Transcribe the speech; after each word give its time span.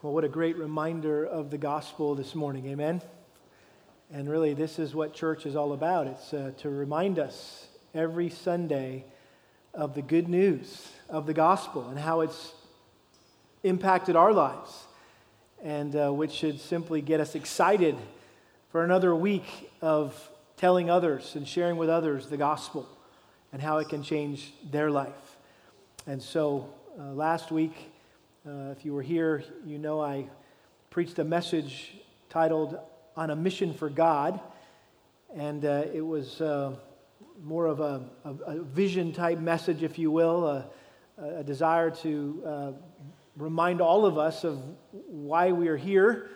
Well, 0.00 0.12
what 0.12 0.22
a 0.22 0.28
great 0.28 0.56
reminder 0.56 1.24
of 1.24 1.50
the 1.50 1.58
gospel 1.58 2.14
this 2.14 2.36
morning. 2.36 2.66
Amen. 2.66 3.02
And 4.12 4.30
really, 4.30 4.54
this 4.54 4.78
is 4.78 4.94
what 4.94 5.12
church 5.12 5.44
is 5.44 5.56
all 5.56 5.72
about. 5.72 6.06
It's 6.06 6.32
uh, 6.32 6.52
to 6.58 6.70
remind 6.70 7.18
us 7.18 7.66
every 7.92 8.30
Sunday 8.30 9.04
of 9.74 9.96
the 9.96 10.02
good 10.02 10.28
news 10.28 10.86
of 11.08 11.26
the 11.26 11.34
gospel 11.34 11.88
and 11.88 11.98
how 11.98 12.20
it's 12.20 12.52
impacted 13.64 14.14
our 14.14 14.32
lives, 14.32 14.84
and 15.64 15.96
uh, 15.96 16.12
which 16.12 16.30
should 16.30 16.60
simply 16.60 17.00
get 17.00 17.18
us 17.18 17.34
excited 17.34 17.96
for 18.70 18.84
another 18.84 19.16
week 19.16 19.68
of 19.82 20.30
telling 20.56 20.88
others 20.88 21.34
and 21.34 21.48
sharing 21.48 21.76
with 21.76 21.88
others 21.88 22.28
the 22.28 22.36
gospel 22.36 22.88
and 23.52 23.60
how 23.60 23.78
it 23.78 23.88
can 23.88 24.04
change 24.04 24.52
their 24.70 24.92
life. 24.92 25.36
And 26.06 26.22
so, 26.22 26.72
uh, 26.96 27.14
last 27.14 27.50
week, 27.50 27.90
uh, 28.48 28.70
if 28.70 28.82
you 28.82 28.94
were 28.94 29.02
here, 29.02 29.44
you 29.66 29.78
know 29.78 30.00
I 30.00 30.26
preached 30.88 31.18
a 31.18 31.24
message 31.24 31.92
titled 32.30 32.78
On 33.14 33.28
a 33.28 33.36
Mission 33.36 33.74
for 33.74 33.90
God. 33.90 34.40
And 35.36 35.66
uh, 35.66 35.84
it 35.92 36.00
was 36.00 36.40
uh, 36.40 36.74
more 37.44 37.66
of 37.66 37.80
a, 37.80 38.00
a, 38.24 38.30
a, 38.46 38.62
vision 38.62 39.12
type 39.12 39.38
message, 39.38 39.82
if 39.82 39.98
you 39.98 40.10
will, 40.10 40.46
a, 40.46 40.64
a 41.18 41.44
desire 41.44 41.90
to 41.90 42.42
uh, 42.46 42.72
remind 43.36 43.82
all 43.82 44.06
of 44.06 44.16
us 44.16 44.44
of 44.44 44.62
why 45.08 45.52
we 45.52 45.68
are 45.68 45.76
here, 45.76 46.30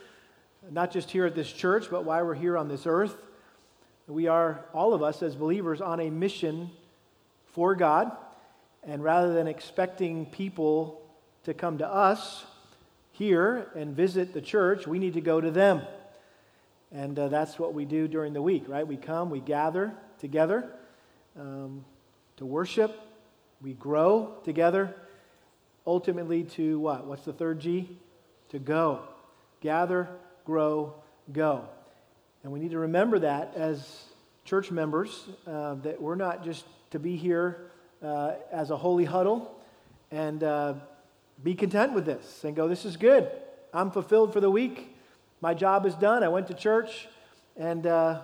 not 0.71 0.91
just 0.91 1.11
here 1.11 1.25
at 1.25 1.35
this 1.35 1.51
church, 1.51 1.87
but 1.91 2.05
why 2.05 2.21
we're 2.21 2.35
here 2.35 2.59
on 2.59 2.69
this 2.69 2.87
earth. 2.87 3.17
We 4.07 4.27
are, 4.27 4.67
all 4.75 4.93
of 4.93 5.03
us 5.03 5.23
as 5.23 5.35
believers, 5.35 5.81
on 5.81 5.99
a 5.99 6.11
mission 6.11 6.71
for 7.55 7.75
God. 7.75 8.15
And 8.83 9.03
rather 9.03 9.33
than 9.33 9.47
expecting 9.47 10.27
people 10.27 11.02
to 11.45 11.55
come 11.55 11.79
to 11.79 11.87
us 11.87 12.45
here 13.13 13.71
and 13.75 13.95
visit 13.95 14.33
the 14.33 14.41
church, 14.41 14.87
we 14.87 14.99
need 14.99 15.15
to 15.15 15.21
go 15.21 15.41
to 15.41 15.51
them. 15.51 15.83
And 16.91 17.19
uh, 17.19 17.29
that's 17.29 17.59
what 17.59 17.75
we 17.75 17.85
do 17.85 18.07
during 18.07 18.33
the 18.33 18.43
week, 18.43 18.65
right? 18.69 18.87
We 18.87 18.97
come, 18.97 19.31
we 19.31 19.41
gather 19.41 19.93
together 20.19 20.69
um, 21.39 21.85
to 22.37 22.47
worship, 22.47 22.99
we 23.63 23.73
grow 23.73 24.35
together, 24.45 24.95
ultimately 25.87 26.45
to 26.45 26.79
what? 26.79 27.07
What's 27.07 27.25
the 27.25 27.33
third 27.33 27.61
G? 27.61 27.99
To 28.51 28.59
go. 28.59 29.01
Gather, 29.61 30.09
grow, 30.45 30.95
go. 31.33 31.65
And 32.43 32.53
we 32.53 32.61
need 32.61 32.73
to 32.73 32.79
remember 32.79 33.21
that 33.21 33.55
as 33.57 34.05
church 34.45 34.71
members, 34.71 35.29
uh, 35.47 35.75
that 35.75 36.01
we're 36.01 36.17
not 36.17 36.45
just 36.45 36.65
to 36.91 36.99
be 36.99 37.17
here 37.17 37.71
uh, 38.03 38.35
as 38.51 38.71
a 38.71 38.77
holy 38.77 39.05
huddle 39.05 39.57
and 40.11 40.43
uh, 40.43 40.75
be 41.43 41.55
content 41.55 41.93
with 41.93 42.05
this 42.05 42.45
and 42.45 42.55
go, 42.55 42.69
This 42.69 42.85
is 42.85 42.97
good. 42.97 43.31
I'm 43.75 43.91
fulfilled 43.91 44.33
for 44.33 44.41
the 44.41 44.51
week. 44.51 44.97
My 45.41 45.55
job 45.55 45.87
is 45.87 45.95
done. 45.95 46.23
I 46.23 46.29
went 46.29 46.47
to 46.49 46.55
church, 46.55 47.09
and 47.57 47.87
uh, 47.87 48.21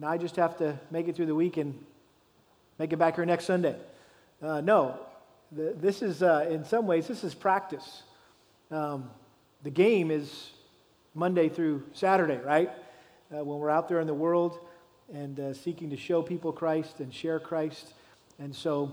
now 0.00 0.08
I 0.08 0.16
just 0.16 0.36
have 0.36 0.56
to 0.58 0.78
make 0.90 1.08
it 1.08 1.16
through 1.16 1.26
the 1.26 1.34
week 1.34 1.56
and 1.56 1.78
make 2.78 2.92
it 2.92 2.96
back 2.96 3.16
here 3.16 3.26
next 3.26 3.44
Sunday. 3.44 3.76
Uh, 4.40 4.60
no, 4.60 4.98
the, 5.52 5.74
this 5.78 6.02
is, 6.02 6.22
uh, 6.22 6.46
in 6.48 6.64
some 6.64 6.86
ways, 6.86 7.06
this 7.06 7.24
is 7.24 7.34
practice. 7.34 8.02
Um, 8.70 9.10
the 9.62 9.70
game 9.70 10.10
is 10.10 10.50
Monday 11.14 11.48
through 11.48 11.82
Saturday, 11.92 12.38
right? 12.38 12.70
Uh, 13.34 13.44
when 13.44 13.58
we're 13.58 13.70
out 13.70 13.88
there 13.88 14.00
in 14.00 14.06
the 14.06 14.14
world 14.14 14.58
and 15.12 15.38
uh, 15.38 15.52
seeking 15.52 15.90
to 15.90 15.96
show 15.96 16.22
people 16.22 16.52
Christ 16.52 17.00
and 17.00 17.12
share 17.12 17.38
Christ. 17.38 17.92
And 18.38 18.54
so 18.54 18.92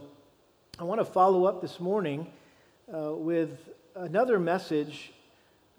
I 0.77 0.83
want 0.83 0.99
to 0.99 1.05
follow 1.05 1.45
up 1.45 1.61
this 1.61 1.79
morning 1.79 2.27
uh, 2.93 3.13
with 3.13 3.69
another 3.95 4.39
message 4.39 5.11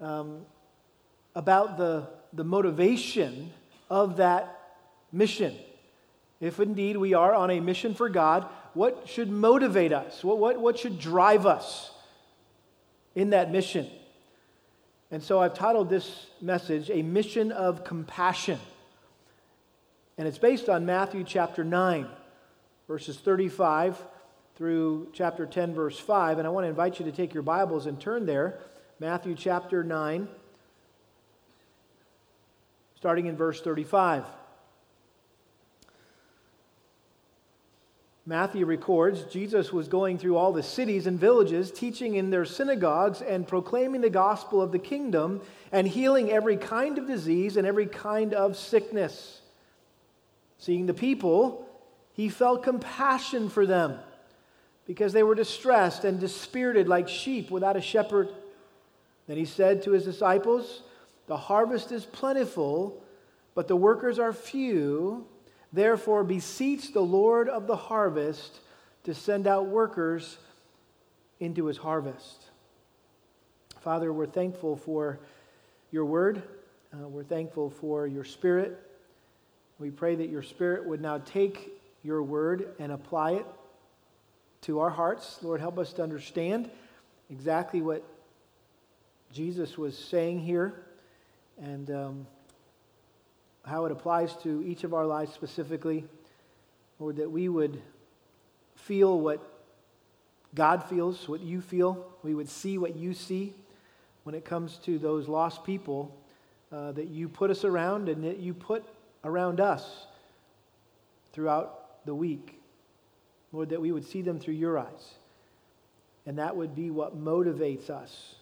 um, 0.01 0.45
about 1.35 1.77
the, 1.77 2.07
the 2.33 2.43
motivation 2.43 3.51
of 3.89 4.17
that 4.17 4.77
mission. 5.11 5.55
If 6.39 6.59
indeed 6.59 6.97
we 6.97 7.13
are 7.13 7.33
on 7.33 7.51
a 7.51 7.59
mission 7.59 7.93
for 7.93 8.09
God, 8.09 8.47
what 8.73 9.07
should 9.07 9.29
motivate 9.29 9.93
us? 9.93 10.23
What, 10.23 10.39
what, 10.39 10.59
what 10.59 10.79
should 10.79 10.99
drive 10.99 11.45
us 11.45 11.91
in 13.15 13.29
that 13.29 13.51
mission? 13.51 13.89
And 15.11 15.21
so 15.21 15.39
I've 15.39 15.53
titled 15.53 15.89
this 15.89 16.27
message, 16.41 16.89
A 16.89 17.03
Mission 17.03 17.51
of 17.51 17.83
Compassion. 17.83 18.59
And 20.17 20.27
it's 20.27 20.39
based 20.39 20.69
on 20.69 20.85
Matthew 20.85 21.23
chapter 21.23 21.63
9, 21.63 22.07
verses 22.87 23.17
35 23.17 24.03
through 24.55 25.09
chapter 25.13 25.45
10, 25.45 25.73
verse 25.73 25.97
5. 25.97 26.37
And 26.37 26.47
I 26.47 26.51
want 26.51 26.65
to 26.65 26.69
invite 26.69 26.99
you 26.99 27.05
to 27.05 27.11
take 27.11 27.33
your 27.33 27.43
Bibles 27.43 27.85
and 27.85 27.99
turn 27.99 28.25
there. 28.25 28.59
Matthew 28.99 29.35
chapter 29.35 29.83
9, 29.83 30.27
starting 32.95 33.25
in 33.25 33.35
verse 33.35 33.59
35. 33.61 34.23
Matthew 38.25 38.65
records 38.65 39.23
Jesus 39.23 39.73
was 39.73 39.89
going 39.89 40.17
through 40.17 40.37
all 40.37 40.53
the 40.53 40.63
cities 40.63 41.07
and 41.07 41.19
villages, 41.19 41.71
teaching 41.71 42.15
in 42.15 42.29
their 42.29 42.45
synagogues 42.45 43.21
and 43.21 43.45
proclaiming 43.45 43.99
the 43.99 44.09
gospel 44.09 44.61
of 44.61 44.71
the 44.71 44.79
kingdom 44.79 45.41
and 45.73 45.85
healing 45.85 46.31
every 46.31 46.55
kind 46.55 46.97
of 46.97 47.05
disease 47.05 47.57
and 47.57 47.67
every 47.67 47.87
kind 47.87 48.33
of 48.33 48.55
sickness. 48.55 49.41
Seeing 50.57 50.85
the 50.85 50.93
people, 50.93 51.67
he 52.13 52.29
felt 52.29 52.63
compassion 52.63 53.49
for 53.49 53.65
them 53.65 53.99
because 54.85 55.13
they 55.13 55.23
were 55.23 55.35
distressed 55.35 56.03
and 56.03 56.19
dispirited 56.19 56.87
like 56.87 57.07
sheep 57.07 57.49
without 57.49 57.77
a 57.77 57.81
shepherd. 57.81 58.29
Then 59.27 59.37
he 59.37 59.45
said 59.45 59.83
to 59.83 59.91
his 59.91 60.03
disciples, 60.03 60.81
The 61.27 61.37
harvest 61.37 61.91
is 61.91 62.05
plentiful, 62.05 63.01
but 63.55 63.67
the 63.67 63.75
workers 63.75 64.19
are 64.19 64.33
few. 64.33 65.25
Therefore, 65.71 66.23
beseech 66.23 66.93
the 66.93 67.01
Lord 67.01 67.49
of 67.49 67.65
the 67.65 67.75
harvest 67.75 68.59
to 69.05 69.13
send 69.13 69.47
out 69.47 69.67
workers 69.67 70.37
into 71.39 71.65
his 71.65 71.77
harvest. 71.77 72.45
Father, 73.81 74.13
we're 74.13 74.27
thankful 74.27 74.75
for 74.75 75.19
your 75.91 76.05
word. 76.05 76.43
Uh, 76.93 77.07
we're 77.07 77.23
thankful 77.23 77.69
for 77.69 78.05
your 78.05 78.23
spirit. 78.23 78.79
We 79.79 79.89
pray 79.89 80.15
that 80.15 80.29
your 80.29 80.43
spirit 80.43 80.85
would 80.85 81.01
now 81.01 81.17
take 81.19 81.71
your 82.03 82.21
word 82.21 82.75
and 82.79 82.91
apply 82.91 83.31
it 83.33 83.45
to 84.63 84.79
our 84.79 84.89
hearts. 84.89 85.39
Lord, 85.41 85.59
help 85.59 85.77
us 85.77 85.93
to 85.93 86.03
understand 86.03 86.69
exactly 87.29 87.81
what 87.81 88.03
Jesus 89.31 89.77
was 89.77 89.97
saying 89.97 90.39
here 90.39 90.73
and 91.61 91.89
um, 91.91 92.27
how 93.65 93.85
it 93.85 93.91
applies 93.91 94.35
to 94.37 94.63
each 94.65 94.83
of 94.83 94.93
our 94.93 95.05
lives 95.05 95.33
specifically. 95.33 96.05
Lord, 96.99 97.17
that 97.17 97.29
we 97.29 97.49
would 97.49 97.81
feel 98.75 99.19
what 99.19 99.41
God 100.55 100.83
feels, 100.83 101.27
what 101.27 101.41
you 101.41 101.61
feel. 101.61 102.05
We 102.23 102.33
would 102.33 102.49
see 102.49 102.77
what 102.77 102.95
you 102.95 103.13
see 103.13 103.53
when 104.23 104.35
it 104.35 104.45
comes 104.45 104.77
to 104.85 104.97
those 104.97 105.27
lost 105.27 105.63
people 105.63 106.15
uh, 106.71 106.91
that 106.93 107.09
you 107.09 107.27
put 107.27 107.51
us 107.51 107.65
around 107.65 108.07
and 108.07 108.23
that 108.23 108.37
you 108.37 108.53
put 108.53 108.85
around 109.23 109.59
us 109.59 110.07
throughout 111.33 112.05
the 112.05 112.15
week. 112.15 112.62
Lord, 113.53 113.69
that 113.69 113.79
we 113.79 113.91
would 113.91 114.05
see 114.05 114.21
them 114.21 114.39
through 114.39 114.55
your 114.55 114.77
eyes. 114.79 115.13
And 116.25 116.39
that 116.39 116.55
would 116.55 116.75
be 116.75 116.89
what 116.89 117.17
motivates 117.17 117.89
us 117.89 118.35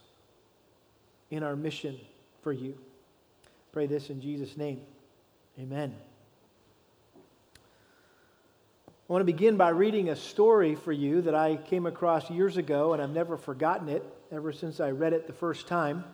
in 1.29 1.43
our 1.43 1.55
mission 1.55 1.99
for 2.41 2.53
you. 2.53 2.77
Pray 3.73 3.87
this 3.87 4.09
in 4.09 4.21
Jesus' 4.21 4.57
name. 4.57 4.81
Amen. 5.59 5.93
I 7.17 9.13
want 9.13 9.21
to 9.21 9.25
begin 9.25 9.57
by 9.57 9.69
reading 9.69 10.09
a 10.09 10.15
story 10.15 10.75
for 10.75 10.93
you 10.93 11.21
that 11.23 11.35
I 11.35 11.57
came 11.57 11.85
across 11.85 12.29
years 12.29 12.55
ago, 12.55 12.93
and 12.93 13.01
I've 13.01 13.09
never 13.09 13.35
forgotten 13.35 13.89
it 13.89 14.05
ever 14.31 14.53
since 14.53 14.79
I 14.79 14.91
read 14.91 15.11
it 15.11 15.27
the 15.27 15.33
first 15.33 15.67
time. 15.67 16.05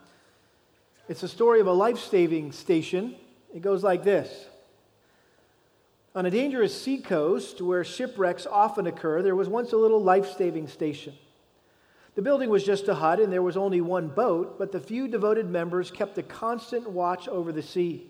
It's 1.07 1.21
a 1.21 1.27
story 1.27 1.59
of 1.59 1.67
a 1.67 1.73
life 1.73 1.99
saving 1.99 2.51
station. 2.53 3.15
It 3.53 3.61
goes 3.61 3.83
like 3.83 4.03
this 4.03 4.47
on 6.15 6.25
a 6.25 6.31
dangerous 6.31 6.79
seacoast 6.79 7.61
where 7.61 7.83
shipwrecks 7.83 8.47
often 8.47 8.87
occur, 8.87 9.21
there 9.21 9.35
was 9.35 9.49
once 9.49 9.73
a 9.73 9.77
little 9.77 10.01
life 10.01 10.35
saving 10.37 10.67
station. 10.67 11.13
The 12.15 12.23
building 12.23 12.49
was 12.49 12.63
just 12.63 12.87
a 12.87 12.95
hut 12.95 13.19
and 13.19 13.31
there 13.31 13.43
was 13.43 13.57
only 13.57 13.81
one 13.81 14.07
boat, 14.07 14.57
but 14.57 14.71
the 14.71 14.79
few 14.79 15.07
devoted 15.07 15.47
members 15.47 15.91
kept 15.91 16.17
a 16.17 16.23
constant 16.23 16.89
watch 16.89 17.27
over 17.27 17.51
the 17.51 17.61
sea. 17.61 18.09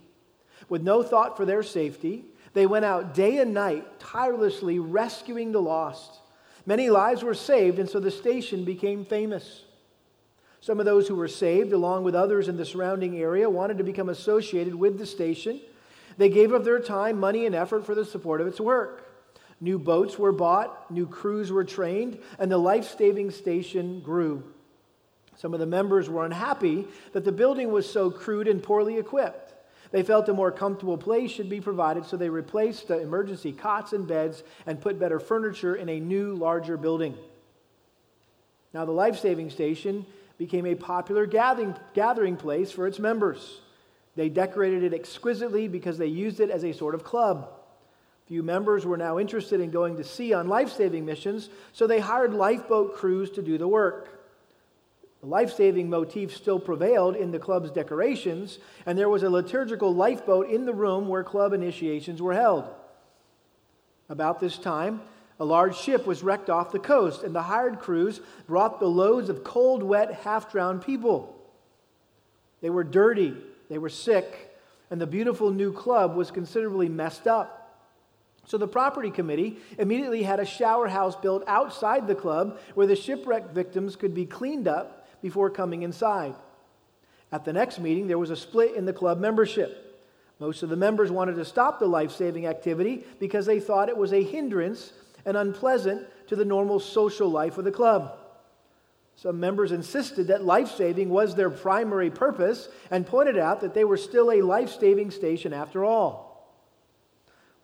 With 0.69 0.81
no 0.81 1.03
thought 1.03 1.35
for 1.35 1.45
their 1.45 1.61
safety, 1.63 2.23
they 2.53 2.65
went 2.65 2.85
out 2.85 3.13
day 3.13 3.39
and 3.39 3.53
night, 3.53 3.99
tirelessly 3.99 4.79
rescuing 4.79 5.51
the 5.51 5.61
lost. 5.61 6.21
Many 6.65 6.89
lives 6.89 7.23
were 7.23 7.33
saved, 7.33 7.79
and 7.79 7.89
so 7.89 7.99
the 7.99 8.11
station 8.11 8.63
became 8.63 9.05
famous. 9.05 9.63
Some 10.59 10.79
of 10.79 10.85
those 10.85 11.07
who 11.07 11.15
were 11.15 11.27
saved, 11.27 11.71
along 11.71 12.03
with 12.03 12.15
others 12.15 12.47
in 12.47 12.57
the 12.57 12.65
surrounding 12.65 13.17
area, 13.19 13.49
wanted 13.49 13.77
to 13.77 13.83
become 13.83 14.09
associated 14.09 14.73
with 14.73 14.97
the 14.97 15.05
station 15.05 15.61
they 16.17 16.29
gave 16.29 16.51
of 16.51 16.65
their 16.65 16.79
time, 16.79 17.19
money, 17.19 17.45
and 17.45 17.55
effort 17.55 17.85
for 17.85 17.95
the 17.95 18.05
support 18.05 18.41
of 18.41 18.47
its 18.47 18.59
work. 18.59 19.03
New 19.59 19.79
boats 19.79 20.19
were 20.19 20.31
bought, 20.31 20.91
new 20.91 21.07
crews 21.07 21.51
were 21.51 21.63
trained, 21.63 22.19
and 22.37 22.51
the 22.51 22.57
life 22.57 22.95
saving 22.97 23.31
station 23.31 23.99
grew. 24.01 24.43
Some 25.35 25.53
of 25.53 25.59
the 25.59 25.65
members 25.65 26.09
were 26.09 26.25
unhappy 26.25 26.87
that 27.13 27.23
the 27.23 27.31
building 27.31 27.71
was 27.71 27.89
so 27.89 28.09
crude 28.09 28.47
and 28.47 28.61
poorly 28.61 28.97
equipped. 28.97 29.53
They 29.91 30.03
felt 30.03 30.29
a 30.29 30.33
more 30.33 30.51
comfortable 30.51 30.97
place 30.97 31.31
should 31.31 31.49
be 31.49 31.61
provided, 31.61 32.05
so 32.05 32.17
they 32.17 32.29
replaced 32.29 32.87
the 32.87 32.99
emergency 32.99 33.51
cots 33.51 33.93
and 33.93 34.07
beds 34.07 34.43
and 34.65 34.81
put 34.81 34.99
better 34.99 35.19
furniture 35.19 35.75
in 35.75 35.89
a 35.89 35.99
new, 35.99 36.35
larger 36.35 36.75
building. 36.75 37.15
Now, 38.73 38.85
the 38.85 38.91
life 38.91 39.19
saving 39.19 39.49
station 39.49 40.05
became 40.37 40.65
a 40.65 40.75
popular 40.75 41.25
gathering, 41.25 41.75
gathering 41.93 42.35
place 42.35 42.71
for 42.71 42.85
its 42.85 42.99
members. 42.99 43.61
They 44.17 44.29
decorated 44.29 44.81
it 44.81 44.95
exquisitely 44.95 45.67
because 45.67 45.99
they 45.99 46.07
used 46.07 46.39
it 46.39 46.49
as 46.49 46.65
a 46.65 46.73
sort 46.73 46.95
of 46.95 47.03
club. 47.03 47.49
Few 48.25 48.41
members 48.41 48.83
were 48.83 48.97
now 48.97 49.19
interested 49.19 49.61
in 49.61 49.69
going 49.69 49.95
to 49.97 50.03
sea 50.03 50.33
on 50.33 50.47
life 50.47 50.71
saving 50.73 51.05
missions, 51.05 51.49
so 51.71 51.85
they 51.85 51.99
hired 51.99 52.33
lifeboat 52.33 52.95
crews 52.95 53.29
to 53.31 53.43
do 53.43 53.59
the 53.59 53.67
work. 53.67 54.19
The 55.21 55.27
life 55.27 55.53
saving 55.53 55.91
motif 55.91 56.35
still 56.35 56.59
prevailed 56.59 57.15
in 57.15 57.31
the 57.31 57.37
club's 57.37 57.69
decorations, 57.69 58.57
and 58.87 58.97
there 58.97 59.07
was 59.07 59.21
a 59.21 59.29
liturgical 59.29 59.93
lifeboat 59.93 60.49
in 60.49 60.65
the 60.65 60.73
room 60.73 61.07
where 61.07 61.23
club 61.23 61.53
initiations 61.53 62.19
were 62.19 62.33
held. 62.33 62.65
About 64.09 64.39
this 64.39 64.57
time, 64.57 65.01
a 65.39 65.45
large 65.45 65.77
ship 65.77 66.07
was 66.07 66.23
wrecked 66.23 66.49
off 66.49 66.71
the 66.71 66.79
coast, 66.79 67.21
and 67.21 67.35
the 67.35 67.43
hired 67.43 67.79
crews 67.79 68.19
brought 68.47 68.79
the 68.79 68.87
loads 68.87 69.29
of 69.29 69.43
cold, 69.43 69.83
wet, 69.83 70.21
half 70.23 70.51
drowned 70.51 70.81
people. 70.81 71.35
They 72.61 72.71
were 72.71 72.83
dirty, 72.83 73.35
they 73.69 73.77
were 73.77 73.89
sick, 73.89 74.55
and 74.89 74.99
the 74.99 75.07
beautiful 75.07 75.51
new 75.51 75.73
club 75.73 76.15
was 76.15 76.31
considerably 76.31 76.89
messed 76.89 77.27
up. 77.27 77.67
So 78.45 78.57
the 78.57 78.67
property 78.67 79.11
committee 79.11 79.57
immediately 79.77 80.23
had 80.23 80.39
a 80.39 80.45
shower 80.45 80.87
house 80.87 81.15
built 81.17 81.43
outside 81.47 82.07
the 82.07 82.15
club 82.15 82.59
where 82.75 82.87
the 82.87 82.95
shipwreck 82.95 83.51
victims 83.51 83.97
could 83.97 84.13
be 84.13 84.25
cleaned 84.25 84.69
up 84.69 85.07
before 85.21 85.49
coming 85.49 85.83
inside. 85.83 86.33
At 87.31 87.43
the 87.43 87.51
next 87.51 87.79
meeting, 87.79 88.07
there 88.07 88.17
was 88.17 88.29
a 88.29 88.37
split 88.37 88.75
in 88.75 88.85
the 88.85 88.93
club 88.93 89.19
membership. 89.19 89.83
Most 90.39 90.63
of 90.63 90.69
the 90.69 90.77
members 90.77 91.11
wanted 91.11 91.35
to 91.35 91.45
stop 91.45 91.79
the 91.79 91.87
life 91.87 92.11
saving 92.11 92.45
activity 92.45 93.03
because 93.19 93.45
they 93.45 93.59
thought 93.59 93.89
it 93.89 93.97
was 93.97 94.13
a 94.13 94.23
hindrance 94.23 94.93
and 95.25 95.35
unpleasant 95.35 96.07
to 96.27 96.37
the 96.37 96.45
normal 96.45 96.79
social 96.79 97.29
life 97.29 97.57
of 97.57 97.65
the 97.65 97.71
club. 97.71 98.17
Some 99.17 99.39
members 99.39 99.71
insisted 99.71 100.27
that 100.27 100.45
life 100.45 100.75
saving 100.75 101.09
was 101.09 101.33
their 101.33 101.49
primary 101.49 102.11
purpose 102.11 102.69
and 102.91 103.05
pointed 103.05 103.35
out 103.35 103.61
that 103.61 103.73
they 103.73 103.83
were 103.83 103.97
still 103.97 104.31
a 104.31 104.43
life 104.43 104.79
saving 104.79 105.09
station 105.09 105.53
after 105.53 105.83
all. 105.83 106.27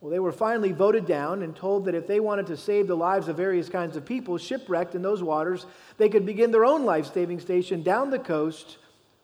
Well, 0.01 0.09
they 0.09 0.19
were 0.19 0.31
finally 0.31 0.71
voted 0.71 1.05
down 1.05 1.43
and 1.43 1.55
told 1.55 1.85
that 1.85 1.93
if 1.93 2.07
they 2.07 2.19
wanted 2.19 2.47
to 2.47 2.57
save 2.57 2.87
the 2.87 2.97
lives 2.97 3.27
of 3.27 3.37
various 3.37 3.69
kinds 3.69 3.95
of 3.95 4.03
people 4.03 4.39
shipwrecked 4.39 4.95
in 4.95 5.03
those 5.03 5.21
waters, 5.21 5.67
they 5.97 6.09
could 6.09 6.25
begin 6.25 6.49
their 6.49 6.65
own 6.65 6.85
life 6.85 7.13
saving 7.13 7.39
station 7.39 7.83
down 7.83 8.09
the 8.09 8.17
coast, 8.17 8.79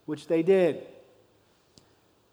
which 0.06 0.28
they 0.28 0.44
did. 0.44 0.86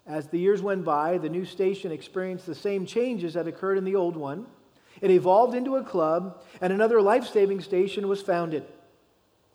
As 0.05 0.27
the 0.27 0.39
years 0.39 0.61
went 0.61 0.85
by, 0.85 1.17
the 1.17 1.27
new 1.27 1.43
station 1.43 1.91
experienced 1.91 2.45
the 2.45 2.55
same 2.55 2.85
changes 2.85 3.33
that 3.33 3.47
occurred 3.47 3.79
in 3.79 3.83
the 3.83 3.95
old 3.95 4.15
one. 4.15 4.45
It 5.01 5.09
evolved 5.09 5.55
into 5.55 5.75
a 5.75 5.83
club, 5.83 6.43
and 6.61 6.71
another 6.71 7.01
life 7.01 7.27
saving 7.27 7.61
station 7.61 8.07
was 8.07 8.21
founded. 8.21 8.63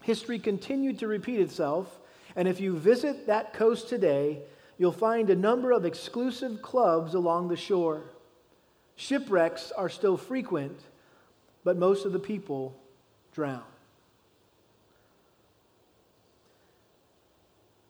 History 0.02 0.38
continued 0.38 0.98
to 0.98 1.06
repeat 1.06 1.40
itself, 1.40 1.98
and 2.34 2.48
if 2.48 2.60
you 2.60 2.76
visit 2.76 3.26
that 3.26 3.52
coast 3.52 3.88
today, 3.88 4.40
you'll 4.78 4.92
find 4.92 5.30
a 5.30 5.36
number 5.36 5.72
of 5.72 5.84
exclusive 5.84 6.60
clubs 6.62 7.14
along 7.14 7.48
the 7.48 7.56
shore. 7.56 8.02
Shipwrecks 8.96 9.72
are 9.72 9.88
still 9.88 10.16
frequent, 10.16 10.78
but 11.64 11.76
most 11.76 12.04
of 12.04 12.12
the 12.12 12.18
people 12.18 12.74
drown. 13.32 13.62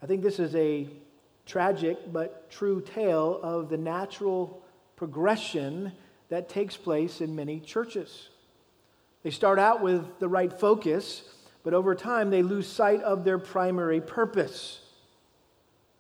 I 0.03 0.07
think 0.07 0.23
this 0.23 0.39
is 0.39 0.55
a 0.55 0.89
tragic 1.47 2.13
but 2.13 2.51
true 2.51 2.81
tale 2.81 3.39
of 3.43 3.69
the 3.69 3.77
natural 3.77 4.63
progression 4.97 5.93
that 6.29 6.49
takes 6.49 6.77
place 6.77 7.21
in 7.21 7.37
many 7.37 7.61
churches. 7.61 8.29
They 9.23 9.31
start 9.31 9.59
out 9.59 9.81
with 9.81 10.19
the 10.19 10.29
right 10.29 10.53
focus, 10.53 11.23
but 11.65 11.75
over 11.75 11.95
time 11.95 12.31
they 12.31 12.43
lose 12.43 12.67
sight 12.67 13.03
of 13.03 13.25
their 13.25 13.39
primary 13.39 14.01
purpose. 14.01 14.81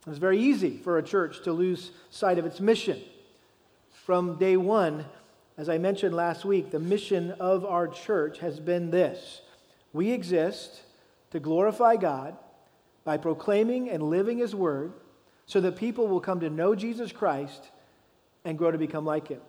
It's 0.07 0.19
very 0.19 0.39
easy 0.39 0.79
for 0.79 0.99
a 0.99 1.03
church 1.03 1.43
to 1.45 1.53
lose 1.53 1.93
sight 2.11 2.39
of 2.39 2.47
its 2.47 2.61
mission 2.61 3.01
from 4.05 4.37
day 4.37 4.57
one, 4.57 5.05
as 5.57 5.69
I 5.69 5.79
mentioned 5.79 6.15
last 6.15 6.45
week, 6.45 6.71
the 6.71 6.81
mission 6.81 7.31
of 7.39 7.65
our 7.65 7.87
church 7.87 8.39
has 8.39 8.59
been 8.59 8.91
this 8.91 9.43
we 9.93 10.11
exist 10.11 10.83
to 11.31 11.39
glorify 11.39 11.97
God 11.97 12.37
by 13.05 13.17
proclaiming 13.17 13.91
and 13.91 14.03
living 14.03 14.39
His 14.39 14.55
word 14.55 14.93
so 15.47 15.61
that 15.61 15.77
people 15.77 16.09
will 16.09 16.21
come 16.21 16.41
to 16.41 16.51
know 16.51 16.75
Jesus 16.75 17.13
Christ 17.13 17.71
and 18.45 18.59
grow 18.59 18.71
to 18.71 18.79
become 18.79 19.05
like 19.05 19.29
Him. 19.29 19.41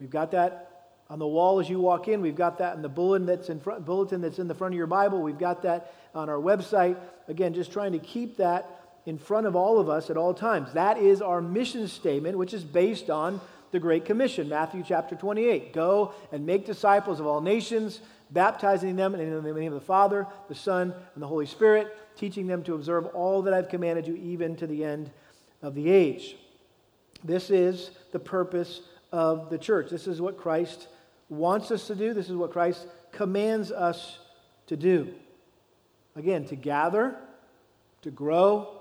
We've 0.00 0.10
got 0.10 0.30
that 0.30 0.63
on 1.10 1.18
the 1.18 1.26
wall 1.26 1.60
as 1.60 1.68
you 1.68 1.80
walk 1.80 2.08
in. 2.08 2.20
We've 2.20 2.36
got 2.36 2.58
that 2.58 2.76
in 2.76 2.82
the 2.82 2.88
bulletin 2.88 3.26
that's 3.26 3.48
in 3.48 3.60
front, 3.60 3.84
bulletin 3.84 4.20
that's 4.20 4.38
in 4.38 4.48
the 4.48 4.54
front 4.54 4.74
of 4.74 4.78
your 4.78 4.86
Bible. 4.86 5.22
We've 5.22 5.38
got 5.38 5.62
that 5.62 5.94
on 6.14 6.28
our 6.28 6.38
website. 6.38 6.96
Again, 7.28 7.54
just 7.54 7.72
trying 7.72 7.92
to 7.92 7.98
keep 7.98 8.38
that 8.38 8.80
in 9.06 9.18
front 9.18 9.46
of 9.46 9.54
all 9.54 9.78
of 9.78 9.90
us 9.90 10.08
at 10.08 10.16
all 10.16 10.32
times. 10.32 10.72
That 10.72 10.98
is 10.98 11.20
our 11.20 11.42
mission 11.42 11.88
statement, 11.88 12.38
which 12.38 12.54
is 12.54 12.64
based 12.64 13.10
on 13.10 13.40
the 13.70 13.80
Great 13.80 14.04
Commission, 14.04 14.48
Matthew 14.48 14.82
chapter 14.86 15.14
28. 15.14 15.72
Go 15.72 16.14
and 16.32 16.46
make 16.46 16.64
disciples 16.64 17.20
of 17.20 17.26
all 17.26 17.40
nations, 17.40 18.00
baptizing 18.30 18.96
them 18.96 19.14
in 19.14 19.42
the 19.42 19.52
name 19.52 19.72
of 19.72 19.80
the 19.80 19.84
Father, 19.84 20.26
the 20.48 20.54
Son, 20.54 20.94
and 21.14 21.22
the 21.22 21.26
Holy 21.26 21.46
Spirit, 21.46 21.94
teaching 22.16 22.46
them 22.46 22.62
to 22.62 22.74
observe 22.74 23.06
all 23.06 23.42
that 23.42 23.52
I've 23.52 23.68
commanded 23.68 24.06
you, 24.06 24.14
even 24.16 24.56
to 24.56 24.66
the 24.66 24.84
end 24.84 25.10
of 25.60 25.74
the 25.74 25.90
age. 25.90 26.36
This 27.24 27.50
is 27.50 27.90
the 28.12 28.18
purpose 28.18 28.80
of 29.12 29.50
the 29.50 29.58
church. 29.58 29.90
This 29.90 30.06
is 30.06 30.20
what 30.20 30.38
Christ 30.38 30.88
wants 31.28 31.70
us 31.70 31.86
to 31.88 31.94
do. 31.94 32.14
This 32.14 32.28
is 32.28 32.36
what 32.36 32.52
Christ 32.52 32.86
commands 33.12 33.70
us 33.72 34.18
to 34.66 34.76
do. 34.76 35.14
Again, 36.16 36.44
to 36.46 36.56
gather, 36.56 37.16
to 38.02 38.10
grow, 38.10 38.80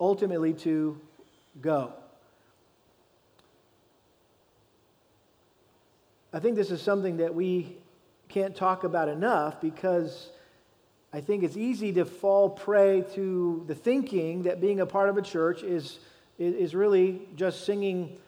ultimately 0.00 0.54
to 0.54 1.00
go. 1.60 1.92
I 6.32 6.40
think 6.40 6.56
this 6.56 6.72
is 6.72 6.82
something 6.82 7.18
that 7.18 7.34
we 7.34 7.76
can't 8.28 8.56
talk 8.56 8.82
about 8.82 9.08
enough 9.08 9.60
because 9.60 10.30
I 11.12 11.20
think 11.20 11.44
it's 11.44 11.56
easy 11.56 11.92
to 11.92 12.04
fall 12.04 12.50
prey 12.50 13.04
to 13.14 13.62
the 13.68 13.74
thinking 13.74 14.42
that 14.42 14.60
being 14.60 14.80
a 14.80 14.86
part 14.86 15.08
of 15.08 15.16
a 15.16 15.22
church 15.22 15.62
is, 15.62 16.00
is 16.38 16.74
really 16.74 17.28
just 17.36 17.64
singing 17.64 18.18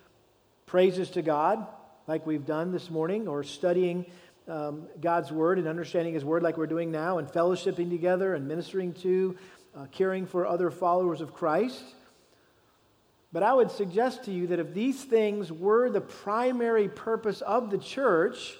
praises 0.67 1.11
to 1.11 1.23
God, 1.23 1.67
like 2.07 2.27
we've 2.27 2.47
done 2.47 2.73
this 2.73 2.91
morning, 2.91 3.27
or 3.29 3.43
studying 3.43 4.07
um, 4.49 4.87
God's 5.01 5.33
Word 5.33 5.59
and 5.59 5.67
understanding 5.67 6.15
His 6.15 6.25
Word, 6.25 6.43
like 6.43 6.57
we're 6.57 6.67
doing 6.67 6.91
now, 6.91 7.19
and 7.19 7.29
fellowshipping 7.29 7.91
together 7.91 8.35
and 8.35 8.47
ministering 8.47 8.93
to 8.95 9.37
uh, 9.77 9.87
caring 9.93 10.27
for 10.27 10.47
other 10.47 10.71
followers 10.71 11.21
of 11.21 11.35
Christ. 11.35 11.83
But 13.33 13.43
I 13.43 13.53
would 13.53 13.71
suggest 13.71 14.25
to 14.25 14.31
you 14.31 14.47
that 14.47 14.59
if 14.59 14.73
these 14.73 15.05
things 15.05 15.51
were 15.53 15.91
the 15.91 16.01
primary 16.01 16.89
purpose 16.89 17.41
of 17.43 17.71
the 17.71 17.79
church, 17.79 18.57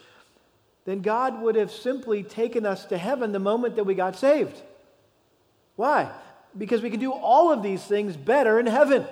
then 0.85 1.01
God 1.01 1.41
would 1.41 1.55
have 1.55 1.71
simply 1.71 2.23
taken 2.23 2.67
us 2.67 2.85
to 2.87 2.99
heaven 2.99 3.33
the 3.33 3.39
moment 3.39 3.77
that 3.77 3.85
we 3.85 3.95
got 3.95 4.17
saved. 4.17 4.61
Why? 5.77 6.11
Because 6.57 6.83
we 6.83 6.91
can 6.91 7.01
do 7.01 7.13
all 7.13 7.53
of 7.53 7.63
these 7.63 7.83
things 7.83 8.17
better 8.17 8.59
in 8.59 8.67
heaven. 8.67 9.07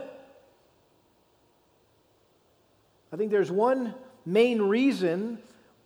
I 3.12 3.16
think 3.16 3.30
there's 3.30 3.50
one 3.50 3.94
main 4.24 4.62
reason 4.62 5.38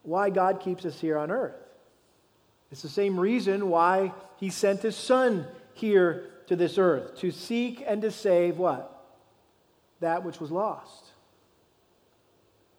why 0.03 0.31
God 0.31 0.61
keeps 0.61 0.85
us 0.85 1.01
here 1.01 1.19
on 1.19 1.31
earth. 1.31 1.57
It's 2.71 2.83
the 2.83 2.89
same 2.89 3.19
reason 3.19 3.69
why 3.69 4.13
He 4.39 4.51
sent 4.51 4.83
His 4.83 4.97
Son 4.97 5.47
here 5.75 6.25
to 6.47 6.57
this 6.57 6.79
earth 6.79 7.19
to 7.19 7.31
seek 7.31 7.85
and 7.87 8.03
to 8.03 8.11
save 8.11 8.59
what? 8.59 8.95
That 10.01 10.25
which 10.25 10.41
was 10.41 10.51
lost. 10.51 11.05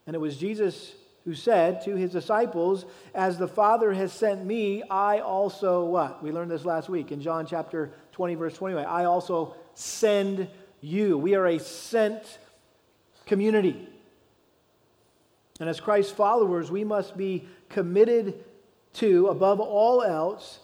And 0.08 0.16
it 0.16 0.20
was 0.20 0.38
Jesus 0.38 0.94
who 1.26 1.36
said 1.36 1.84
to 1.84 1.96
his 1.96 2.12
disciples, 2.12 2.86
As 3.14 3.38
the 3.38 3.48
Father 3.48 3.94
has 3.94 4.12
sent 4.12 4.44
me, 4.44 4.82
I 4.84 5.20
also 5.20 5.86
what? 5.86 6.24
We 6.24 6.32
learned 6.32 6.50
this 6.50 6.66
last 6.66 6.90
week 6.90 7.12
in 7.12 7.22
John 7.22 7.46
chapter 7.46 7.92
20, 8.14 8.36
verse 8.36 8.56
21. 8.56 8.86
I 8.86 9.04
also 9.06 9.54
send 9.76 10.48
you. 10.82 11.18
We 11.18 11.36
are 11.36 11.46
a 11.46 11.60
sent 11.60 12.40
community. 13.28 13.88
And 15.60 15.68
as 15.68 15.80
Christ's 15.80 16.14
followers, 16.14 16.72
we 16.72 16.84
must 16.84 17.18
be 17.18 17.48
committed 17.68 18.44
to, 18.94 19.28
above 19.28 19.60
all 19.60 20.02
else, 20.02 20.60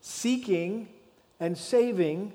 seeking 0.00 0.88
and 1.40 1.58
saving 1.58 2.32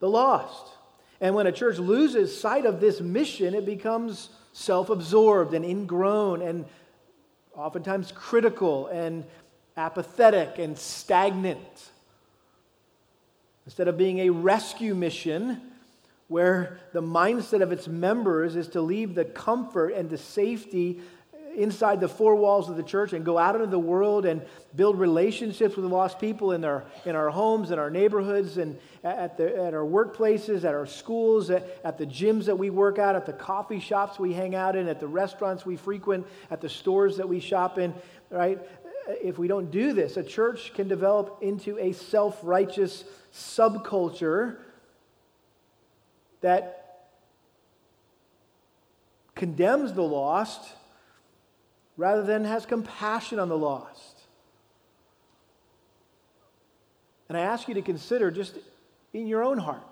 the 0.00 0.08
lost. 0.08 0.72
And 1.20 1.34
when 1.34 1.46
a 1.46 1.52
church 1.52 1.78
loses 1.78 2.38
sight 2.38 2.64
of 2.64 2.80
this 2.80 3.00
mission, 3.00 3.54
it 3.54 3.66
becomes 3.66 4.30
self 4.52 4.88
absorbed 4.88 5.52
and 5.54 5.64
ingrown 5.64 6.42
and 6.42 6.64
oftentimes 7.54 8.12
critical 8.12 8.86
and 8.86 9.24
apathetic 9.76 10.58
and 10.58 10.78
stagnant. 10.78 11.90
Instead 13.66 13.88
of 13.88 13.98
being 13.98 14.20
a 14.20 14.30
rescue 14.30 14.94
mission, 14.94 15.60
where 16.28 16.78
the 16.92 17.02
mindset 17.02 17.62
of 17.62 17.72
its 17.72 17.88
members 17.88 18.54
is 18.54 18.68
to 18.68 18.80
leave 18.80 19.14
the 19.14 19.24
comfort 19.24 19.88
and 19.88 20.08
the 20.08 20.18
safety 20.18 21.00
inside 21.58 22.00
the 22.00 22.08
four 22.08 22.36
walls 22.36 22.70
of 22.70 22.76
the 22.76 22.82
church 22.82 23.12
and 23.12 23.24
go 23.24 23.36
out 23.36 23.54
into 23.56 23.66
the 23.66 23.78
world 23.78 24.24
and 24.24 24.40
build 24.76 24.98
relationships 24.98 25.76
with 25.76 25.84
lost 25.84 26.18
people 26.20 26.52
in 26.52 26.64
our, 26.64 26.84
in 27.04 27.16
our 27.16 27.30
homes, 27.30 27.70
in 27.70 27.78
our 27.78 27.90
neighborhoods, 27.90 28.58
and 28.58 28.78
at, 29.02 29.36
the, 29.36 29.56
at 29.56 29.74
our 29.74 29.84
workplaces, 29.84 30.64
at 30.64 30.74
our 30.74 30.86
schools, 30.86 31.50
at, 31.50 31.66
at 31.84 31.98
the 31.98 32.06
gyms 32.06 32.44
that 32.46 32.56
we 32.56 32.70
work 32.70 32.98
at, 32.98 33.16
at 33.16 33.26
the 33.26 33.32
coffee 33.32 33.80
shops 33.80 34.18
we 34.18 34.32
hang 34.32 34.54
out 34.54 34.76
in, 34.76 34.88
at 34.88 35.00
the 35.00 35.06
restaurants 35.06 35.66
we 35.66 35.76
frequent, 35.76 36.26
at 36.50 36.60
the 36.60 36.68
stores 36.68 37.16
that 37.16 37.28
we 37.28 37.40
shop 37.40 37.78
in, 37.78 37.92
right? 38.30 38.58
If 39.08 39.38
we 39.38 39.48
don't 39.48 39.70
do 39.70 39.92
this, 39.92 40.16
a 40.16 40.22
church 40.22 40.72
can 40.74 40.86
develop 40.86 41.38
into 41.40 41.78
a 41.78 41.92
self 41.92 42.38
righteous 42.42 43.04
subculture 43.32 44.58
that 46.40 47.08
condemns 49.34 49.92
the 49.92 50.02
lost 50.02 50.74
rather 51.98 52.22
than 52.22 52.44
has 52.44 52.64
compassion 52.64 53.38
on 53.38 53.50
the 53.50 53.58
lost. 53.58 54.22
And 57.28 57.36
I 57.36 57.42
ask 57.42 57.68
you 57.68 57.74
to 57.74 57.82
consider 57.82 58.30
just 58.30 58.56
in 59.12 59.26
your 59.26 59.44
own 59.44 59.58
heart, 59.58 59.82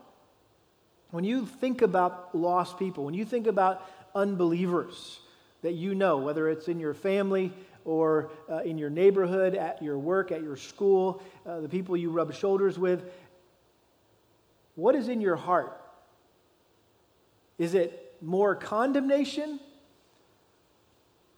when 1.10 1.24
you 1.24 1.44
think 1.44 1.82
about 1.82 2.34
lost 2.34 2.78
people, 2.78 3.04
when 3.04 3.14
you 3.14 3.24
think 3.24 3.46
about 3.46 3.84
unbelievers 4.14 5.20
that 5.62 5.72
you 5.72 5.94
know, 5.94 6.18
whether 6.18 6.48
it's 6.48 6.68
in 6.68 6.78
your 6.78 6.94
family 6.94 7.52
or 7.84 8.30
uh, 8.50 8.58
in 8.58 8.78
your 8.78 8.90
neighborhood, 8.90 9.54
at 9.54 9.82
your 9.82 9.98
work, 9.98 10.30
at 10.30 10.42
your 10.42 10.56
school, 10.56 11.22
uh, 11.44 11.60
the 11.60 11.68
people 11.68 11.96
you 11.96 12.10
rub 12.10 12.32
shoulders 12.32 12.78
with, 12.78 13.04
what 14.76 14.94
is 14.94 15.08
in 15.08 15.20
your 15.20 15.36
heart? 15.36 15.80
Is 17.58 17.74
it 17.74 18.14
more 18.20 18.54
condemnation 18.54 19.58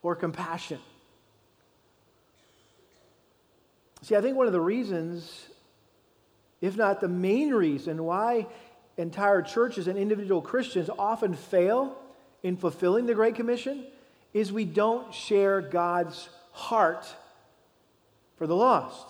or 0.09 0.17
compassion? 0.17 0.79
See, 4.00 4.17
I 4.17 4.23
think 4.23 4.38
one 4.38 4.47
of 4.47 4.55
the 4.55 4.61
reasons, 4.61 5.49
if 6.62 6.79
not 6.79 7.03
the 7.03 7.09
main 7.09 7.53
reason, 7.53 8.03
why 8.03 8.47
entire 8.97 9.43
churches 9.43 9.87
and 9.87 9.99
individual 9.99 10.41
Christians 10.41 10.88
often 10.99 11.35
fail 11.35 11.95
in 12.43 12.57
fulfilling 12.57 13.05
the 13.05 13.15
Great 13.15 13.35
Commission 13.35 13.85
is 14.33 14.50
we 14.50 14.65
don't 14.65 15.12
share 15.12 15.61
God's 15.61 16.31
heart 16.53 17.05
for 18.37 18.47
the 18.47 18.57
lost. 18.57 19.09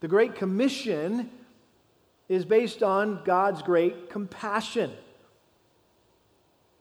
The 0.00 0.08
Great 0.08 0.34
Commission 0.34 1.30
is 2.28 2.44
based 2.44 2.82
on 2.82 3.22
God's 3.24 3.62
great 3.62 4.10
compassion. 4.10 4.90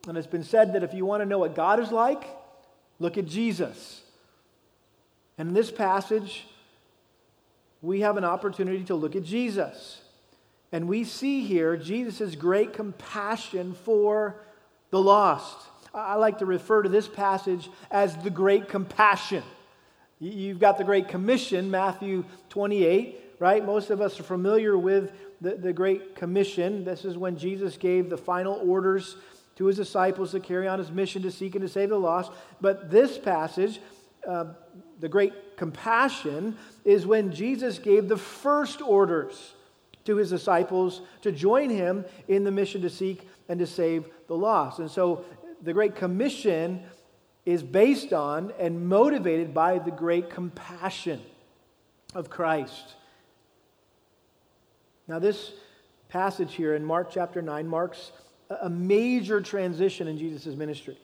And 0.07 0.17
it's 0.17 0.27
been 0.27 0.43
said 0.43 0.73
that 0.73 0.83
if 0.83 0.93
you 0.93 1.05
want 1.05 1.21
to 1.21 1.25
know 1.25 1.39
what 1.39 1.55
God 1.55 1.79
is 1.79 1.91
like, 1.91 2.23
look 2.99 3.17
at 3.17 3.25
Jesus. 3.25 4.01
And 5.37 5.49
in 5.49 5.53
this 5.53 5.71
passage, 5.71 6.45
we 7.81 8.01
have 8.01 8.17
an 8.17 8.23
opportunity 8.23 8.83
to 8.85 8.95
look 8.95 9.15
at 9.15 9.23
Jesus. 9.23 10.01
And 10.71 10.87
we 10.87 11.03
see 11.03 11.43
here 11.43 11.75
Jesus' 11.75 12.35
great 12.35 12.73
compassion 12.73 13.73
for 13.73 14.35
the 14.89 14.99
lost. 14.99 15.57
I 15.93 16.15
like 16.15 16.39
to 16.39 16.45
refer 16.45 16.83
to 16.83 16.89
this 16.89 17.07
passage 17.07 17.69
as 17.89 18.15
the 18.17 18.29
Great 18.29 18.69
Compassion. 18.69 19.43
You've 20.19 20.59
got 20.59 20.77
the 20.77 20.83
Great 20.83 21.09
Commission, 21.09 21.69
Matthew 21.69 22.23
28, 22.49 23.19
right? 23.39 23.65
Most 23.65 23.89
of 23.89 23.99
us 23.99 24.19
are 24.19 24.23
familiar 24.23 24.77
with 24.77 25.11
the, 25.41 25.55
the 25.55 25.73
Great 25.73 26.15
Commission. 26.15 26.85
This 26.85 27.03
is 27.03 27.17
when 27.17 27.37
Jesus 27.37 27.75
gave 27.75 28.09
the 28.09 28.17
final 28.17 28.61
orders 28.63 29.17
to 29.61 29.67
his 29.67 29.77
disciples 29.77 30.31
to 30.31 30.39
carry 30.39 30.67
on 30.67 30.79
his 30.79 30.89
mission 30.89 31.21
to 31.21 31.29
seek 31.29 31.53
and 31.53 31.61
to 31.61 31.69
save 31.69 31.89
the 31.89 31.95
lost. 31.95 32.31
But 32.61 32.89
this 32.89 33.19
passage, 33.19 33.79
uh, 34.27 34.45
the 34.99 35.07
great 35.07 35.55
compassion, 35.55 36.57
is 36.83 37.05
when 37.05 37.31
Jesus 37.31 37.77
gave 37.77 38.07
the 38.07 38.17
first 38.17 38.81
orders 38.81 39.53
to 40.05 40.15
his 40.15 40.31
disciples 40.31 41.01
to 41.21 41.31
join 41.31 41.69
him 41.69 42.05
in 42.27 42.43
the 42.43 42.49
mission 42.49 42.81
to 42.81 42.89
seek 42.89 43.29
and 43.49 43.59
to 43.59 43.67
save 43.67 44.07
the 44.25 44.35
lost. 44.35 44.79
And 44.79 44.89
so 44.89 45.25
the 45.61 45.73
Great 45.73 45.95
Commission 45.95 46.81
is 47.45 47.61
based 47.61 48.13
on 48.13 48.51
and 48.57 48.89
motivated 48.89 49.53
by 49.53 49.77
the 49.77 49.91
great 49.91 50.31
compassion 50.31 51.21
of 52.15 52.31
Christ. 52.31 52.95
Now, 55.07 55.19
this 55.19 55.51
passage 56.09 56.55
here 56.55 56.73
in 56.73 56.83
Mark 56.83 57.11
chapter 57.11 57.43
9 57.43 57.67
marks 57.67 58.11
a 58.61 58.69
major 58.69 59.41
transition 59.41 60.07
in 60.07 60.17
Jesus' 60.17 60.55
ministry. 60.55 60.97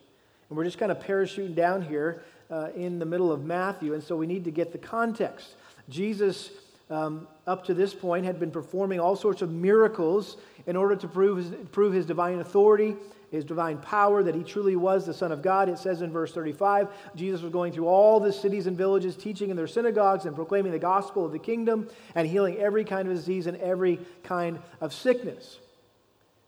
And 0.49 0.57
we're 0.57 0.65
just 0.65 0.77
kind 0.77 0.91
of 0.91 0.99
parachuting 0.99 1.55
down 1.55 1.81
here 1.81 2.23
uh, 2.49 2.69
in 2.75 2.99
the 2.99 3.05
middle 3.05 3.31
of 3.31 3.43
Matthew, 3.43 3.93
and 3.93 4.03
so 4.03 4.15
we 4.15 4.27
need 4.27 4.45
to 4.45 4.51
get 4.51 4.71
the 4.71 4.77
context. 4.77 5.55
Jesus, 5.89 6.51
um, 6.89 7.27
up 7.45 7.65
to 7.65 7.73
this 7.73 7.93
point, 7.93 8.25
had 8.25 8.39
been 8.39 8.51
performing 8.51 8.99
all 8.99 9.15
sorts 9.15 9.41
of 9.41 9.51
miracles 9.51 10.37
in 10.65 10.75
order 10.75 10.95
to 10.95 11.07
prove 11.07 11.37
his, 11.37 11.51
prove 11.71 11.93
his 11.93 12.05
divine 12.05 12.39
authority, 12.39 12.95
his 13.31 13.43
divine 13.43 13.77
power, 13.79 14.23
that 14.23 14.35
he 14.35 14.43
truly 14.43 14.77
was 14.77 15.05
the 15.05 15.13
Son 15.13 15.33
of 15.33 15.41
God. 15.41 15.67
It 15.67 15.77
says 15.77 16.01
in 16.01 16.11
verse 16.11 16.31
35 16.33 16.87
Jesus 17.15 17.41
was 17.41 17.51
going 17.51 17.73
through 17.73 17.87
all 17.87 18.21
the 18.21 18.31
cities 18.31 18.67
and 18.67 18.77
villages, 18.77 19.17
teaching 19.17 19.49
in 19.49 19.57
their 19.57 19.67
synagogues 19.67 20.25
and 20.25 20.35
proclaiming 20.35 20.71
the 20.71 20.79
gospel 20.79 21.25
of 21.25 21.33
the 21.33 21.39
kingdom 21.39 21.89
and 22.15 22.27
healing 22.27 22.57
every 22.57 22.85
kind 22.85 23.09
of 23.09 23.15
disease 23.15 23.47
and 23.47 23.57
every 23.57 23.99
kind 24.23 24.59
of 24.79 24.93
sickness. 24.93 25.59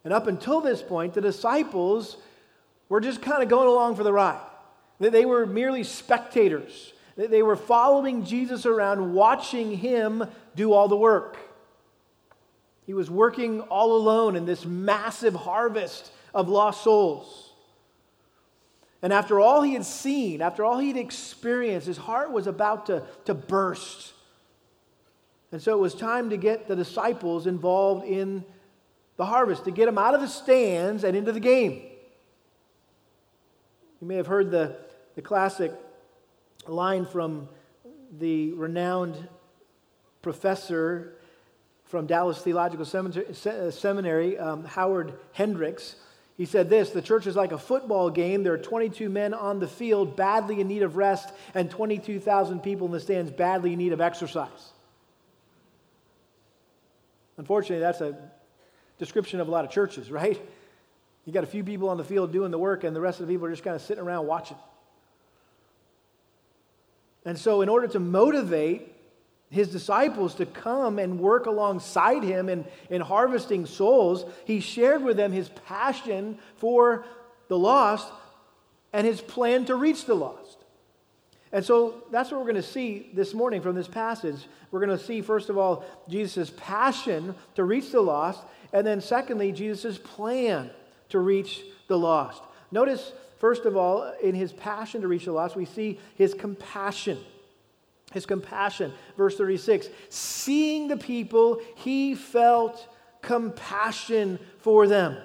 And 0.04 0.14
up 0.14 0.28
until 0.28 0.62
this 0.62 0.82
point, 0.82 1.14
the 1.14 1.22
disciples 1.22 2.18
were 2.88 3.02
just 3.02 3.22
kind 3.22 3.44
of 3.44 3.50
going 3.50 3.68
along 3.68 3.96
for 3.96 4.04
the 4.04 4.14
ride. 4.14 4.40
That 5.00 5.12
they 5.12 5.26
were 5.26 5.46
merely 5.46 5.84
spectators. 5.84 6.94
That 7.16 7.32
they 7.32 7.44
were 7.44 7.56
following 7.56 8.26
Jesus 8.26 8.66
around, 8.66 9.14
watching 9.14 9.78
him 9.78 10.26
do 10.56 10.74
all 10.74 10.88
the 10.88 10.96
work. 10.96 11.38
He 12.86 12.94
was 12.94 13.10
working 13.10 13.62
all 13.62 13.96
alone 13.96 14.36
in 14.36 14.46
this 14.46 14.66
massive 14.66 15.36
harvest 15.36 16.12
of 16.34 16.50
lost 16.50 16.84
souls. 16.84 17.52
And 19.02 19.14
after 19.14 19.40
all 19.40 19.62
he 19.62 19.74
had 19.74 19.86
seen, 19.86 20.42
after 20.42 20.66
all 20.66 20.80
he 20.80 20.88
had 20.88 20.98
experienced, 20.98 21.88
his 21.88 21.98
heart 21.98 22.32
was 22.32 22.48
about 22.48 22.88
to, 22.88 23.04
to 23.26 23.34
burst. 23.34 24.14
And 25.52 25.62
so 25.62 25.74
it 25.74 25.80
was 25.80 25.94
time 25.94 26.30
to 26.32 26.38
get 26.38 26.68
the 26.68 26.76
disciples 26.76 27.48
involved 27.48 28.06
in 28.06 28.44
the 29.20 29.26
harvest, 29.26 29.66
to 29.66 29.72
get 29.72 29.86
them 29.86 29.98
out 29.98 30.16
of 30.16 30.22
the 30.22 30.30
stands 30.30 31.04
and 31.04 31.14
into 31.14 31.34
the 31.34 31.42
game. 31.42 31.82
You 34.00 34.08
may 34.08 34.16
have 34.16 34.28
heard 34.28 34.50
the, 34.50 34.78
the 35.16 35.22
classic 35.22 35.74
line 36.68 37.06
from 37.06 37.50
the 38.18 38.54
renowned 38.54 39.28
professor 40.22 41.16
from 41.84 42.06
Dallas 42.08 42.42
Theological 42.42 42.86
Seminary, 42.86 44.38
um, 44.38 44.64
Howard 44.64 45.12
Hendricks. 45.34 45.98
He 46.38 46.46
said 46.46 46.70
this 46.70 46.92
The 46.92 47.02
church 47.02 47.28
is 47.28 47.36
like 47.36 47.52
a 47.52 47.58
football 47.58 48.10
game. 48.10 48.44
There 48.44 48.54
are 48.54 48.58
22 48.58 49.10
men 49.10 49.34
on 49.34 49.60
the 49.60 49.68
field 49.68 50.16
badly 50.16 50.62
in 50.62 50.70
need 50.70 50.82
of 50.82 50.96
rest, 50.96 51.34
and 51.54 51.70
22,000 51.70 52.62
people 52.62 52.88
in 52.88 52.94
the 52.94 53.02
stands 53.02 53.32
badly 53.32 53.74
in 53.74 53.80
need 53.80 53.92
of 53.92 54.00
exercise. 54.00 54.72
Unfortunately, 57.36 57.82
that's 57.82 58.00
a 58.00 58.18
description 59.00 59.40
of 59.40 59.48
a 59.48 59.52
lot 59.52 59.66
of 59.66 59.72
churches, 59.72 60.12
right? 60.12 60.40
You 61.26 61.34
got 61.34 61.44
a 61.44 61.48
few 61.48 61.64
people 61.64 61.90
on 61.90 61.98
the 61.98 62.04
field 62.04 62.32
doing 62.32 62.52
the 62.52 62.60
work, 62.60 62.84
and 62.84 62.96
the 62.96 63.02
rest 63.02 63.20
of 63.20 63.28
the 63.28 63.34
people 63.34 63.48
are 63.48 63.52
just 63.52 63.64
kind 63.64 63.76
of 63.76 63.82
sitting 63.82 64.04
around 64.04 64.28
watching. 64.28 64.58
And 67.26 67.38
so, 67.38 67.62
in 67.62 67.70
order 67.70 67.88
to 67.88 68.00
motivate 68.00 68.96
his 69.50 69.70
disciples 69.70 70.36
to 70.36 70.46
come 70.46 71.00
and 71.00 71.20
work 71.20 71.48
alongside 71.48 72.24
him 72.24 72.50
in, 72.50 72.66
in 72.90 73.02
harvesting 73.02 73.66
souls, 73.66 74.26
he 74.46 74.60
shared 74.60 75.04
with 75.04 75.18
them 75.18 75.32
his 75.32 75.50
passion 75.68 76.38
for 76.58 77.04
the 77.48 77.58
lost 77.58 78.12
and 78.94 79.06
his 79.06 79.22
plan 79.22 79.66
to 79.66 79.76
reach 79.76 80.06
the 80.06 80.14
lost. 80.14 80.58
And 81.52 81.66
so 81.66 82.04
that's 82.12 82.30
what 82.30 82.40
we're 82.40 82.52
going 82.52 82.62
to 82.62 82.64
see 82.64 83.10
this 83.14 83.34
morning 83.34 83.62
from 83.62 83.76
this 83.76 83.88
passage. 83.88 84.38
We're 84.70 84.86
going 84.86 84.98
to 84.98 85.04
see, 85.04 85.22
first 85.22 85.50
of 85.50 85.58
all, 85.58 85.84
Jesus' 86.08 86.52
passion 86.56 87.34
to 87.56 87.64
reach 87.64 87.92
the 87.92 88.02
lost, 88.02 88.44
and 88.72 88.86
then, 88.86 89.02
secondly, 89.02 89.52
Jesus' 89.52 89.98
plan 89.98 90.70
to 91.10 91.20
reach 91.20 91.62
the 91.88 91.98
lost. 91.98 92.42
Notice, 92.72 93.12
first 93.40 93.66
of 93.66 93.76
all, 93.76 94.14
in 94.22 94.36
his 94.36 94.54
passion 94.54 95.02
to 95.02 95.08
reach 95.08 95.26
the 95.26 95.32
lost, 95.32 95.56
we 95.56 95.66
see 95.66 96.00
his 96.16 96.34
compassion. 96.34 97.18
His 98.14 98.26
compassion. 98.26 98.94
Verse 99.18 99.38
36 99.38 99.90
Seeing 100.10 100.88
the 100.88 100.98
people, 100.98 101.62
he 101.76 102.16
felt 102.16 102.88
compassion 103.22 104.40
for 104.60 104.88
them. 104.88 105.18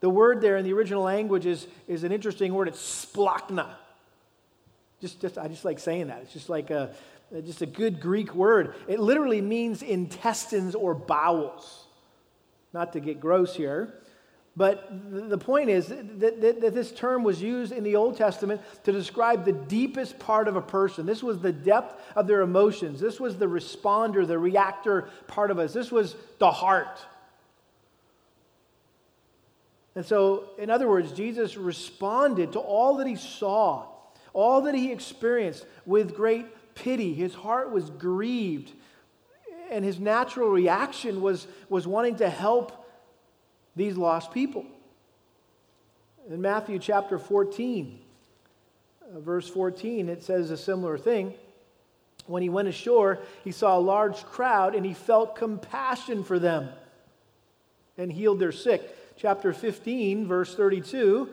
The 0.00 0.10
word 0.10 0.40
there 0.40 0.56
in 0.56 0.64
the 0.64 0.72
original 0.72 1.02
language 1.02 1.46
is, 1.46 1.66
is 1.86 2.04
an 2.04 2.12
interesting 2.12 2.54
word. 2.54 2.68
It's 2.68 3.06
splachna. 3.06 3.68
Just, 5.00 5.20
just, 5.20 5.38
I 5.38 5.48
just 5.48 5.64
like 5.64 5.78
saying 5.78 6.08
that. 6.08 6.22
It's 6.22 6.32
just 6.32 6.48
like 6.48 6.70
a, 6.70 6.94
just 7.44 7.62
a 7.62 7.66
good 7.66 8.00
Greek 8.00 8.34
word. 8.34 8.74
It 8.88 9.00
literally 9.00 9.40
means 9.40 9.82
intestines 9.82 10.74
or 10.74 10.94
bowels. 10.94 11.86
Not 12.72 12.92
to 12.92 13.00
get 13.00 13.20
gross 13.20 13.54
here, 13.56 13.94
but 14.56 14.90
the 15.10 15.38
point 15.38 15.70
is 15.70 15.86
that, 15.86 16.20
that, 16.20 16.60
that, 16.60 16.74
this 16.74 16.90
term 16.92 17.22
was 17.22 17.40
used 17.40 17.72
in 17.72 17.84
the 17.84 17.96
Old 17.96 18.16
Testament 18.16 18.60
to 18.84 18.92
describe 18.92 19.44
the 19.44 19.52
deepest 19.52 20.18
part 20.18 20.48
of 20.48 20.56
a 20.56 20.60
person. 20.60 21.06
This 21.06 21.22
was 21.22 21.38
the 21.38 21.52
depth 21.52 22.00
of 22.16 22.26
their 22.26 22.42
emotions. 22.42 23.00
This 23.00 23.20
was 23.20 23.38
the 23.38 23.46
responder, 23.46 24.26
the 24.26 24.38
reactor 24.38 25.08
part 25.28 25.50
of 25.50 25.58
us. 25.58 25.72
This 25.72 25.92
was 25.92 26.16
the 26.38 26.50
heart. 26.50 27.00
And 29.94 30.04
so, 30.04 30.50
in 30.58 30.68
other 30.68 30.88
words, 30.88 31.12
Jesus 31.12 31.56
responded 31.56 32.52
to 32.52 32.58
all 32.58 32.96
that 32.96 33.06
he 33.06 33.16
saw, 33.16 33.86
all 34.32 34.62
that 34.62 34.74
he 34.74 34.92
experienced 34.92 35.64
with 35.86 36.14
great 36.14 36.74
pity. 36.74 37.14
His 37.14 37.34
heart 37.34 37.70
was 37.70 37.90
grieved, 37.90 38.72
and 39.70 39.84
his 39.84 40.00
natural 40.00 40.50
reaction 40.50 41.22
was, 41.22 41.46
was 41.68 41.86
wanting 41.86 42.16
to 42.16 42.28
help 42.28 42.86
these 43.76 43.96
lost 43.96 44.32
people. 44.32 44.66
In 46.28 46.42
Matthew 46.42 46.78
chapter 46.78 47.18
14, 47.18 47.98
uh, 49.02 49.20
verse 49.20 49.48
14, 49.48 50.08
it 50.08 50.22
says 50.22 50.50
a 50.50 50.56
similar 50.56 50.98
thing. 50.98 51.34
When 52.26 52.42
he 52.42 52.48
went 52.48 52.68
ashore, 52.68 53.20
he 53.42 53.52
saw 53.52 53.78
a 53.78 53.80
large 53.80 54.24
crowd 54.24 54.74
and 54.74 54.84
he 54.84 54.94
felt 54.94 55.36
compassion 55.36 56.22
for 56.24 56.38
them 56.38 56.68
and 57.96 58.12
healed 58.12 58.38
their 58.38 58.52
sick. 58.52 58.96
Chapter 59.16 59.52
15, 59.52 60.26
verse 60.26 60.54
32, 60.54 61.28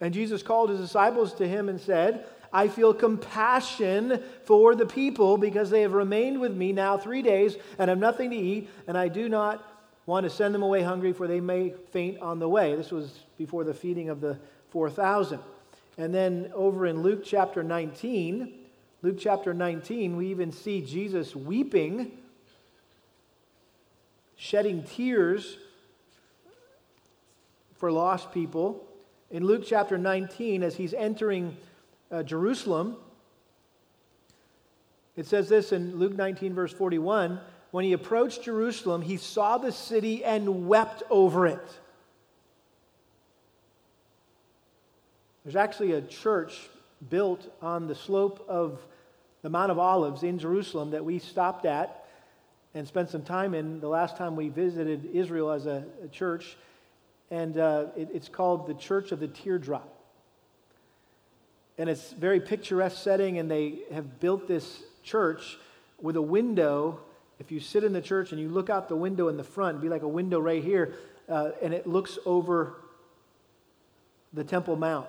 and 0.00 0.14
Jesus 0.14 0.42
called 0.42 0.70
his 0.70 0.80
disciples 0.80 1.34
to 1.34 1.46
him 1.46 1.68
and 1.68 1.80
said, 1.80 2.26
I 2.52 2.68
feel 2.68 2.92
compassion 2.92 4.22
for 4.44 4.74
the 4.74 4.86
people 4.86 5.38
because 5.38 5.70
they 5.70 5.82
have 5.82 5.92
remained 5.92 6.40
with 6.40 6.54
me 6.54 6.72
now 6.72 6.98
three 6.98 7.22
days 7.22 7.56
and 7.78 7.88
have 7.88 7.98
nothing 7.98 8.30
to 8.30 8.36
eat, 8.36 8.68
and 8.86 8.98
I 8.98 9.08
do 9.08 9.28
not 9.28 9.64
want 10.06 10.24
to 10.24 10.30
send 10.30 10.54
them 10.54 10.62
away 10.62 10.82
hungry, 10.82 11.12
for 11.12 11.28
they 11.28 11.40
may 11.40 11.72
faint 11.92 12.18
on 12.18 12.38
the 12.38 12.48
way. 12.48 12.74
This 12.74 12.90
was 12.90 13.20
before 13.38 13.62
the 13.62 13.74
feeding 13.74 14.08
of 14.08 14.20
the 14.20 14.38
4,000. 14.70 15.38
And 15.98 16.14
then 16.14 16.50
over 16.54 16.86
in 16.86 17.02
Luke 17.02 17.22
chapter 17.24 17.62
19, 17.62 18.54
Luke 19.02 19.16
chapter 19.18 19.54
19, 19.54 20.16
we 20.16 20.28
even 20.28 20.50
see 20.50 20.80
Jesus 20.80 21.36
weeping, 21.36 22.12
shedding 24.36 24.82
tears 24.82 25.56
for 27.76 27.90
lost 27.90 28.32
people. 28.32 28.86
In 29.30 29.44
Luke 29.44 29.62
chapter 29.64 29.96
19, 29.96 30.62
as 30.62 30.74
he's 30.74 30.92
entering 30.92 31.56
uh, 32.10 32.22
Jerusalem. 32.22 32.96
It 35.16 35.26
says 35.26 35.48
this 35.48 35.72
in 35.72 35.98
Luke 35.98 36.14
19, 36.14 36.54
verse 36.54 36.72
41 36.72 37.40
When 37.70 37.84
he 37.84 37.92
approached 37.92 38.42
Jerusalem, 38.42 39.02
he 39.02 39.16
saw 39.16 39.58
the 39.58 39.72
city 39.72 40.24
and 40.24 40.66
wept 40.66 41.02
over 41.10 41.46
it. 41.46 41.80
There's 45.44 45.56
actually 45.56 45.92
a 45.92 46.02
church 46.02 46.68
built 47.08 47.50
on 47.62 47.86
the 47.86 47.94
slope 47.94 48.44
of 48.48 48.80
the 49.42 49.48
Mount 49.48 49.70
of 49.70 49.78
Olives 49.78 50.22
in 50.22 50.38
Jerusalem 50.38 50.90
that 50.90 51.04
we 51.04 51.18
stopped 51.18 51.64
at 51.64 52.06
and 52.74 52.86
spent 52.86 53.08
some 53.08 53.22
time 53.22 53.54
in 53.54 53.80
the 53.80 53.88
last 53.88 54.16
time 54.16 54.36
we 54.36 54.48
visited 54.48 55.08
Israel 55.14 55.50
as 55.50 55.66
a, 55.66 55.84
a 56.04 56.08
church. 56.08 56.56
And 57.30 57.56
uh, 57.56 57.86
it, 57.96 58.08
it's 58.12 58.28
called 58.28 58.66
the 58.66 58.74
Church 58.74 59.12
of 59.12 59.20
the 59.20 59.28
Teardrop 59.28 59.99
and 61.80 61.88
it's 61.88 62.12
very 62.12 62.40
picturesque 62.40 63.02
setting 63.02 63.38
and 63.38 63.50
they 63.50 63.78
have 63.90 64.20
built 64.20 64.46
this 64.46 64.82
church 65.02 65.56
with 66.02 66.14
a 66.14 66.22
window. 66.22 67.00
If 67.38 67.50
you 67.50 67.58
sit 67.58 67.84
in 67.84 67.94
the 67.94 68.02
church 68.02 68.32
and 68.32 68.40
you 68.40 68.50
look 68.50 68.68
out 68.68 68.90
the 68.90 68.96
window 68.96 69.28
in 69.28 69.38
the 69.38 69.44
front 69.44 69.80
be 69.80 69.88
like 69.88 70.02
a 70.02 70.08
window 70.08 70.38
right 70.38 70.62
here 70.62 70.92
uh, 71.26 71.52
and 71.62 71.72
it 71.72 71.86
looks 71.86 72.18
over 72.26 72.74
the 74.34 74.44
temple 74.44 74.76
mount 74.76 75.06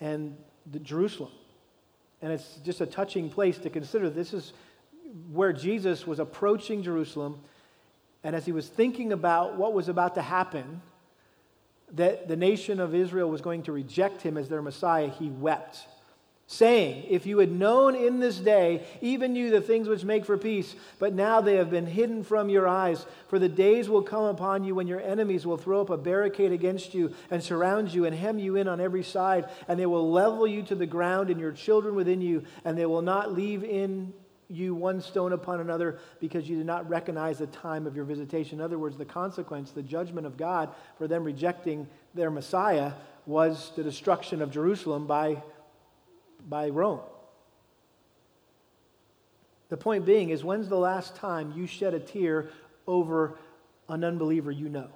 and 0.00 0.36
jerusalem. 0.82 1.32
And 2.22 2.32
it's 2.32 2.60
just 2.64 2.80
a 2.80 2.86
touching 2.86 3.28
place 3.28 3.58
to 3.58 3.68
consider. 3.68 4.08
This 4.08 4.32
is 4.32 4.52
where 5.32 5.52
jesus 5.52 6.06
was 6.06 6.20
approaching 6.20 6.84
jerusalem 6.84 7.40
and 8.22 8.36
as 8.36 8.46
he 8.46 8.52
was 8.52 8.68
thinking 8.68 9.12
about 9.12 9.56
what 9.56 9.72
was 9.72 9.88
about 9.88 10.14
to 10.14 10.22
happen 10.22 10.80
that 11.94 12.28
the 12.28 12.36
nation 12.36 12.80
of 12.80 12.94
Israel 12.94 13.28
was 13.28 13.40
going 13.40 13.62
to 13.64 13.72
reject 13.72 14.22
him 14.22 14.36
as 14.36 14.48
their 14.48 14.62
Messiah, 14.62 15.08
he 15.08 15.28
wept, 15.28 15.86
saying, 16.46 17.04
If 17.08 17.26
you 17.26 17.38
had 17.38 17.50
known 17.50 17.94
in 17.94 18.20
this 18.20 18.38
day, 18.38 18.86
even 19.00 19.34
you, 19.34 19.50
the 19.50 19.60
things 19.60 19.88
which 19.88 20.04
make 20.04 20.24
for 20.24 20.38
peace, 20.38 20.74
but 20.98 21.14
now 21.14 21.40
they 21.40 21.56
have 21.56 21.70
been 21.70 21.86
hidden 21.86 22.22
from 22.22 22.48
your 22.48 22.68
eyes. 22.68 23.06
For 23.28 23.38
the 23.38 23.48
days 23.48 23.88
will 23.88 24.02
come 24.02 24.24
upon 24.24 24.64
you 24.64 24.74
when 24.74 24.86
your 24.86 25.00
enemies 25.00 25.46
will 25.46 25.56
throw 25.56 25.80
up 25.80 25.90
a 25.90 25.96
barricade 25.96 26.52
against 26.52 26.94
you 26.94 27.14
and 27.30 27.42
surround 27.42 27.92
you 27.92 28.04
and 28.04 28.14
hem 28.14 28.38
you 28.38 28.56
in 28.56 28.68
on 28.68 28.80
every 28.80 29.02
side, 29.02 29.48
and 29.68 29.78
they 29.78 29.86
will 29.86 30.10
level 30.10 30.46
you 30.46 30.62
to 30.64 30.74
the 30.74 30.86
ground 30.86 31.30
and 31.30 31.40
your 31.40 31.52
children 31.52 31.94
within 31.94 32.20
you, 32.20 32.44
and 32.64 32.78
they 32.78 32.86
will 32.86 33.02
not 33.02 33.32
leave 33.32 33.64
in 33.64 34.12
you 34.50 34.74
one 34.74 35.00
stone 35.00 35.32
upon 35.32 35.60
another 35.60 35.98
because 36.20 36.48
you 36.48 36.56
did 36.56 36.66
not 36.66 36.88
recognize 36.88 37.38
the 37.38 37.46
time 37.46 37.86
of 37.86 37.94
your 37.94 38.04
visitation. 38.04 38.58
In 38.58 38.64
other 38.64 38.78
words, 38.78 38.96
the 38.96 39.04
consequence, 39.04 39.70
the 39.70 39.82
judgment 39.82 40.26
of 40.26 40.36
God 40.36 40.70
for 40.98 41.06
them 41.06 41.24
rejecting 41.24 41.86
their 42.14 42.30
Messiah 42.30 42.92
was 43.26 43.72
the 43.76 43.82
destruction 43.82 44.42
of 44.42 44.50
Jerusalem 44.50 45.06
by, 45.06 45.42
by 46.48 46.68
Rome. 46.68 47.00
The 49.68 49.76
point 49.76 50.04
being 50.04 50.30
is 50.30 50.42
when's 50.42 50.68
the 50.68 50.76
last 50.76 51.14
time 51.14 51.52
you 51.56 51.66
shed 51.66 51.94
a 51.94 52.00
tear 52.00 52.50
over 52.86 53.38
an 53.88 54.02
unbeliever 54.02 54.50
you 54.50 54.68
know? 54.68 54.88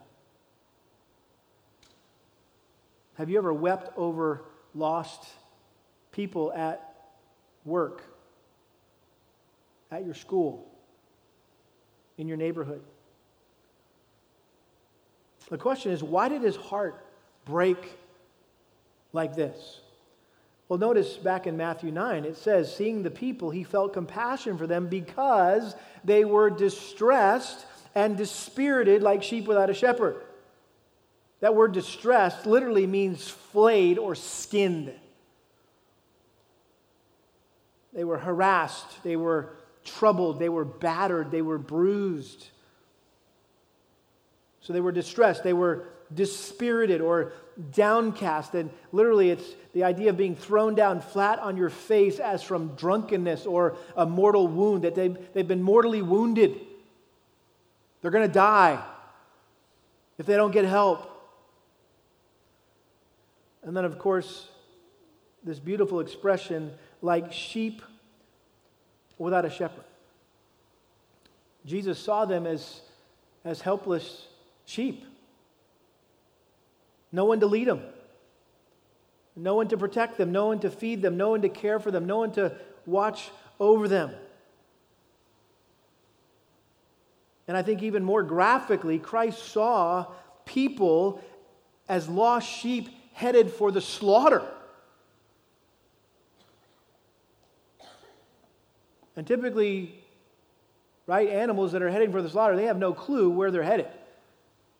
Have 3.15 3.31
you 3.31 3.39
ever 3.39 3.55
wept 3.55 3.97
over 3.97 4.43
lost 4.75 5.25
people 6.11 6.53
at 6.53 6.97
work? 7.65 8.03
At 9.95 10.05
your 10.05 10.15
school, 10.15 10.67
in 12.19 12.27
your 12.27 12.37
neighborhood. 12.37 12.83
The 15.49 15.59
question 15.59 15.93
is 15.93 16.03
why 16.03 16.29
did 16.29 16.43
his 16.43 16.57
heart 16.57 17.05
break 17.45 17.79
like 19.13 19.37
this? 19.37 19.81
Well, 20.69 20.79
notice 20.79 21.17
back 21.17 21.47
in 21.47 21.57
Matthew 21.57 21.93
9, 21.93 22.25
it 22.25 22.37
says, 22.37 22.75
Seeing 22.75 23.03
the 23.03 23.11
people, 23.11 23.51
he 23.51 23.63
felt 23.63 23.93
compassion 23.93 24.57
for 24.57 24.67
them 24.67 24.89
because 24.89 25.77
they 26.03 26.25
were 26.25 26.51
distressed 26.51 27.67
and 27.95 28.17
dispirited 28.17 29.03
like 29.03 29.23
sheep 29.23 29.47
without 29.47 29.71
a 29.71 29.75
shepherd. 29.75 30.23
That 31.41 31.55
word 31.55 31.73
distressed 31.73 32.47
literally 32.47 32.87
means 32.87 33.29
flayed 33.29 33.99
or 33.99 34.15
skinned. 34.15 34.93
They 37.93 38.03
were 38.03 38.19
harassed, 38.19 39.05
they 39.05 39.17
were 39.17 39.51
troubled, 39.85 40.39
they 40.39 40.49
were 40.49 40.65
battered, 40.65 41.31
they 41.31 41.43
were 41.43 41.59
bruised. 41.59 42.49
So 44.61 44.73
they 44.73 44.81
were 44.81 44.93
distressed, 44.93 45.45
they 45.45 45.53
were 45.53 45.85
dispirited 46.13 47.01
or 47.01 47.33
downcast. 47.73 48.55
And 48.55 48.71
literally, 48.93 49.31
it's 49.31 49.45
the 49.73 49.85
idea 49.85 50.11
of 50.11 50.17
being 50.17 50.37
thrown 50.37 50.75
down 50.75 51.01
flat 51.01 51.39
on 51.39 51.57
your 51.57 51.71
face 51.71 52.19
as 52.19 52.43
from 52.43 52.75
drunkenness 52.77 53.47
or 53.47 53.77
a 53.97 54.07
mortal 54.07 54.49
wound, 54.49 54.85
that 54.85 54.95
they've, 54.95 55.17
they've 55.33 55.47
been 55.47 55.63
mortally 55.63 56.03
wounded. 56.03 56.61
They're 58.01 58.11
going 58.11 58.27
to 58.27 58.33
die 58.33 58.83
if 60.19 60.27
they 60.27 60.37
don't 60.37 60.53
get 60.53 60.65
help. 60.65 61.11
And 63.63 63.77
then, 63.77 63.85
of 63.85 63.99
course, 63.99 64.49
this 65.43 65.59
beautiful 65.59 66.01
expression 66.01 66.73
like 67.03 67.33
sheep 67.33 67.83
without 69.19 69.45
a 69.45 69.51
shepherd. 69.51 69.85
Jesus 71.67 71.99
saw 71.99 72.25
them 72.25 72.47
as, 72.47 72.81
as 73.45 73.61
helpless 73.61 74.27
sheep. 74.67 75.05
No 77.13 77.25
one 77.25 77.41
to 77.41 77.47
lead 77.47 77.69
them, 77.69 77.83
no 79.37 79.55
one 79.55 79.69
to 79.69 79.77
protect 79.77 80.19
them, 80.19 80.33
no 80.33 80.47
one 80.47 80.59
to 80.61 80.71
feed 80.71 81.01
them, 81.01 81.17
no 81.17 81.31
one 81.31 81.43
to 81.43 81.49
care 81.49 81.79
for 81.79 81.91
them, 81.91 82.07
no 82.07 82.19
one 82.19 82.33
to 82.33 82.53
watch 82.87 83.31
over 83.61 83.87
them. 83.87 84.11
And 87.47 87.57
I 87.57 87.63
think 87.63 87.83
even 87.83 88.03
more 88.03 88.23
graphically, 88.23 88.99
Christ 88.99 89.45
saw 89.53 90.07
people 90.45 91.23
as 91.89 92.09
lost 92.09 92.49
sheep 92.49 92.89
headed 93.13 93.51
for 93.51 93.71
the 93.71 93.81
slaughter. 93.81 94.43
And 99.17 99.27
typically, 99.27 99.95
right, 101.07 101.29
animals 101.29 101.73
that 101.73 101.83
are 101.83 101.91
heading 101.91 102.13
for 102.13 102.23
the 102.23 102.29
slaughter, 102.29 102.57
they 102.57 102.65
have 102.65 102.79
no 102.79 102.93
clue 102.93 103.31
where 103.31 103.51
they're 103.51 103.63
headed. 103.63 103.89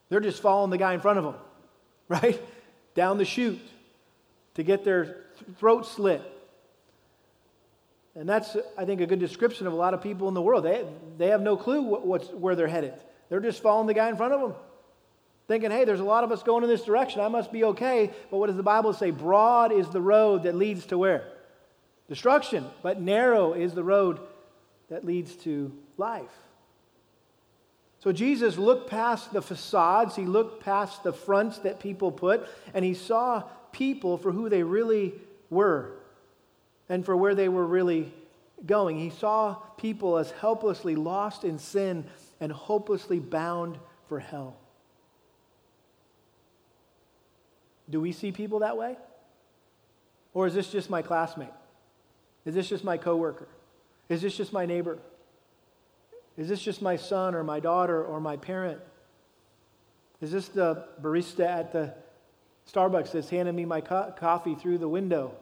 They're 0.09 0.21
just 0.21 0.43
following 0.43 0.71
the 0.71 0.79
guy 0.79 0.95
in 0.95 1.01
front 1.01 1.19
of 1.19 1.25
them, 1.25 1.35
right? 2.09 2.41
Down 2.95 3.19
the 3.19 3.25
chute 3.25 3.61
to 4.55 4.63
get 4.63 4.85
their 4.85 5.17
throat 5.59 5.87
slit. 5.87 6.23
And 8.17 8.29
that's, 8.29 8.57
I 8.79 8.85
think, 8.85 9.01
a 9.01 9.07
good 9.07 9.19
description 9.19 9.67
of 9.67 9.73
a 9.73 9.77
lot 9.77 9.93
of 9.93 10.01
people 10.01 10.29
in 10.29 10.35
the 10.35 10.43
world. 10.43 10.65
They, 10.65 10.85
they 11.19 11.29
have 11.29 11.43
no 11.43 11.57
clue 11.57 11.83
what, 11.83 12.07
what's, 12.07 12.29
where 12.29 12.55
they're 12.55 12.69
headed. 12.69 12.95
They're 13.29 13.41
just 13.41 13.63
following 13.63 13.89
the 13.89 13.95
guy 13.95 14.09
in 14.09 14.17
front 14.17 14.35
of 14.35 14.41
them, 14.41 14.55
thinking, 15.49 15.73
hey, 15.73 15.85
there's 15.85 16.01
a 16.01 16.05
lot 16.05 16.23
of 16.23 16.31
us 16.31 16.43
going 16.43 16.63
in 16.63 16.71
this 16.71 16.85
direction. 16.85 17.21
I 17.21 17.29
must 17.29 17.51
be 17.51 17.65
okay. 17.65 18.13
But 18.31 18.37
what 18.37 18.47
does 18.47 18.57
the 18.57 18.63
Bible 18.63 18.93
say? 18.93 19.11
Broad 19.11 19.73
is 19.73 19.89
the 19.89 20.01
road 20.01 20.45
that 20.45 20.55
leads 20.55 20.87
to 20.87 20.99
where? 20.99 21.25
Destruction. 22.09 22.67
But 22.83 23.01
narrow 23.01 23.53
is 23.53 23.75
the 23.75 23.85
road 23.85 24.21
that 24.91 25.05
leads 25.05 25.35
to 25.37 25.73
life. 25.97 26.31
So 28.01 28.13
Jesus 28.13 28.59
looked 28.59 28.91
past 28.91 29.33
the 29.33 29.41
facades, 29.41 30.15
he 30.15 30.27
looked 30.27 30.63
past 30.63 31.03
the 31.03 31.13
fronts 31.13 31.59
that 31.61 31.81
people 31.81 32.13
put, 32.13 32.47
and 32.75 32.85
he 32.85 32.93
saw 32.93 33.45
people 33.73 34.19
for 34.19 34.31
who 34.31 34.51
they 34.51 34.63
really 34.63 35.15
were 35.49 35.93
and 36.91 37.05
for 37.05 37.17
where 37.17 37.35
they 37.35 37.49
were 37.49 37.67
really 37.67 38.13
going. 38.67 38.99
He 38.99 39.09
saw 39.09 39.55
people 39.79 40.19
as 40.19 40.31
helplessly 40.33 40.97
lost 40.97 41.45
in 41.45 41.59
sin 41.59 42.05
and 42.41 42.53
hopelessly 42.53 43.21
bound 43.21 43.79
for 44.09 44.19
hell. 44.19 44.57
Do 47.89 48.01
we 48.01 48.13
see 48.13 48.33
people 48.33 48.59
that 48.59 48.77
way? 48.77 48.97
Or 50.35 50.47
is 50.47 50.55
this 50.55 50.71
just 50.71 50.91
my 50.91 51.01
classmate? 51.01 51.49
Is 52.45 52.55
this 52.55 52.69
just 52.69 52.85
my 52.85 52.97
coworker? 52.97 53.49
Is 54.09 54.23
this 54.23 54.37
just 54.37 54.53
my 54.53 54.67
neighbor? 54.67 54.99
Is 56.37 56.49
this 56.49 56.61
just 56.61 56.83
my 56.83 56.97
son 56.97 57.35
or 57.35 57.45
my 57.45 57.61
daughter 57.61 58.05
or 58.05 58.21
my 58.21 58.37
parent? 58.37 58.81
Is 60.21 60.31
this 60.33 60.49
the 60.49 60.87
barista 61.01 61.47
at 61.47 61.73
the 61.73 61.95
Starbucks 62.73 63.13
that's 63.13 63.31
handing 63.31 63.55
me 63.55 63.65
my 63.65 63.81
co- 63.81 64.13
coffee 64.17 64.55
through 64.55 64.79
the 64.79 64.89
window? 64.89 65.35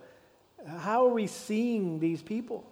How 0.67 1.07
are 1.07 1.12
we 1.12 1.27
seeing 1.27 1.99
these 1.99 2.23
people? 2.23 2.65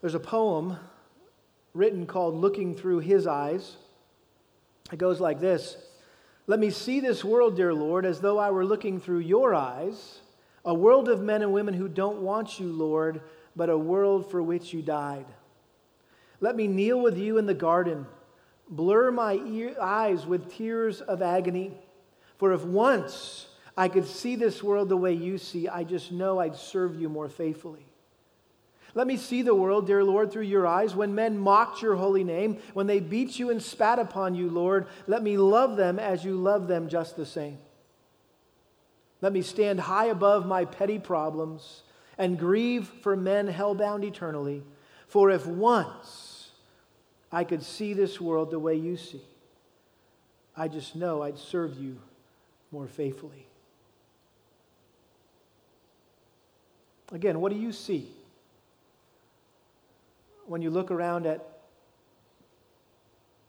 There's 0.00 0.14
a 0.14 0.20
poem 0.20 0.78
written 1.74 2.06
called 2.06 2.34
Looking 2.36 2.74
Through 2.74 3.00
His 3.00 3.26
Eyes. 3.26 3.76
It 4.92 4.98
goes 4.98 5.20
like 5.20 5.40
this 5.40 5.76
Let 6.48 6.58
me 6.58 6.70
see 6.70 6.98
this 7.00 7.22
world, 7.22 7.56
dear 7.56 7.74
Lord, 7.74 8.06
as 8.06 8.20
though 8.20 8.38
I 8.38 8.50
were 8.50 8.64
looking 8.64 8.98
through 8.98 9.20
your 9.20 9.54
eyes 9.54 10.20
a 10.64 10.74
world 10.74 11.08
of 11.08 11.22
men 11.22 11.42
and 11.42 11.52
women 11.52 11.72
who 11.72 11.88
don't 11.88 12.20
want 12.20 12.58
you, 12.58 12.66
Lord, 12.66 13.22
but 13.54 13.70
a 13.70 13.78
world 13.78 14.30
for 14.30 14.42
which 14.42 14.72
you 14.74 14.82
died. 14.82 15.24
Let 16.40 16.56
me 16.56 16.66
kneel 16.66 17.00
with 17.00 17.16
you 17.16 17.38
in 17.38 17.46
the 17.46 17.54
garden, 17.54 18.06
blur 18.68 19.10
my 19.10 19.34
ear, 19.34 19.76
eyes 19.80 20.26
with 20.26 20.52
tears 20.52 21.00
of 21.00 21.22
agony. 21.22 21.72
For 22.36 22.52
if 22.52 22.64
once 22.64 23.46
I 23.76 23.88
could 23.88 24.06
see 24.06 24.36
this 24.36 24.62
world 24.62 24.88
the 24.88 24.96
way 24.96 25.12
you 25.12 25.38
see, 25.38 25.68
I 25.68 25.84
just 25.84 26.12
know 26.12 26.38
I'd 26.38 26.56
serve 26.56 27.00
you 27.00 27.08
more 27.08 27.28
faithfully. 27.28 27.87
Let 28.94 29.06
me 29.06 29.16
see 29.16 29.42
the 29.42 29.54
world, 29.54 29.86
dear 29.86 30.02
Lord, 30.02 30.32
through 30.32 30.42
your 30.42 30.66
eyes. 30.66 30.94
When 30.94 31.14
men 31.14 31.38
mocked 31.38 31.82
your 31.82 31.96
holy 31.96 32.24
name, 32.24 32.58
when 32.72 32.86
they 32.86 33.00
beat 33.00 33.38
you 33.38 33.50
and 33.50 33.62
spat 33.62 33.98
upon 33.98 34.34
you, 34.34 34.48
Lord, 34.48 34.86
let 35.06 35.22
me 35.22 35.36
love 35.36 35.76
them 35.76 35.98
as 35.98 36.24
you 36.24 36.34
love 36.34 36.68
them 36.68 36.88
just 36.88 37.16
the 37.16 37.26
same. 37.26 37.58
Let 39.20 39.32
me 39.32 39.42
stand 39.42 39.80
high 39.80 40.06
above 40.06 40.46
my 40.46 40.64
petty 40.64 40.98
problems 40.98 41.82
and 42.16 42.38
grieve 42.38 42.88
for 43.02 43.16
men 43.16 43.48
hellbound 43.48 44.04
eternally. 44.04 44.62
For 45.06 45.30
if 45.30 45.46
once 45.46 46.50
I 47.30 47.44
could 47.44 47.62
see 47.62 47.94
this 47.94 48.20
world 48.20 48.50
the 48.50 48.58
way 48.58 48.74
you 48.74 48.96
see, 48.96 49.22
I 50.56 50.68
just 50.68 50.96
know 50.96 51.22
I'd 51.22 51.38
serve 51.38 51.76
you 51.78 51.98
more 52.72 52.86
faithfully. 52.86 53.46
Again, 57.12 57.40
what 57.40 57.52
do 57.52 57.58
you 57.58 57.72
see 57.72 58.08
when 60.48 60.62
you 60.62 60.70
look 60.70 60.90
around 60.90 61.26
at 61.26 61.46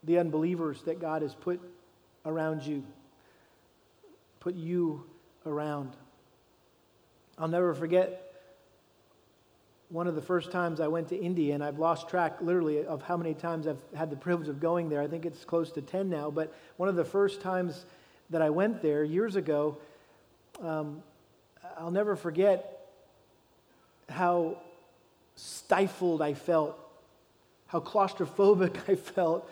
the 0.04 0.20
unbelievers 0.20 0.82
that 0.84 1.00
God 1.00 1.22
has 1.22 1.34
put 1.34 1.60
around 2.26 2.64
you, 2.64 2.84
put 4.40 4.56
you 4.56 5.06
around. 5.46 5.96
I'll 7.38 7.48
never 7.48 7.74
forget 7.74 8.26
one 9.88 10.08
of 10.08 10.16
the 10.16 10.22
first 10.22 10.52
times 10.52 10.80
I 10.80 10.88
went 10.88 11.08
to 11.10 11.18
India, 11.20 11.56
and 11.56 11.64
I've 11.64 11.80
lost 11.80 12.10
track 12.10 12.42
literally 12.42 12.86
of 12.86 13.02
how 13.02 13.18
many 13.18 13.34
times 13.34 13.66
I've 13.66 13.82
had 13.96 14.12
the 14.12 14.16
privilege 14.16 14.48
of 14.48 14.60
going 14.60 14.90
there. 14.90 15.02
I 15.02 15.08
think 15.08 15.26
it's 15.26 15.44
close 15.44 15.72
to 15.72 15.82
10 15.82 16.10
now, 16.10 16.30
but 16.30 16.54
one 16.78 16.90
of 16.90 16.96
the 16.96 17.06
first 17.06 17.42
times 17.42 17.86
that 18.30 18.42
I 18.42 18.52
went 18.52 18.82
there 18.84 19.04
years 19.04 19.36
ago, 19.36 19.78
um, 20.62 21.02
I'll 21.78 21.92
never 21.92 22.16
forget 22.16 22.88
how 24.10 24.58
stifled 25.36 26.22
I 26.22 26.34
felt, 26.34 26.78
how 27.70 27.80
claustrophobic 27.80 28.78
I 28.90 28.96
felt, 28.96 29.50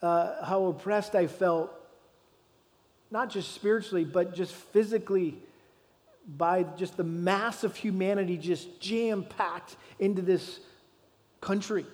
uh, 0.00 0.44
how 0.44 0.66
oppressed 0.66 1.14
I 1.14 1.26
felt 1.26 1.70
not 3.10 3.28
just 3.28 3.52
spiritually, 3.52 4.04
but 4.04 4.34
just 4.34 4.54
physically 4.54 5.36
by 6.26 6.62
just 6.62 6.96
the 6.96 7.04
mass 7.04 7.62
of 7.62 7.76
humanity 7.76 8.38
just 8.38 8.80
jam 8.80 9.22
packed 9.22 9.76
into 9.98 10.22
this 10.22 10.60
country. 11.40 11.84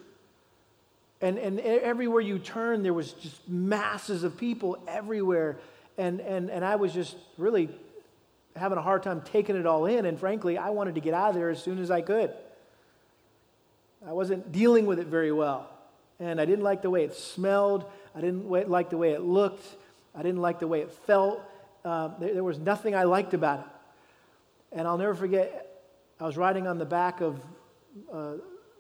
And, 1.21 1.37
and 1.39 1.59
everywhere 1.59 2.21
you 2.21 2.39
turn, 2.39 2.85
there 2.85 2.95
was 2.95 3.13
just 3.15 3.49
masses 3.49 4.23
of 4.23 4.37
people 4.37 4.79
everywhere. 4.87 5.59
And, 5.97 6.21
and, 6.21 6.51
and 6.51 6.65
I 6.65 6.77
was 6.77 6.93
just 6.93 7.17
really 7.37 7.69
having 8.55 8.79
a 8.79 8.83
hard 8.83 9.03
time 9.03 9.23
taking 9.23 9.57
it 9.57 9.67
all 9.67 9.87
in. 9.87 10.07
And 10.07 10.21
frankly, 10.21 10.57
I 10.57 10.71
wanted 10.71 10.95
to 10.95 11.01
get 11.01 11.15
out 11.15 11.31
of 11.31 11.35
there 11.35 11.51
as 11.51 11.61
soon 11.61 11.81
as 11.81 11.91
I 11.91 12.03
could. 12.03 12.33
I 14.09 14.13
wasn't 14.13 14.53
dealing 14.53 14.87
with 14.87 14.99
it 14.99 15.07
very 15.07 15.33
well. 15.33 15.69
And 16.19 16.41
I 16.41 16.47
didn't 16.47 16.65
like 16.65 16.81
the 16.81 16.89
way 16.89 17.05
it 17.05 17.13
smelled. 17.13 17.85
I 18.15 18.23
didn't 18.23 18.49
like 18.49 18.89
the 18.89 18.97
way 18.97 19.11
it 19.11 19.21
looked. 19.21 19.67
I 20.15 20.23
didn't 20.23 20.41
like 20.41 20.61
the 20.61 20.67
way 20.67 20.81
it 20.81 20.91
felt. 20.91 21.43
Uh, 21.85 22.09
there, 22.19 22.33
there, 22.33 22.45
was 22.45 22.59
nothing 22.59 22.95
I 22.95 23.03
liked 23.05 23.35
about 23.35 23.61
it. 23.61 23.67
And 24.73 24.89
I'll 24.89 24.97
never 24.97 25.15
forget, 25.15 25.85
I 26.19 26.25
was 26.25 26.39
riding 26.39 26.67
on 26.67 26.79
the 26.79 26.87
back 26.87 27.21
of 27.21 27.39
uh, 28.11 28.33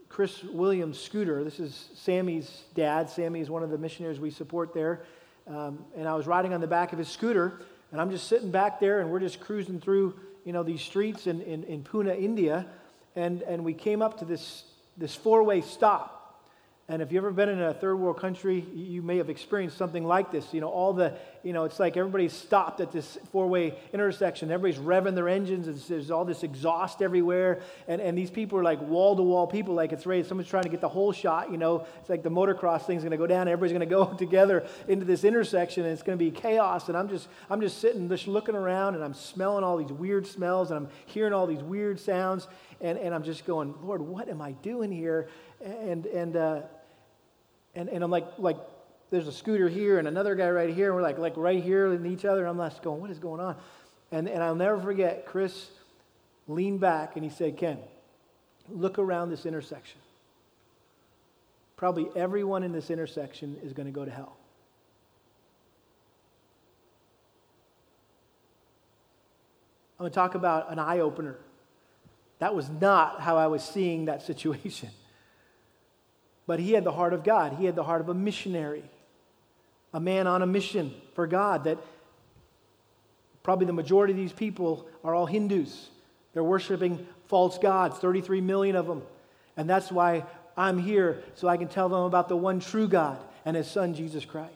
Chris 0.09 0.43
Williams' 0.45 0.99
scooter. 0.99 1.45
This 1.45 1.61
is 1.61 1.91
Sammy's 1.95 2.62
dad. 2.75 3.11
Sammy 3.11 3.41
is 3.41 3.51
one 3.51 3.62
of 3.62 3.69
the 3.69 3.79
missionaries 3.79 4.19
we 4.19 4.31
support 4.31 4.73
there. 4.73 5.03
Um, 5.47 5.85
and 5.95 6.09
I 6.09 6.14
was 6.14 6.27
riding 6.27 6.55
on 6.55 6.62
the 6.62 6.67
back 6.67 6.95
of 6.95 6.99
his 6.99 7.09
scooter, 7.09 7.61
and 7.93 8.01
I'm 8.01 8.11
just 8.11 8.29
sitting 8.29 8.51
back 8.51 8.81
there, 8.81 9.01
and 9.01 9.11
we're 9.11 9.21
just 9.21 9.41
cruising 9.41 9.79
through, 9.79 10.19
you 10.47 10.55
know, 10.55 10.62
these 10.62 10.81
streets 10.81 11.27
in, 11.27 11.43
in, 11.43 11.64
in 11.64 11.85
Pune, 11.85 12.19
India. 12.19 12.64
And, 13.14 13.43
and 13.43 13.62
we 13.62 13.75
came 13.75 14.01
up 14.01 14.21
to 14.21 14.25
this, 14.25 14.64
this 14.98 15.14
four-way 15.14 15.61
stop. 15.61 16.17
And 16.90 17.03
if 17.03 17.12
you've 17.12 17.22
ever 17.22 17.33
been 17.33 17.51
in 17.51 17.61
a 17.61 17.74
third 17.74 17.96
world 17.96 18.16
country, 18.18 18.64
you 18.74 19.03
may 19.03 19.18
have 19.18 19.29
experienced 19.29 19.77
something 19.77 20.05
like 20.05 20.33
this. 20.33 20.55
You 20.55 20.62
know, 20.62 20.70
all 20.70 20.94
the, 20.94 21.12
you 21.42 21.53
know, 21.53 21.64
it's 21.64 21.79
like 21.79 21.98
everybody's 21.98 22.33
stopped 22.33 22.81
at 22.81 22.92
this 22.92 23.18
four 23.31 23.46
way 23.46 23.79
intersection. 23.92 24.51
Everybody's 24.51 24.83
revving 24.83 25.14
their 25.14 25.29
engines. 25.29 25.68
And 25.68 25.77
there's 25.77 26.11
all 26.11 26.24
this 26.24 26.42
exhaust 26.42 27.03
everywhere. 27.03 27.61
And, 27.88 28.01
and 28.01 28.16
these 28.16 28.31
people 28.31 28.59
are 28.59 28.62
like 28.62 28.81
wall 28.81 29.14
to 29.16 29.22
wall 29.22 29.46
people, 29.46 29.74
like 29.74 29.92
it's 29.92 30.07
ready. 30.07 30.22
Someone's 30.22 30.48
trying 30.48 30.62
to 30.62 30.70
get 30.70 30.81
the 30.81 30.88
holeshot. 30.88 31.53
You 31.53 31.59
know, 31.59 31.87
it's 32.01 32.09
like 32.09 32.22
the 32.22 32.31
motocross 32.31 32.87
thing's 32.87 33.03
going 33.03 33.11
to 33.11 33.18
go 33.18 33.27
down. 33.27 33.48
Everybody's 33.48 33.77
going 33.77 33.87
to 33.87 33.94
go 33.94 34.07
together 34.18 34.66
into 34.88 35.05
this 35.05 35.24
intersection 35.24 35.85
and 35.85 35.92
it's 35.92 36.03
going 36.03 36.18
to 36.18 36.24
be 36.24 36.31
chaos. 36.31 36.88
And 36.88 36.96
I'm 36.96 37.11
just, 37.11 37.29
I'm 37.51 37.61
just 37.61 37.83
sitting, 37.83 38.09
just 38.09 38.27
looking 38.27 38.55
around 38.55 38.94
and 38.94 39.05
I'm 39.05 39.12
smelling 39.12 39.62
all 39.62 39.77
these 39.77 39.92
weird 39.92 40.27
smells 40.27 40.70
and 40.70 40.87
I'm 40.87 40.88
hearing 41.05 41.35
all 41.35 41.46
these 41.46 41.62
weird 41.62 42.01
sounds. 42.01 42.48
And, 42.81 42.96
and 42.96 43.14
I'm 43.14 43.24
just 43.24 43.44
going, 43.44 43.74
Lord, 43.83 44.01
what 44.01 44.31
am 44.31 44.40
I 44.40 44.53
doing 44.53 44.90
here? 44.90 45.29
And, 45.61 46.07
and, 46.07 46.35
uh, 46.35 46.62
and, 47.79 47.88
and 47.88 48.03
I'm 48.03 48.11
like, 48.11 48.27
like, 48.38 48.57
there's 49.11 49.29
a 49.29 49.33
scooter 49.33 49.69
here 49.69 50.01
and 50.01 50.09
another 50.09 50.35
guy 50.35 50.51
right 50.51 50.75
here, 50.75 50.87
and 50.87 50.97
we're 50.97 51.03
like, 51.03 51.17
like 51.17 51.37
right 51.37 51.62
here 51.62 51.95
in 51.95 52.05
each 52.07 52.25
other. 52.25 52.45
And 52.45 52.61
I'm 52.61 52.71
just 52.71 52.83
going, 52.83 53.01
what 53.01 53.09
is 53.09 53.21
going 53.21 53.41
on? 53.41 53.55
And, 54.11 54.29
and 54.29 54.43
I'll 54.43 54.57
never 54.57 54.81
forget, 54.81 55.27
Chris 55.27 55.69
leaned 56.49 56.81
back 56.81 57.14
and 57.14 57.25
he 57.25 57.31
said, 57.31 57.57
Ken, 57.57 57.79
look 58.69 58.99
around 58.99 59.31
this 59.31 59.47
intersection. 59.47 60.01
Probably 61.77 62.09
everyone 62.17 62.64
in 62.64 62.73
this 62.73 62.91
intersection 62.91 63.57
is 63.62 63.73
going 63.73 63.87
to 63.87 63.93
go 63.93 64.05
to 64.05 64.11
hell. 64.11 64.37
I'm 70.01 70.03
going 70.03 70.11
to 70.11 70.14
talk 70.14 70.35
about 70.35 70.73
an 70.73 70.81
eye 70.81 70.99
opener. 70.99 71.37
That 72.41 72.57
was 72.57 72.69
not 72.69 73.21
how 73.21 73.37
I 73.37 73.47
was 73.47 73.62
seeing 73.62 74.07
that 74.07 74.23
situation. 74.23 74.91
But 76.48 76.61
he 76.61 76.72
had 76.72 76.82
the 76.82 76.92
heart 76.92 77.12
of 77.12 77.22
God. 77.22 77.52
He 77.58 77.66
had 77.66 77.76
the 77.76 77.84
heart 77.84 78.00
of 78.00 78.08
a 78.08 78.14
missionary, 78.14 78.82
a 79.92 80.00
man 80.00 80.26
on 80.26 80.40
a 80.40 80.46
mission 80.46 80.94
for 81.14 81.26
God. 81.26 81.64
That 81.64 81.76
probably 83.42 83.66
the 83.66 83.74
majority 83.74 84.14
of 84.14 84.16
these 84.16 84.32
people 84.32 84.88
are 85.04 85.14
all 85.14 85.26
Hindus. 85.26 85.90
They're 86.32 86.42
worshiping 86.42 87.06
false 87.26 87.58
gods, 87.58 87.98
33 87.98 88.40
million 88.40 88.76
of 88.76 88.87
them. 88.87 89.02
And 89.58 89.68
that's 89.68 89.92
why 89.92 90.24
I'm 90.56 90.78
here, 90.78 91.22
so 91.34 91.48
I 91.48 91.58
can 91.58 91.68
tell 91.68 91.90
them 91.90 92.00
about 92.00 92.30
the 92.30 92.37
one 92.37 92.61
true 92.61 92.88
God 92.88 93.18
and 93.44 93.54
his 93.54 93.70
son, 93.70 93.92
Jesus 93.92 94.24
Christ. 94.24 94.52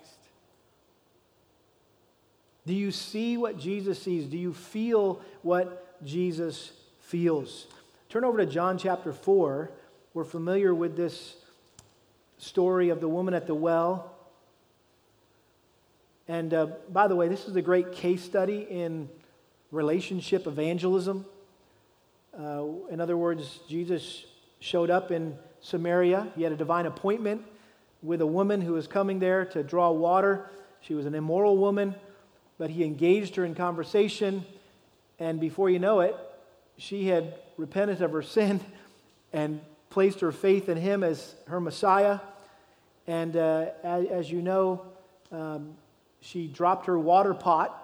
Do 2.64 2.72
you 2.72 2.90
see 2.90 3.36
what 3.36 3.58
Jesus 3.58 4.00
sees? 4.02 4.24
Do 4.26 4.38
you 4.38 4.54
feel 4.54 5.20
what 5.42 6.02
Jesus 6.06 6.72
feels? 7.00 7.66
Turn 8.08 8.24
over 8.24 8.38
to 8.38 8.46
John 8.46 8.78
chapter 8.78 9.12
4. 9.12 9.70
We're 10.14 10.24
familiar 10.24 10.74
with 10.74 10.96
this 10.96 11.36
story 12.42 12.88
of 12.88 13.00
the 13.00 13.08
woman 13.08 13.34
at 13.34 13.46
the 13.46 13.54
well. 13.54 14.12
And 16.26 16.52
uh, 16.52 16.66
by 16.88 17.06
the 17.06 17.14
way, 17.14 17.28
this 17.28 17.46
is 17.46 17.54
a 17.54 17.62
great 17.62 17.92
case 17.92 18.22
study 18.22 18.66
in 18.68 19.08
relationship 19.70 20.46
evangelism. 20.48 21.24
Uh, 22.36 22.64
in 22.90 23.00
other 23.00 23.16
words, 23.16 23.60
Jesus 23.68 24.26
showed 24.58 24.90
up 24.90 25.12
in 25.12 25.36
Samaria. 25.60 26.32
He 26.34 26.42
had 26.42 26.50
a 26.50 26.56
divine 26.56 26.86
appointment 26.86 27.42
with 28.02 28.20
a 28.20 28.26
woman 28.26 28.60
who 28.60 28.72
was 28.72 28.88
coming 28.88 29.20
there 29.20 29.44
to 29.46 29.62
draw 29.62 29.92
water. 29.92 30.50
She 30.80 30.94
was 30.94 31.06
an 31.06 31.14
immoral 31.14 31.56
woman, 31.56 31.94
but 32.58 32.70
he 32.70 32.82
engaged 32.82 33.36
her 33.36 33.44
in 33.44 33.54
conversation. 33.54 34.44
And 35.20 35.38
before 35.38 35.70
you 35.70 35.78
know 35.78 36.00
it, 36.00 36.16
she 36.76 37.06
had 37.06 37.34
repented 37.56 38.02
of 38.02 38.10
her 38.10 38.22
sin 38.22 38.60
and 39.32 39.60
placed 39.90 40.20
her 40.20 40.32
faith 40.32 40.68
in 40.68 40.76
him 40.76 41.04
as 41.04 41.36
her 41.46 41.60
Messiah. 41.60 42.18
And 43.06 43.36
uh, 43.36 43.66
as, 43.82 44.06
as, 44.06 44.30
you 44.30 44.42
know, 44.42 44.82
um, 45.32 45.74
she 46.20 46.46
dropped 46.46 46.86
her 46.86 46.98
water 46.98 47.34
pot 47.34 47.78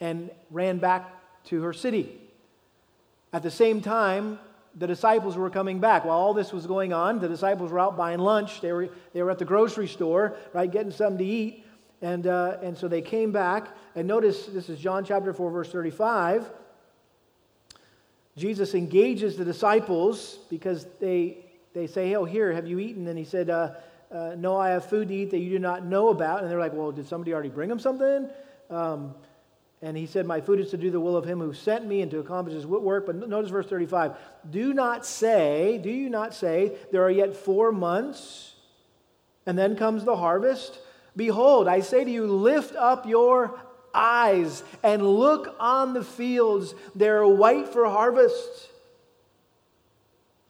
and 0.00 0.30
ran 0.50 0.78
back 0.78 1.10
to 1.44 1.62
her 1.62 1.72
city. 1.72 2.20
At 3.32 3.42
the 3.42 3.50
same 3.50 3.80
time, 3.80 4.38
the 4.76 4.86
disciples 4.86 5.36
were 5.36 5.50
coming 5.50 5.78
back. 5.78 6.04
While 6.04 6.18
all 6.18 6.34
this 6.34 6.52
was 6.52 6.66
going 6.66 6.92
on, 6.92 7.20
the 7.20 7.28
disciples 7.28 7.70
were 7.70 7.78
out 7.78 7.96
buying 7.96 8.18
lunch. 8.18 8.60
They 8.60 8.72
were, 8.72 8.88
they 9.12 9.22
were 9.22 9.30
at 9.30 9.38
the 9.38 9.44
grocery 9.44 9.88
store, 9.88 10.36
right, 10.52 10.70
getting 10.70 10.90
something 10.90 11.18
to 11.18 11.24
eat. 11.24 11.64
And, 12.02 12.26
uh, 12.26 12.58
and 12.62 12.76
so 12.76 12.88
they 12.88 13.00
came 13.00 13.32
back. 13.32 13.68
And 13.94 14.08
notice 14.08 14.46
this 14.46 14.68
is 14.68 14.78
John 14.78 15.04
chapter 15.04 15.32
4, 15.32 15.50
verse 15.50 15.70
35. 15.70 16.50
Jesus 18.36 18.74
engages 18.74 19.36
the 19.36 19.44
disciples 19.44 20.38
because 20.50 20.86
they, 21.00 21.43
they 21.74 21.86
say, 21.86 22.14
Oh, 22.14 22.24
here, 22.24 22.52
have 22.52 22.66
you 22.66 22.78
eaten? 22.78 23.06
And 23.08 23.18
he 23.18 23.24
said, 23.24 23.50
uh, 23.50 23.72
uh, 24.10 24.34
No, 24.38 24.56
I 24.56 24.70
have 24.70 24.86
food 24.86 25.08
to 25.08 25.14
eat 25.14 25.30
that 25.32 25.38
you 25.38 25.50
do 25.50 25.58
not 25.58 25.84
know 25.84 26.08
about. 26.08 26.42
And 26.42 26.50
they're 26.50 26.58
like, 26.58 26.72
Well, 26.72 26.92
did 26.92 27.06
somebody 27.06 27.34
already 27.34 27.50
bring 27.50 27.70
him 27.70 27.78
something? 27.78 28.28
Um, 28.70 29.14
and 29.82 29.96
he 29.96 30.06
said, 30.06 30.24
My 30.24 30.40
food 30.40 30.60
is 30.60 30.70
to 30.70 30.78
do 30.78 30.90
the 30.90 31.00
will 31.00 31.16
of 31.16 31.26
him 31.26 31.40
who 31.40 31.52
sent 31.52 31.84
me 31.86 32.00
and 32.00 32.10
to 32.12 32.20
accomplish 32.20 32.54
his 32.54 32.66
work. 32.66 33.04
But 33.04 33.28
notice 33.28 33.50
verse 33.50 33.66
35. 33.66 34.16
Do 34.50 34.72
not 34.72 35.04
say, 35.04 35.78
do 35.82 35.90
you 35.90 36.08
not 36.08 36.32
say, 36.32 36.76
there 36.90 37.02
are 37.02 37.10
yet 37.10 37.36
four 37.36 37.70
months, 37.70 38.54
and 39.44 39.58
then 39.58 39.76
comes 39.76 40.04
the 40.04 40.16
harvest? 40.16 40.78
Behold, 41.16 41.68
I 41.68 41.80
say 41.80 42.02
to 42.02 42.10
you, 42.10 42.26
lift 42.26 42.74
up 42.76 43.06
your 43.06 43.60
eyes 43.92 44.62
and 44.82 45.06
look 45.06 45.54
on 45.60 45.92
the 45.92 46.02
fields. 46.02 46.74
They're 46.94 47.26
white 47.26 47.68
for 47.68 47.84
harvest. 47.84 48.70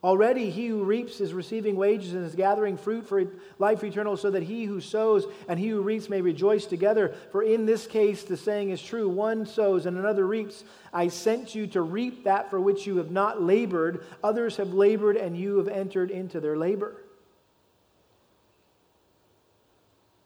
Already 0.04 0.50
he 0.50 0.66
who 0.66 0.84
reaps 0.84 1.18
is 1.22 1.32
receiving 1.32 1.76
wages 1.76 2.12
and 2.12 2.26
is 2.26 2.34
gathering 2.34 2.76
fruit 2.76 3.08
for 3.08 3.24
life 3.58 3.82
eternal, 3.82 4.18
so 4.18 4.30
that 4.30 4.42
he 4.42 4.66
who 4.66 4.78
sows 4.78 5.24
and 5.48 5.58
he 5.58 5.68
who 5.68 5.80
reaps 5.80 6.10
may 6.10 6.20
rejoice 6.20 6.66
together. 6.66 7.14
For 7.32 7.42
in 7.42 7.64
this 7.64 7.86
case, 7.86 8.22
the 8.22 8.36
saying 8.36 8.68
is 8.68 8.82
true 8.82 9.08
one 9.08 9.46
sows 9.46 9.86
and 9.86 9.96
another 9.96 10.26
reaps. 10.26 10.62
I 10.92 11.08
sent 11.08 11.54
you 11.54 11.66
to 11.68 11.80
reap 11.80 12.24
that 12.24 12.50
for 12.50 12.60
which 12.60 12.86
you 12.86 12.98
have 12.98 13.10
not 13.12 13.40
labored. 13.40 14.04
Others 14.22 14.58
have 14.58 14.74
labored, 14.74 15.16
and 15.16 15.38
you 15.38 15.56
have 15.56 15.68
entered 15.68 16.10
into 16.10 16.38
their 16.38 16.58
labor. 16.58 16.96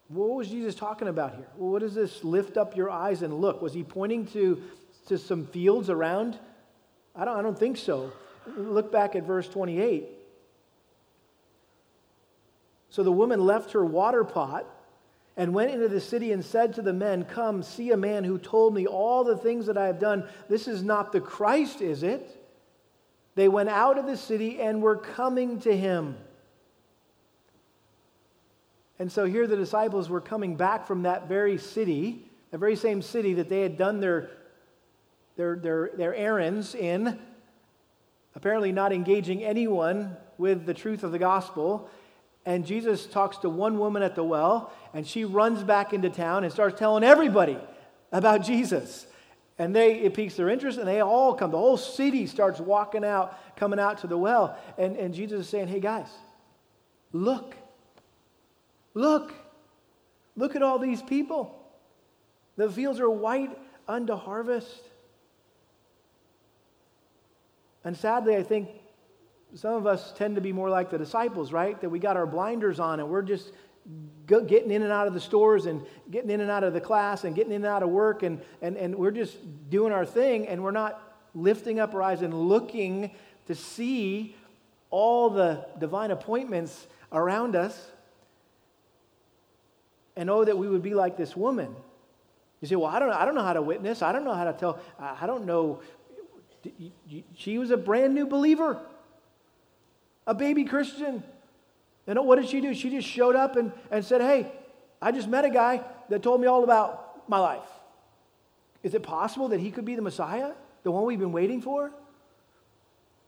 What 0.09 0.31
was 0.31 0.49
Jesus 0.49 0.75
talking 0.75 1.07
about 1.07 1.35
here? 1.35 1.47
Well, 1.55 1.71
what 1.71 1.83
is 1.83 1.93
this 1.93 2.21
lift 2.25 2.57
up 2.57 2.75
your 2.75 2.89
eyes 2.89 3.21
and 3.21 3.33
look? 3.33 3.61
Was 3.61 3.73
he 3.73 3.83
pointing 3.83 4.25
to, 4.27 4.61
to 5.07 5.17
some 5.17 5.45
fields 5.45 5.89
around? 5.89 6.37
I 7.15 7.23
don't, 7.23 7.39
I 7.39 7.41
don't 7.41 7.57
think 7.57 7.77
so. 7.77 8.11
Look 8.57 8.91
back 8.91 9.15
at 9.15 9.23
verse 9.23 9.47
28. 9.47 10.07
So 12.89 13.03
the 13.03 13.11
woman 13.11 13.45
left 13.45 13.71
her 13.73 13.85
water 13.85 14.23
pot 14.23 14.65
and 15.37 15.53
went 15.53 15.71
into 15.71 15.87
the 15.87 16.01
city 16.01 16.31
and 16.31 16.43
said 16.43 16.73
to 16.73 16.81
the 16.81 16.93
men, 16.93 17.23
Come, 17.23 17.63
see 17.63 17.91
a 17.91 17.97
man 17.97 18.23
who 18.23 18.37
told 18.37 18.73
me 18.73 18.87
all 18.87 19.23
the 19.23 19.37
things 19.37 19.67
that 19.67 19.77
I 19.77 19.87
have 19.87 19.99
done. 19.99 20.27
This 20.49 20.67
is 20.67 20.83
not 20.83 21.11
the 21.11 21.21
Christ, 21.21 21.81
is 21.81 22.03
it? 22.03 22.35
They 23.35 23.47
went 23.47 23.69
out 23.69 23.97
of 23.97 24.05
the 24.05 24.17
city 24.17 24.59
and 24.59 24.81
were 24.81 24.97
coming 24.97 25.59
to 25.61 25.75
him. 25.75 26.17
And 28.97 29.09
so 29.09 29.23
here 29.23 29.47
the 29.47 29.55
disciples 29.55 30.09
were 30.09 30.19
coming 30.19 30.57
back 30.57 30.85
from 30.85 31.03
that 31.03 31.29
very 31.29 31.57
city, 31.57 32.25
the 32.51 32.57
very 32.57 32.75
same 32.75 33.01
city 33.01 33.35
that 33.35 33.47
they 33.47 33.61
had 33.61 33.77
done 33.77 34.01
their, 34.01 34.29
their, 35.37 35.55
their, 35.55 35.91
their 35.95 36.13
errands 36.13 36.75
in 36.75 37.17
apparently 38.35 38.71
not 38.71 38.93
engaging 38.93 39.43
anyone 39.43 40.15
with 40.37 40.65
the 40.65 40.73
truth 40.73 41.03
of 41.03 41.11
the 41.11 41.19
gospel. 41.19 41.89
And 42.45 42.65
Jesus 42.65 43.05
talks 43.05 43.37
to 43.39 43.49
one 43.49 43.77
woman 43.77 44.01
at 44.01 44.15
the 44.15 44.23
well, 44.23 44.71
and 44.93 45.05
she 45.05 45.25
runs 45.25 45.63
back 45.63 45.93
into 45.93 46.09
town 46.09 46.43
and 46.43 46.51
starts 46.51 46.79
telling 46.79 47.03
everybody 47.03 47.57
about 48.11 48.43
Jesus. 48.43 49.05
And 49.57 49.75
they, 49.75 49.99
it 49.99 50.13
piques 50.13 50.35
their 50.35 50.49
interest, 50.49 50.77
and 50.77 50.87
they 50.87 51.01
all 51.01 51.33
come. 51.33 51.51
The 51.51 51.57
whole 51.57 51.77
city 51.77 52.25
starts 52.27 52.59
walking 52.59 53.03
out, 53.03 53.37
coming 53.57 53.79
out 53.79 53.99
to 53.99 54.07
the 54.07 54.17
well. 54.17 54.57
And, 54.77 54.95
and 54.95 55.13
Jesus 55.13 55.41
is 55.41 55.49
saying, 55.49 55.67
Hey, 55.67 55.81
guys, 55.81 56.07
look. 57.11 57.55
Look. 58.93 59.33
Look 60.37 60.55
at 60.55 60.63
all 60.63 60.79
these 60.79 61.01
people. 61.01 61.55
The 62.55 62.69
fields 62.69 63.01
are 63.01 63.09
white 63.09 63.57
unto 63.87 64.15
harvest. 64.15 64.81
And 67.89 67.97
sadly, 67.97 68.35
I 68.35 68.43
think 68.43 68.69
some 69.55 69.73
of 69.73 69.87
us 69.87 70.13
tend 70.15 70.35
to 70.35 70.41
be 70.41 70.53
more 70.53 70.69
like 70.69 70.91
the 70.91 70.99
disciples, 70.99 71.51
right? 71.51 71.81
That 71.81 71.89
we 71.89 71.97
got 71.97 72.17
our 72.17 72.27
blinders 72.27 72.79
on 72.79 72.99
and 72.99 73.09
we're 73.09 73.23
just 73.23 73.51
getting 74.27 74.69
in 74.69 74.83
and 74.83 74.91
out 74.91 75.07
of 75.07 75.15
the 75.15 75.19
stores 75.19 75.65
and 75.65 75.83
getting 76.11 76.29
in 76.29 76.39
and 76.39 76.51
out 76.51 76.63
of 76.63 76.73
the 76.73 76.81
class 76.81 77.23
and 77.23 77.35
getting 77.35 77.51
in 77.51 77.63
and 77.63 77.65
out 77.65 77.81
of 77.81 77.89
work 77.89 78.21
and, 78.21 78.43
and, 78.61 78.77
and 78.77 78.93
we're 78.93 79.09
just 79.09 79.35
doing 79.71 79.91
our 79.91 80.05
thing 80.05 80.47
and 80.47 80.63
we're 80.63 80.69
not 80.69 81.01
lifting 81.33 81.79
up 81.79 81.95
our 81.95 82.03
eyes 82.03 82.21
and 82.21 82.31
looking 82.31 83.09
to 83.47 83.55
see 83.55 84.35
all 84.91 85.31
the 85.31 85.65
divine 85.79 86.11
appointments 86.11 86.85
around 87.11 87.55
us. 87.55 87.89
And 90.15 90.29
oh, 90.29 90.45
that 90.45 90.59
we 90.59 90.69
would 90.69 90.83
be 90.83 90.93
like 90.93 91.17
this 91.17 91.35
woman. 91.35 91.75
You 92.61 92.67
say, 92.67 92.75
well, 92.75 92.91
I 92.91 92.99
don't, 92.99 93.09
I 93.09 93.25
don't 93.25 93.35
know 93.35 93.43
how 93.43 93.53
to 93.53 93.61
witness. 93.61 94.01
I 94.01 94.11
don't 94.11 94.25
know 94.25 94.33
how 94.33 94.43
to 94.43 94.53
tell. 94.53 94.79
I 94.99 95.25
don't 95.25 95.45
know 95.45 95.81
she 97.35 97.57
was 97.57 97.71
a 97.71 97.77
brand 97.77 98.13
new 98.13 98.27
believer, 98.27 98.79
a 100.27 100.33
baby 100.33 100.65
Christian. 100.65 101.23
And 102.07 102.25
what 102.25 102.37
did 102.37 102.49
she 102.49 102.59
do? 102.61 102.73
She 102.73 102.89
just 102.89 103.07
showed 103.07 103.35
up 103.35 103.55
and, 103.55 103.71
and 103.91 104.03
said, 104.03 104.21
Hey, 104.21 104.51
I 105.01 105.11
just 105.11 105.27
met 105.27 105.45
a 105.45 105.49
guy 105.49 105.81
that 106.09 106.23
told 106.23 106.41
me 106.41 106.47
all 106.47 106.63
about 106.63 107.29
my 107.29 107.39
life. 107.39 107.69
Is 108.83 108.93
it 108.93 109.03
possible 109.03 109.49
that 109.49 109.59
he 109.59 109.71
could 109.71 109.85
be 109.85 109.95
the 109.95 110.01
Messiah, 110.01 110.53
the 110.83 110.91
one 110.91 111.05
we've 111.05 111.19
been 111.19 111.31
waiting 111.31 111.61
for? 111.61 111.91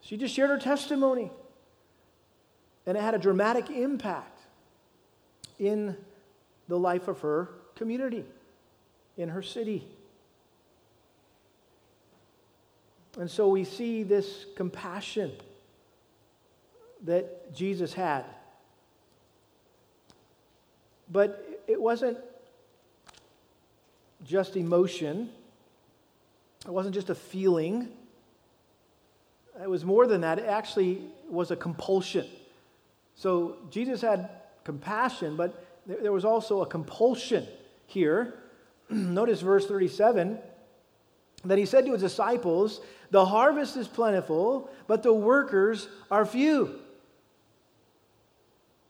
She 0.01 0.17
just 0.17 0.33
shared 0.33 0.49
her 0.49 0.57
testimony. 0.57 1.31
And 2.85 2.97
it 2.97 3.01
had 3.01 3.13
a 3.13 3.19
dramatic 3.19 3.69
impact 3.69 4.39
in 5.59 5.95
the 6.67 6.77
life 6.77 7.07
of 7.07 7.19
her 7.21 7.49
community, 7.75 8.25
in 9.17 9.29
her 9.29 9.43
city. 9.43 9.87
And 13.19 13.29
so 13.29 13.47
we 13.49 13.63
see 13.63 14.03
this 14.03 14.45
compassion 14.55 15.31
that 17.03 17.53
Jesus 17.53 17.93
had. 17.93 18.25
But 21.11 21.63
it 21.67 21.81
wasn't 21.81 22.17
just 24.23 24.55
emotion, 24.55 25.29
it 26.65 26.71
wasn't 26.71 26.93
just 26.93 27.09
a 27.09 27.15
feeling. 27.15 27.89
It 29.61 29.69
was 29.69 29.83
more 29.83 30.07
than 30.07 30.21
that. 30.21 30.39
It 30.39 30.45
actually 30.45 31.01
was 31.29 31.51
a 31.51 31.55
compulsion. 31.55 32.27
So 33.15 33.57
Jesus 33.69 34.01
had 34.01 34.29
compassion, 34.63 35.35
but 35.35 35.65
there 35.85 36.11
was 36.11 36.23
also 36.23 36.61
a 36.61 36.65
compulsion 36.65 37.45
here. 37.87 38.35
Notice 38.89 39.41
verse 39.41 39.67
37 39.67 40.39
that 41.45 41.57
he 41.57 41.65
said 41.65 41.85
to 41.85 41.93
his 41.93 42.01
disciples, 42.01 42.81
The 43.11 43.25
harvest 43.25 43.75
is 43.75 43.87
plentiful, 43.87 44.69
but 44.87 45.03
the 45.03 45.13
workers 45.13 45.87
are 46.09 46.25
few. 46.25 46.79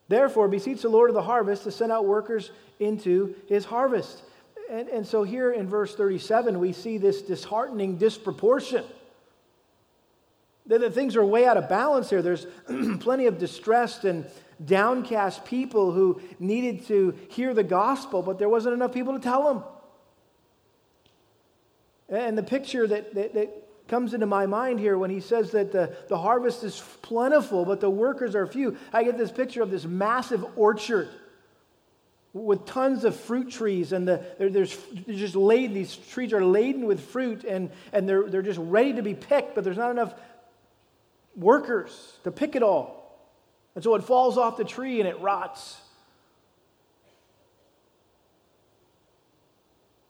Therefore, 0.08 0.48
beseech 0.48 0.84
the 0.84 0.90
Lord 0.90 1.10
of 1.10 1.16
the 1.16 1.24
harvest 1.24 1.64
to 1.64 1.72
send 1.72 1.92
out 1.92 2.06
workers 2.06 2.52
into 2.80 3.36
his 3.48 3.66
harvest. 3.66 4.24
And, 4.70 4.88
and 4.90 5.08
so, 5.08 5.24
here 5.24 5.52
in 5.52 5.68
verse 5.68 5.96
37, 5.96 6.60
we 6.60 6.72
see 6.72 6.98
this 6.98 7.22
disheartening 7.22 7.98
disproportion. 7.98 8.84
That, 10.68 10.82
that 10.82 10.94
things 10.94 11.16
are 11.16 11.26
way 11.26 11.48
out 11.48 11.58
of 11.58 11.68
balance 11.68 12.10
here. 12.10 12.22
There's 12.22 12.46
plenty 13.00 13.26
of 13.26 13.40
distressed 13.40 14.06
and 14.06 14.26
downcast 14.64 15.46
people 15.46 15.92
who 15.92 16.22
needed 16.40 16.86
to 16.88 17.18
hear 17.30 17.54
the 17.54 17.64
gospel, 17.64 18.22
but 18.22 18.38
there 18.38 18.50
wasn't 18.50 18.76
enough 18.76 18.94
people 18.94 19.14
to 19.14 19.20
tell 19.20 19.52
them. 19.52 19.64
And 22.10 22.38
the 22.38 22.44
picture 22.44 22.86
that, 22.86 23.16
that, 23.16 23.34
that 23.34 23.68
comes 23.92 24.14
into 24.14 24.26
my 24.26 24.46
mind 24.46 24.80
here 24.80 24.98
when 24.98 25.12
he 25.12 25.20
says 25.20 25.52
that 25.52 25.74
the, 25.74 25.94
the 26.08 26.18
harvest 26.18 26.64
is 26.64 26.82
plentiful, 27.02 27.66
but 27.66 27.82
the 27.82 27.90
workers 27.90 28.36
are 28.36 28.48
few. 28.48 28.78
I 28.94 29.04
get 29.04 29.18
this 29.18 29.32
picture 29.32 29.62
of 29.62 29.70
this 29.70 29.84
massive 29.86 30.44
orchard 30.58 31.10
with 32.32 32.66
tons 32.66 33.04
of 33.04 33.18
fruit 33.18 33.52
trees, 33.52 33.92
and 33.92 34.08
the, 34.08 34.24
they're, 34.40 34.50
there's 34.50 34.78
they're 35.06 35.16
just 35.18 35.36
laden, 35.36 35.74
these 35.74 35.94
trees 35.94 36.32
are 36.32 36.44
laden 36.44 36.86
with 36.86 37.02
fruit, 37.02 37.44
and, 37.44 37.70
and 37.92 38.08
they're, 38.08 38.30
they're 38.30 38.42
just 38.42 38.60
ready 38.60 38.94
to 38.94 39.02
be 39.02 39.14
picked, 39.14 39.56
but 39.56 39.66
there's 39.66 39.78
not 39.78 39.92
enough 39.92 40.14
workers 41.36 42.16
to 42.24 42.32
pick 42.32 42.56
it 42.56 42.64
all. 42.64 43.20
And 43.76 43.84
so 43.84 43.96
it 43.96 44.06
falls 44.06 44.38
off 44.38 44.56
the 44.56 44.64
tree 44.64 45.02
and 45.02 45.08
it 45.10 45.20
rots. 45.20 45.78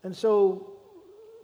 And 0.04 0.16
so 0.16 0.71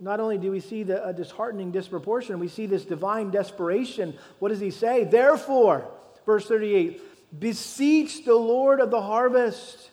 not 0.01 0.21
only 0.21 0.39
do 0.39 0.51
we 0.51 0.61
see 0.61 0.83
the 0.83 1.07
a 1.07 1.13
disheartening 1.13 1.71
disproportion, 1.71 2.39
we 2.39 2.49
see 2.49 2.67
this 2.67 2.85
divine 2.85 3.31
desperation. 3.31 4.15
What 4.39 4.51
does 4.51 4.61
he 4.61 4.71
say? 4.71 5.05
Therefore, 5.05 5.89
verse 6.25 6.47
38 6.47 7.03
beseech 7.39 8.25
the 8.25 8.35
Lord 8.35 8.81
of 8.81 8.91
the 8.91 9.03
harvest 9.03 9.91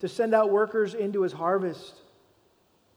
to 0.00 0.08
send 0.08 0.34
out 0.34 0.50
workers 0.50 0.94
into 0.94 1.22
his 1.22 1.32
harvest. 1.32 1.94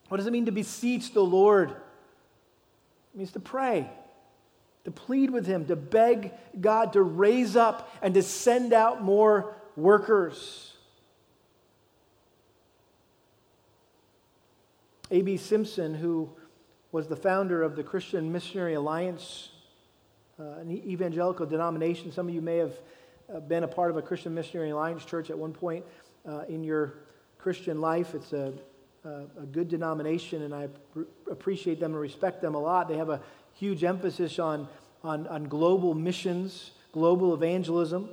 What 0.10 0.18
does 0.18 0.28
it 0.28 0.32
mean 0.32 0.46
to 0.46 0.52
beseech 0.52 1.14
the 1.14 1.22
Lord? 1.22 1.72
It 1.72 3.18
means 3.18 3.32
to 3.32 3.40
pray, 3.40 3.90
to 4.84 4.92
plead 4.92 5.30
with 5.30 5.46
him, 5.46 5.66
to 5.66 5.76
beg 5.76 6.32
God 6.60 6.94
to 6.94 7.02
raise 7.02 7.56
up 7.56 7.90
and 8.02 8.14
to 8.16 8.24
send 8.24 8.74
out 8.74 9.02
more 9.02 9.56
workers. 9.76 10.71
A.B. 15.12 15.36
Simpson, 15.36 15.94
who 15.94 16.30
was 16.94 17.08
the 17.08 17.18
founder 17.18 17.64
of 17.64 17.76
the 17.76 17.84
Christian 17.84 18.32
Missionary 18.32 18.76
Alliance, 18.76 19.50
uh, 20.40 20.60
an 20.60 20.72
evangelical 20.72 21.46
denomination. 21.46 22.14
Some 22.14 22.30
of 22.30 22.34
you 22.34 22.42
may 22.42 22.58
have 22.58 22.74
uh, 23.34 23.42
been 23.42 23.66
a 23.66 23.68
part 23.68 23.92
of 23.92 23.98
a 23.98 24.02
Christian 24.02 24.34
Missionary 24.34 24.70
Alliance 24.70 25.04
church 25.04 25.30
at 25.30 25.38
one 25.38 25.52
point 25.52 25.84
uh, 26.26 26.46
in 26.48 26.64
your 26.64 26.94
Christian 27.38 27.82
life. 27.82 28.16
It's 28.16 28.32
a, 28.32 28.54
a, 29.04 29.10
a 29.42 29.46
good 29.52 29.68
denomination, 29.68 30.44
and 30.44 30.56
I 30.56 30.70
appreciate 31.30 31.82
them 31.82 31.92
and 31.92 32.00
respect 32.00 32.42
them 32.42 32.56
a 32.56 32.60
lot. 32.60 32.88
They 32.88 32.96
have 32.96 33.10
a 33.10 33.20
huge 33.56 33.84
emphasis 33.84 34.40
on, 34.40 34.70
on, 35.04 35.28
on 35.28 35.44
global 35.44 35.94
missions, 35.94 36.72
global 36.94 37.34
evangelism. 37.34 38.10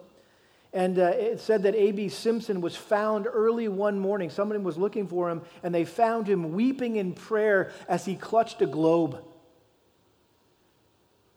And 0.73 0.99
uh, 0.99 1.07
it 1.07 1.41
said 1.41 1.63
that 1.63 1.75
A.B. 1.75 2.11
Simpson 2.11 2.61
was 2.61 2.77
found 2.77 3.27
early 3.27 3.69
one 3.69 3.99
morning. 3.99 4.29
Somebody 4.29 4.61
was 4.61 4.77
looking 4.77 5.07
for 5.07 5.31
him, 5.31 5.43
and 5.63 5.75
they 5.75 5.85
found 5.85 6.29
him 6.29 6.53
weeping 6.53 6.97
in 6.97 7.15
prayer 7.15 7.73
as 7.89 8.05
he 8.05 8.15
clutched 8.15 8.61
a 8.61 8.67
globe. 8.67 9.25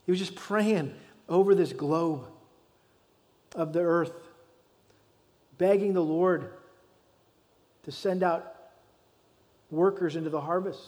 He 0.05 0.11
was 0.11 0.19
just 0.19 0.35
praying 0.35 0.93
over 1.29 1.55
this 1.55 1.71
globe 1.71 2.27
of 3.55 3.71
the 3.71 3.79
earth, 3.79 4.13
begging 5.57 5.93
the 5.93 6.03
Lord 6.03 6.51
to 7.83 7.91
send 7.91 8.23
out 8.23 8.53
workers 9.69 10.17
into 10.17 10.29
the 10.29 10.41
harvest. 10.41 10.81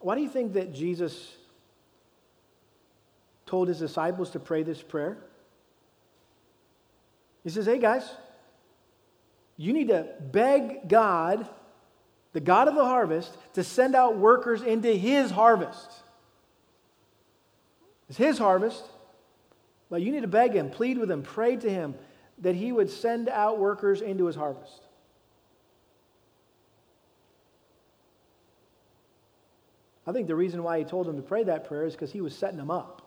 Why 0.00 0.14
do 0.14 0.22
you 0.22 0.28
think 0.28 0.52
that 0.52 0.74
Jesus 0.74 1.34
told 3.46 3.68
his 3.68 3.78
disciples 3.78 4.30
to 4.30 4.40
pray 4.40 4.62
this 4.62 4.82
prayer? 4.82 5.16
He 7.44 7.50
says, 7.50 7.66
Hey 7.66 7.78
guys, 7.78 8.08
you 9.56 9.72
need 9.72 9.88
to 9.88 10.06
beg 10.20 10.88
God, 10.88 11.48
the 12.32 12.40
God 12.40 12.68
of 12.68 12.74
the 12.74 12.84
harvest, 12.84 13.36
to 13.54 13.64
send 13.64 13.94
out 13.94 14.16
workers 14.18 14.62
into 14.62 14.92
his 14.92 15.30
harvest. 15.30 15.90
It's 18.08 18.18
his 18.18 18.38
harvest, 18.38 18.84
but 19.88 20.02
you 20.02 20.12
need 20.12 20.22
to 20.22 20.28
beg 20.28 20.52
him, 20.52 20.70
plead 20.70 20.98
with 20.98 21.10
him, 21.10 21.22
pray 21.22 21.56
to 21.56 21.70
him 21.70 21.94
that 22.38 22.54
he 22.54 22.70
would 22.70 22.90
send 22.90 23.28
out 23.28 23.58
workers 23.58 24.02
into 24.02 24.26
his 24.26 24.36
harvest. 24.36 24.82
I 30.06 30.12
think 30.12 30.28
the 30.28 30.36
reason 30.36 30.62
why 30.62 30.78
he 30.78 30.84
told 30.84 31.06
them 31.06 31.16
to 31.16 31.22
pray 31.22 31.44
that 31.44 31.66
prayer 31.66 31.84
is 31.84 31.94
because 31.94 32.12
he 32.12 32.20
was 32.20 32.36
setting 32.36 32.58
them 32.58 32.70
up. 32.70 33.05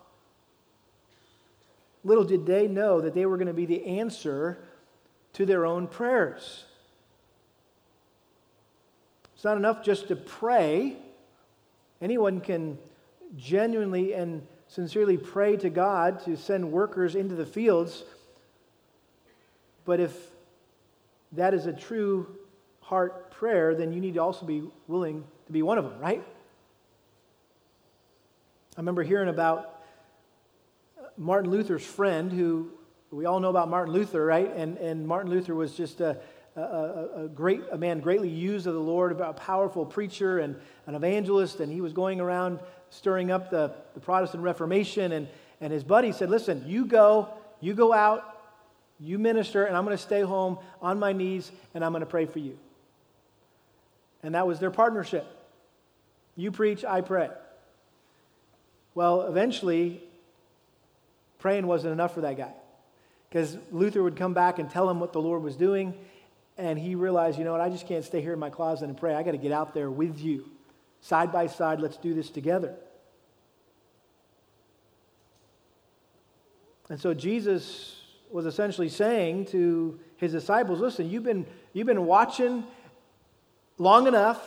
Little 2.03 2.23
did 2.23 2.45
they 2.45 2.67
know 2.67 3.01
that 3.01 3.13
they 3.13 3.25
were 3.25 3.37
going 3.37 3.47
to 3.47 3.53
be 3.53 3.65
the 3.65 3.85
answer 3.85 4.57
to 5.33 5.45
their 5.45 5.65
own 5.65 5.87
prayers. 5.87 6.65
It's 9.35 9.43
not 9.43 9.57
enough 9.57 9.83
just 9.83 10.07
to 10.09 10.15
pray. 10.15 10.97
Anyone 12.01 12.41
can 12.41 12.77
genuinely 13.37 14.13
and 14.13 14.45
sincerely 14.67 15.17
pray 15.17 15.57
to 15.57 15.69
God 15.69 16.23
to 16.25 16.37
send 16.37 16.71
workers 16.71 17.15
into 17.15 17.35
the 17.35 17.45
fields. 17.45 18.03
But 19.85 19.99
if 19.99 20.15
that 21.33 21.53
is 21.53 21.65
a 21.65 21.73
true 21.73 22.27
heart 22.81 23.31
prayer, 23.31 23.75
then 23.75 23.93
you 23.93 23.99
need 23.99 24.15
to 24.15 24.19
also 24.19 24.45
be 24.45 24.63
willing 24.87 25.23
to 25.47 25.51
be 25.51 25.61
one 25.61 25.77
of 25.77 25.85
them, 25.85 25.99
right? 25.99 26.23
I 28.75 28.79
remember 28.79 29.03
hearing 29.03 29.29
about 29.29 29.78
Martin 31.19 31.51
Luther's 31.51 31.85
friend, 31.85 32.31
who 32.31 32.71
we 33.11 33.25
all 33.25 33.41
know 33.41 33.49
about 33.49 33.69
Martin 33.69 33.93
Luther, 33.93 34.25
right? 34.25 34.49
And, 34.55 34.77
and 34.77 35.05
Martin 35.05 35.29
Luther 35.29 35.53
was 35.53 35.75
just 35.75 35.99
a, 35.99 36.17
a, 36.55 36.61
a, 36.61 37.27
great 37.27 37.61
a 37.71 37.77
man 37.77 37.99
greatly 37.99 38.29
used 38.29 38.67
of 38.67 38.73
the 38.73 38.79
Lord, 38.79 39.19
a 39.19 39.33
powerful 39.33 39.85
preacher 39.85 40.39
and 40.39 40.55
an 40.87 40.95
evangelist, 40.95 41.59
and 41.59 41.69
he 41.71 41.81
was 41.81 41.91
going 41.91 42.21
around 42.21 42.61
stirring 42.89 43.31
up 43.31 43.49
the, 43.49 43.73
the 43.95 43.99
Protestant 43.99 44.43
Reformation. 44.43 45.11
And, 45.11 45.27
and 45.59 45.73
his 45.73 45.83
buddy 45.83 46.13
said, 46.13 46.29
Listen, 46.29 46.63
you 46.65 46.85
go, 46.85 47.27
you 47.59 47.73
go 47.73 47.91
out, 47.91 48.41
you 48.97 49.19
minister, 49.19 49.65
and 49.65 49.75
I'm 49.75 49.83
going 49.83 49.97
to 49.97 50.01
stay 50.01 50.21
home 50.21 50.57
on 50.81 50.99
my 50.99 51.11
knees 51.11 51.51
and 51.73 51.83
I'm 51.83 51.91
going 51.91 51.99
to 51.99 52.05
pray 52.05 52.27
for 52.27 52.39
you. 52.39 52.57
And 54.23 54.35
that 54.35 54.47
was 54.47 54.59
their 54.59 54.71
partnership. 54.71 55.27
You 56.37 56.53
preach, 56.53 56.85
I 56.85 57.01
pray. 57.01 57.29
Well, 58.95 59.23
eventually, 59.23 60.01
Praying 61.39 61.65
wasn't 61.65 61.93
enough 61.93 62.13
for 62.13 62.21
that 62.21 62.37
guy. 62.37 62.53
Because 63.29 63.57
Luther 63.71 64.03
would 64.03 64.15
come 64.15 64.33
back 64.33 64.59
and 64.59 64.69
tell 64.69 64.89
him 64.89 64.99
what 64.99 65.13
the 65.13 65.21
Lord 65.21 65.43
was 65.43 65.55
doing, 65.55 65.93
and 66.57 66.77
he 66.77 66.95
realized, 66.95 67.37
you 67.39 67.45
know 67.45 67.51
what, 67.51 67.61
I 67.61 67.69
just 67.69 67.87
can't 67.87 68.03
stay 68.03 68.21
here 68.21 68.33
in 68.33 68.39
my 68.39 68.49
closet 68.49 68.89
and 68.89 68.97
pray. 68.97 69.15
I 69.15 69.23
got 69.23 69.31
to 69.31 69.37
get 69.37 69.51
out 69.51 69.73
there 69.73 69.89
with 69.89 70.19
you. 70.19 70.45
Side 71.01 71.31
by 71.31 71.47
side, 71.47 71.79
let's 71.79 71.97
do 71.97 72.13
this 72.13 72.29
together. 72.29 72.75
And 76.89 76.99
so 76.99 77.13
Jesus 77.13 78.01
was 78.31 78.45
essentially 78.45 78.89
saying 78.89 79.45
to 79.45 79.99
his 80.17 80.31
disciples, 80.31 80.79
listen, 80.79 81.09
you've 81.09 81.23
been, 81.23 81.45
you've 81.71 81.87
been 81.87 82.05
watching 82.05 82.63
long 83.77 84.07
enough. 84.07 84.41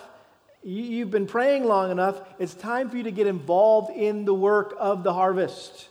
You've 0.63 1.11
been 1.11 1.27
praying 1.27 1.65
long 1.65 1.91
enough. 1.91 2.21
It's 2.39 2.55
time 2.55 2.91
for 2.91 2.97
you 2.97 3.05
to 3.05 3.11
get 3.11 3.27
involved 3.27 3.91
in 3.91 4.25
the 4.25 4.35
work 4.35 4.75
of 4.79 5.03
the 5.03 5.13
harvest. 5.13 5.89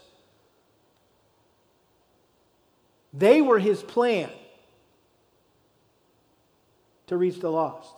They 3.12 3.42
were 3.42 3.58
his 3.58 3.82
plan 3.82 4.30
to 7.08 7.16
reach 7.16 7.40
the 7.40 7.50
lost. 7.50 7.94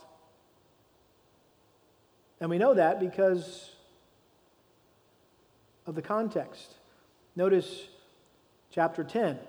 And 2.41 2.49
we 2.49 2.57
know 2.57 2.73
that 2.73 2.99
because 2.99 3.71
of 5.85 5.95
the 5.95 6.01
context. 6.01 6.73
Notice 7.35 7.83
chapter 8.71 9.03
10. 9.03 9.39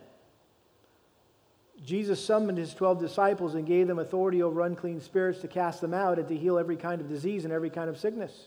Jesus 1.85 2.24
summoned 2.24 2.59
his 2.59 2.72
12 2.74 3.00
disciples 3.00 3.55
and 3.55 3.66
gave 3.66 3.87
them 3.87 3.98
authority 3.98 4.42
over 4.42 4.62
unclean 4.62 5.00
spirits 5.00 5.40
to 5.40 5.48
cast 5.48 5.81
them 5.81 5.92
out 5.92 6.18
and 6.18 6.29
to 6.29 6.37
heal 6.37 6.59
every 6.59 6.76
kind 6.76 7.01
of 7.01 7.09
disease 7.09 7.45
and 7.45 7.53
every 7.53 7.70
kind 7.70 7.91
of 7.91 7.99
sickness. 7.99 8.47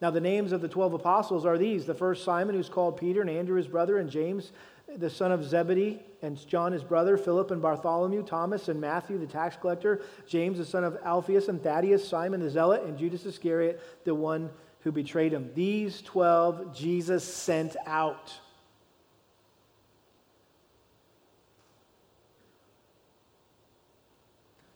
Now, 0.00 0.10
the 0.10 0.20
names 0.20 0.52
of 0.52 0.60
the 0.60 0.68
12 0.68 0.94
apostles 0.94 1.44
are 1.44 1.58
these 1.58 1.86
the 1.86 1.94
first 1.94 2.24
Simon, 2.24 2.54
who's 2.54 2.68
called 2.68 2.96
Peter, 2.96 3.20
and 3.20 3.30
Andrew, 3.30 3.56
his 3.56 3.66
brother, 3.66 3.98
and 3.98 4.10
James, 4.10 4.52
the 4.96 5.10
son 5.10 5.32
of 5.32 5.44
Zebedee, 5.44 6.00
and 6.22 6.46
John 6.46 6.72
his 6.72 6.84
brother, 6.84 7.16
Philip 7.16 7.50
and 7.50 7.60
Bartholomew, 7.60 8.22
Thomas 8.22 8.68
and 8.68 8.80
Matthew 8.80 9.18
the 9.18 9.26
tax 9.26 9.56
collector, 9.56 10.02
James 10.26 10.58
the 10.58 10.64
son 10.64 10.84
of 10.84 10.98
Alphaeus 11.04 11.48
and 11.48 11.62
Thaddeus, 11.62 12.06
Simon 12.06 12.40
the 12.40 12.50
zealot, 12.50 12.82
and 12.84 12.96
Judas 12.96 13.26
Iscariot, 13.26 13.80
the 14.04 14.14
one 14.14 14.50
who 14.80 14.92
betrayed 14.92 15.32
him. 15.32 15.50
These 15.54 16.02
12 16.02 16.74
Jesus 16.76 17.24
sent 17.24 17.76
out. 17.86 18.32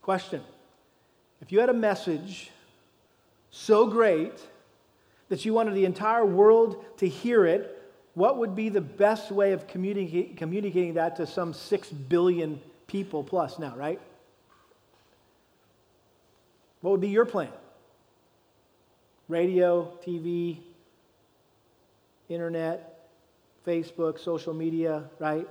Question 0.02 0.42
If 1.42 1.52
you 1.52 1.60
had 1.60 1.68
a 1.68 1.74
message 1.74 2.50
so 3.50 3.86
great 3.86 4.32
that 5.28 5.44
you 5.44 5.52
wanted 5.52 5.74
the 5.74 5.84
entire 5.84 6.24
world 6.24 6.82
to 6.96 7.08
hear 7.08 7.44
it, 7.44 7.77
what 8.18 8.36
would 8.38 8.56
be 8.56 8.68
the 8.68 8.80
best 8.80 9.30
way 9.30 9.52
of 9.52 9.68
communica- 9.68 10.36
communicating 10.36 10.94
that 10.94 11.14
to 11.16 11.26
some 11.26 11.52
6 11.52 11.88
billion 11.90 12.60
people 12.88 13.22
plus 13.22 13.60
now, 13.60 13.76
right? 13.76 14.00
What 16.80 16.90
would 16.90 17.00
be 17.00 17.10
your 17.10 17.24
plan? 17.24 17.52
Radio, 19.28 19.92
TV, 20.04 20.58
internet, 22.28 23.08
Facebook, 23.64 24.18
social 24.18 24.52
media, 24.52 25.04
right? 25.20 25.46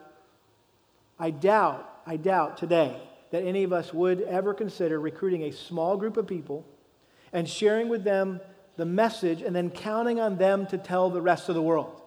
I 1.17 1.29
doubt, 1.29 1.89
I 2.05 2.17
doubt 2.17 2.57
today 2.57 2.99
that 3.31 3.43
any 3.43 3.63
of 3.63 3.71
us 3.71 3.93
would 3.93 4.21
ever 4.23 4.53
consider 4.53 4.99
recruiting 4.99 5.43
a 5.43 5.51
small 5.51 5.95
group 5.95 6.17
of 6.17 6.27
people 6.27 6.65
and 7.31 7.47
sharing 7.47 7.87
with 7.87 8.03
them 8.03 8.41
the 8.75 8.85
message 8.85 9.41
and 9.41 9.55
then 9.55 9.69
counting 9.69 10.19
on 10.19 10.37
them 10.37 10.67
to 10.67 10.77
tell 10.77 11.09
the 11.09 11.21
rest 11.21 11.47
of 11.47 11.55
the 11.55 11.61
world. 11.61 12.01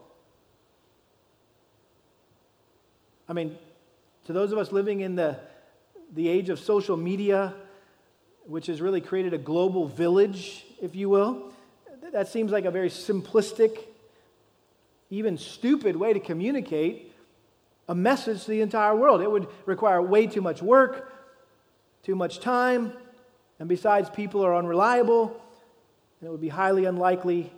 I 3.30 3.32
mean, 3.32 3.56
to 4.24 4.32
those 4.32 4.50
of 4.50 4.58
us 4.58 4.72
living 4.72 5.02
in 5.02 5.14
the, 5.14 5.38
the 6.16 6.28
age 6.28 6.48
of 6.48 6.58
social 6.58 6.96
media, 6.96 7.54
which 8.44 8.66
has 8.66 8.80
really 8.80 9.00
created 9.00 9.32
a 9.34 9.38
global 9.38 9.86
village, 9.86 10.66
if 10.82 10.96
you 10.96 11.08
will, 11.08 11.52
that 12.10 12.26
seems 12.26 12.50
like 12.50 12.64
a 12.64 12.72
very 12.72 12.88
simplistic, 12.90 13.84
even 15.10 15.38
stupid 15.38 15.94
way 15.94 16.12
to 16.12 16.18
communicate 16.18 17.12
a 17.88 17.94
message 17.94 18.42
to 18.46 18.50
the 18.50 18.62
entire 18.62 18.96
world. 18.96 19.20
It 19.20 19.30
would 19.30 19.46
require 19.64 20.02
way 20.02 20.26
too 20.26 20.40
much 20.40 20.60
work, 20.60 21.12
too 22.02 22.16
much 22.16 22.40
time, 22.40 22.92
and 23.60 23.68
besides, 23.68 24.10
people 24.10 24.44
are 24.44 24.56
unreliable, 24.56 25.40
and 26.20 26.26
it 26.26 26.32
would 26.32 26.40
be 26.40 26.48
highly 26.48 26.84
unlikely 26.84 27.52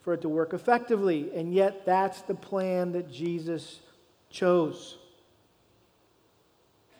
for 0.00 0.14
it 0.14 0.22
to 0.22 0.30
work 0.30 0.54
effectively. 0.54 1.30
And 1.34 1.52
yet, 1.52 1.84
that's 1.84 2.22
the 2.22 2.34
plan 2.34 2.92
that 2.92 3.12
Jesus 3.12 3.80
chose. 4.30 4.96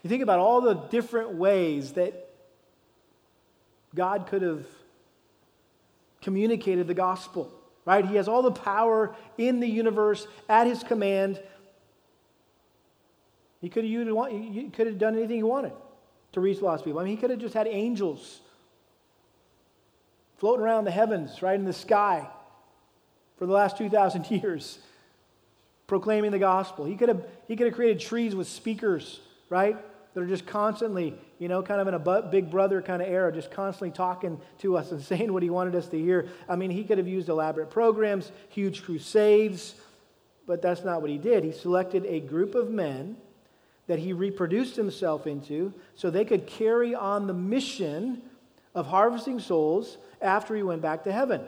You 0.02 0.10
think 0.10 0.22
about 0.22 0.38
all 0.38 0.60
the 0.60 0.74
different 0.74 1.34
ways 1.34 1.92
that 1.92 2.28
God 3.94 4.26
could 4.28 4.42
have 4.42 4.66
communicated 6.22 6.86
the 6.86 6.94
gospel, 6.94 7.50
right? 7.84 8.04
He 8.04 8.16
has 8.16 8.28
all 8.28 8.42
the 8.42 8.52
power 8.52 9.14
in 9.36 9.60
the 9.60 9.68
universe 9.68 10.26
at 10.48 10.66
his 10.66 10.82
command. 10.82 11.40
He 13.60 13.68
could 13.68 13.84
have, 13.84 14.30
he 14.30 14.70
could 14.72 14.86
have 14.86 14.98
done 14.98 15.16
anything 15.16 15.36
he 15.36 15.42
wanted 15.42 15.72
to 16.32 16.40
reach 16.40 16.60
lost 16.60 16.84
people. 16.84 17.00
I 17.00 17.04
mean, 17.04 17.16
he 17.16 17.20
could 17.20 17.30
have 17.30 17.40
just 17.40 17.54
had 17.54 17.66
angels 17.66 18.40
floating 20.38 20.64
around 20.64 20.84
the 20.84 20.90
heavens, 20.90 21.42
right 21.42 21.58
in 21.58 21.66
the 21.66 21.72
sky, 21.72 22.26
for 23.36 23.44
the 23.44 23.52
last 23.52 23.76
2,000 23.76 24.30
years, 24.30 24.78
proclaiming 25.86 26.30
the 26.30 26.38
gospel. 26.38 26.86
He 26.86 26.96
could 26.96 27.10
have, 27.10 27.26
he 27.46 27.56
could 27.56 27.66
have 27.66 27.74
created 27.74 28.00
trees 28.00 28.34
with 28.34 28.48
speakers, 28.48 29.20
right? 29.50 29.76
That 30.14 30.22
are 30.22 30.26
just 30.26 30.46
constantly, 30.46 31.14
you 31.38 31.48
know, 31.48 31.62
kind 31.62 31.80
of 31.80 31.86
in 31.86 31.94
a 31.94 32.22
big 32.22 32.50
brother 32.50 32.82
kind 32.82 33.00
of 33.00 33.08
era, 33.08 33.32
just 33.32 33.50
constantly 33.50 33.90
talking 33.90 34.40
to 34.58 34.76
us 34.76 34.90
and 34.90 35.00
saying 35.02 35.32
what 35.32 35.42
he 35.42 35.50
wanted 35.50 35.74
us 35.74 35.86
to 35.88 35.98
hear. 35.98 36.28
I 36.48 36.56
mean, 36.56 36.70
he 36.70 36.84
could 36.84 36.98
have 36.98 37.08
used 37.08 37.28
elaborate 37.28 37.70
programs, 37.70 38.32
huge 38.48 38.82
crusades, 38.82 39.74
but 40.46 40.62
that's 40.62 40.84
not 40.84 41.00
what 41.00 41.10
he 41.10 41.18
did. 41.18 41.44
He 41.44 41.52
selected 41.52 42.04
a 42.06 42.20
group 42.20 42.54
of 42.54 42.70
men 42.70 43.16
that 43.86 43.98
he 43.98 44.12
reproduced 44.12 44.76
himself 44.76 45.26
into 45.26 45.72
so 45.94 46.10
they 46.10 46.24
could 46.24 46.46
carry 46.46 46.94
on 46.94 47.26
the 47.26 47.34
mission 47.34 48.22
of 48.74 48.86
harvesting 48.86 49.40
souls 49.40 49.98
after 50.20 50.54
he 50.54 50.62
went 50.62 50.82
back 50.82 51.04
to 51.04 51.12
heaven. 51.12 51.42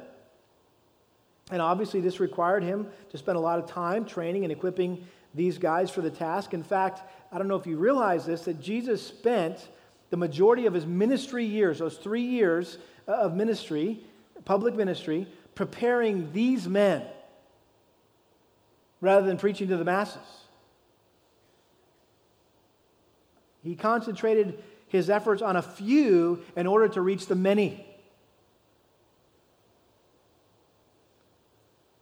And 1.50 1.60
obviously, 1.60 2.00
this 2.00 2.20
required 2.20 2.62
him 2.62 2.86
to 3.10 3.18
spend 3.18 3.36
a 3.36 3.40
lot 3.40 3.58
of 3.58 3.66
time 3.66 4.04
training 4.04 4.44
and 4.44 4.52
equipping 4.52 5.06
these 5.35 5.59
guys 5.59 5.91
for 5.91 6.01
the 6.01 6.11
task. 6.11 6.55
In 6.55 6.62
fact, 6.62 7.03
I 7.33 7.39
don't 7.39 7.49
know 7.49 7.57
if 7.57 7.66
you 7.66 7.76
realize 7.76 8.26
this, 8.26 8.43
that 8.43 8.61
Jesus 8.61 9.05
spent 9.07 9.68
the 10.11 10.16
majority 10.16 10.66
of 10.66 10.74
his 10.74 10.87
ministry 10.87 11.45
years, 11.45 11.78
those 11.78 11.97
three 11.97 12.22
years 12.22 12.78
uh, 13.09 13.12
of 13.12 13.35
ministry, 13.35 14.01
public 14.45 14.74
ministry, 14.74 15.26
preparing 15.55 16.33
these 16.33 16.68
men 16.68 17.03
rather 19.01 19.26
than 19.26 19.37
preaching 19.37 19.68
to 19.68 19.76
the 19.76 19.85
masses. 19.85 20.20
He 23.62 23.74
concentrated 23.74 24.62
his 24.89 25.09
efforts 25.09 25.41
on 25.41 25.57
a 25.57 25.62
few 25.62 26.43
in 26.57 26.66
order 26.66 26.89
to 26.89 27.01
reach 27.01 27.26
the 27.26 27.35
many. 27.35 27.87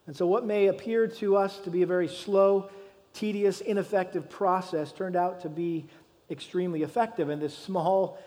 And 0.07 0.15
so, 0.15 0.27
what 0.27 0.45
may 0.45 0.67
appear 0.67 1.07
to 1.07 1.37
us 1.37 1.57
to 1.59 1.69
be 1.69 1.83
a 1.83 1.85
very 1.85 2.09
slow, 2.09 2.69
tedious, 3.13 3.61
ineffective 3.61 4.29
process 4.29 4.91
turned 4.91 5.15
out 5.15 5.41
to 5.41 5.49
be 5.49 5.87
extremely 6.29 6.83
effective. 6.83 7.29
And 7.29 7.41
this 7.41 7.57
small, 7.57 8.19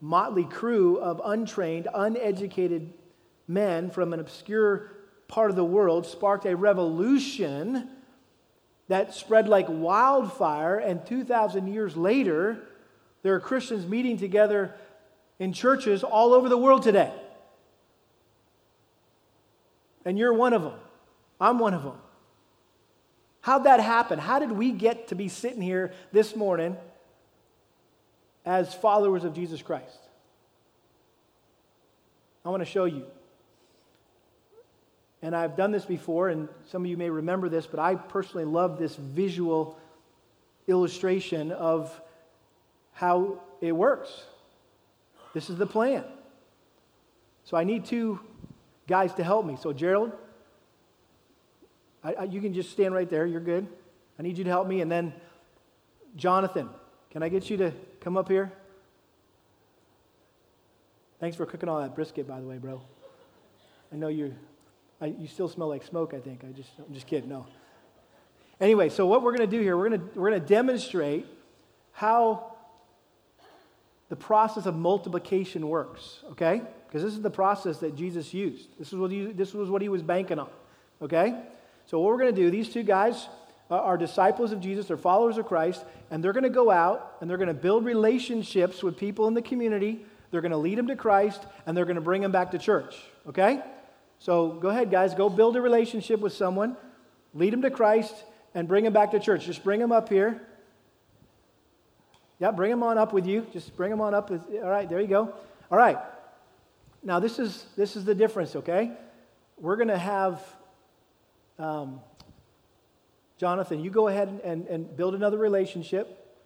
motley 0.00 0.44
crew 0.44 0.98
of 0.98 1.20
untrained, 1.24 1.88
uneducated 1.94 2.92
men 3.48 3.90
from 3.90 4.12
an 4.12 4.20
obscure 4.20 4.90
part 5.28 5.50
of 5.50 5.56
the 5.56 5.64
world 5.64 6.06
sparked 6.06 6.46
a 6.46 6.56
revolution 6.56 7.88
that 8.88 9.14
spread 9.14 9.48
like 9.48 9.66
wildfire, 9.68 10.78
and 10.78 11.04
2,000 11.04 11.66
years 11.66 11.96
later, 11.96 12.62
there 13.22 13.34
are 13.34 13.40
Christians 13.40 13.86
meeting 13.86 14.16
together 14.16 14.74
in 15.40 15.52
churches 15.52 16.04
all 16.04 16.32
over 16.32 16.48
the 16.48 16.56
world 16.56 16.82
today. 16.82 17.12
And 20.04 20.16
you're 20.16 20.32
one 20.32 20.52
of 20.52 20.62
them. 20.62 20.74
I'm 21.40 21.58
one 21.58 21.74
of 21.74 21.82
them. 21.82 21.98
How'd 23.46 23.62
that 23.62 23.78
happen? 23.78 24.18
How 24.18 24.40
did 24.40 24.50
we 24.50 24.72
get 24.72 25.06
to 25.06 25.14
be 25.14 25.28
sitting 25.28 25.62
here 25.62 25.92
this 26.10 26.34
morning 26.34 26.76
as 28.44 28.74
followers 28.74 29.22
of 29.22 29.34
Jesus 29.34 29.62
Christ? 29.62 30.00
I 32.44 32.48
want 32.48 32.62
to 32.62 32.68
show 32.68 32.86
you. 32.86 33.04
And 35.22 35.32
I've 35.32 35.56
done 35.56 35.70
this 35.70 35.84
before, 35.84 36.28
and 36.28 36.48
some 36.66 36.82
of 36.82 36.90
you 36.90 36.96
may 36.96 37.08
remember 37.08 37.48
this, 37.48 37.68
but 37.68 37.78
I 37.78 37.94
personally 37.94 38.46
love 38.46 38.80
this 38.80 38.96
visual 38.96 39.78
illustration 40.66 41.52
of 41.52 42.00
how 42.94 43.40
it 43.60 43.70
works. 43.70 44.24
This 45.34 45.50
is 45.50 45.56
the 45.56 45.68
plan. 45.68 46.02
So 47.44 47.56
I 47.56 47.62
need 47.62 47.84
two 47.84 48.18
guys 48.88 49.14
to 49.14 49.22
help 49.22 49.46
me. 49.46 49.56
So, 49.56 49.72
Gerald, 49.72 50.10
I, 52.06 52.12
I, 52.12 52.24
you 52.24 52.40
can 52.40 52.54
just 52.54 52.70
stand 52.70 52.94
right 52.94 53.10
there. 53.10 53.26
You're 53.26 53.40
good. 53.40 53.66
I 54.18 54.22
need 54.22 54.38
you 54.38 54.44
to 54.44 54.50
help 54.50 54.68
me. 54.68 54.80
And 54.80 54.90
then, 54.90 55.12
Jonathan, 56.14 56.68
can 57.10 57.22
I 57.22 57.28
get 57.28 57.50
you 57.50 57.56
to 57.56 57.72
come 58.00 58.16
up 58.16 58.28
here? 58.28 58.52
Thanks 61.18 61.36
for 61.36 61.46
cooking 61.46 61.68
all 61.68 61.80
that 61.80 61.94
brisket, 61.94 62.28
by 62.28 62.40
the 62.40 62.46
way, 62.46 62.58
bro. 62.58 62.80
I 63.92 63.96
know 63.96 64.08
you 64.08 64.34
I, 65.00 65.06
you 65.06 65.26
still 65.26 65.48
smell 65.48 65.68
like 65.68 65.82
smoke, 65.82 66.14
I 66.14 66.20
think. 66.20 66.42
I 66.44 66.52
just, 66.52 66.70
I'm 66.78 66.94
just 66.94 67.06
kidding. 67.06 67.28
No. 67.28 67.46
Anyway, 68.60 68.88
so 68.88 69.06
what 69.06 69.22
we're 69.22 69.36
going 69.36 69.48
to 69.48 69.56
do 69.56 69.62
here, 69.62 69.76
we're 69.76 69.88
going 69.88 70.00
to, 70.00 70.18
we're 70.18 70.30
going 70.30 70.40
to 70.40 70.46
demonstrate 70.46 71.26
how 71.92 72.56
the 74.08 74.16
process 74.16 74.64
of 74.64 74.76
multiplication 74.76 75.68
works, 75.68 76.20
okay? 76.30 76.62
Because 76.86 77.02
this 77.02 77.12
is 77.12 77.20
the 77.20 77.30
process 77.30 77.78
that 77.78 77.96
Jesus 77.96 78.32
used. 78.32 78.68
This, 78.78 78.88
is 78.88 78.94
what 78.94 79.10
he, 79.10 79.26
this 79.26 79.52
was 79.52 79.68
what 79.68 79.82
he 79.82 79.88
was 79.88 80.02
banking 80.02 80.38
on, 80.38 80.48
okay? 81.02 81.42
So, 81.86 82.00
what 82.00 82.08
we're 82.08 82.18
going 82.18 82.34
to 82.34 82.40
do, 82.40 82.50
these 82.50 82.68
two 82.68 82.82
guys 82.82 83.28
uh, 83.70 83.76
are 83.76 83.96
disciples 83.96 84.52
of 84.52 84.60
Jesus, 84.60 84.86
they're 84.86 84.96
followers 84.96 85.38
of 85.38 85.46
Christ, 85.46 85.84
and 86.10 86.22
they're 86.22 86.32
going 86.32 86.44
to 86.44 86.50
go 86.50 86.70
out 86.70 87.16
and 87.20 87.30
they're 87.30 87.38
going 87.38 87.48
to 87.48 87.54
build 87.54 87.84
relationships 87.84 88.82
with 88.82 88.96
people 88.96 89.26
in 89.28 89.34
the 89.34 89.42
community. 89.42 90.04
They're 90.30 90.40
going 90.40 90.52
to 90.52 90.58
lead 90.58 90.78
them 90.78 90.88
to 90.88 90.96
Christ, 90.96 91.42
and 91.64 91.76
they're 91.76 91.84
going 91.84 91.96
to 91.96 92.02
bring 92.02 92.22
them 92.22 92.32
back 92.32 92.50
to 92.50 92.58
church, 92.58 92.96
okay? 93.28 93.62
So 94.18 94.50
go 94.50 94.68
ahead, 94.68 94.90
guys, 94.90 95.14
go 95.14 95.28
build 95.28 95.56
a 95.56 95.60
relationship 95.60 96.20
with 96.20 96.32
someone, 96.32 96.76
lead 97.34 97.52
them 97.52 97.62
to 97.62 97.70
Christ, 97.70 98.14
and 98.54 98.66
bring 98.66 98.84
them 98.84 98.92
back 98.92 99.10
to 99.12 99.20
church. 99.20 99.44
Just 99.44 99.62
bring 99.62 99.78
them 99.78 99.92
up 99.92 100.08
here. 100.08 100.40
Yeah, 102.38 102.50
bring 102.50 102.70
them 102.70 102.82
on 102.82 102.98
up 102.98 103.12
with 103.12 103.26
you. 103.26 103.46
Just 103.52 103.76
bring 103.76 103.90
them 103.90 104.00
on 104.00 104.14
up. 104.14 104.30
All 104.30 104.68
right, 104.68 104.88
there 104.88 105.00
you 105.00 105.06
go. 105.06 105.34
All 105.70 105.78
right. 105.78 105.98
Now 107.02 107.20
this 107.20 107.38
is 107.38 107.66
this 107.76 107.96
is 107.96 108.04
the 108.04 108.14
difference. 108.14 108.56
Okay, 108.56 108.92
we're 109.58 109.76
going 109.76 109.88
to 109.88 109.98
have 109.98 110.42
um, 111.58 112.00
Jonathan. 113.38 113.80
You 113.82 113.90
go 113.90 114.08
ahead 114.08 114.40
and, 114.44 114.66
and 114.66 114.96
build 114.96 115.14
another 115.14 115.38
relationship, 115.38 116.36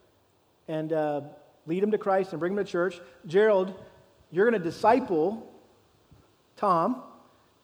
and 0.69 0.93
uh, 0.93 1.23
lead 1.67 1.83
him 1.83 1.91
to 1.91 1.99
Christ 1.99 2.33
and 2.33 2.41
bring 2.41 2.53
him 2.53 2.59
to 2.59 2.65
church. 2.65 3.01
Gerald, 3.27 3.75
you're 4.31 4.49
going 4.49 4.61
to 4.61 4.65
disciple 4.65 5.47
Tom 6.57 7.03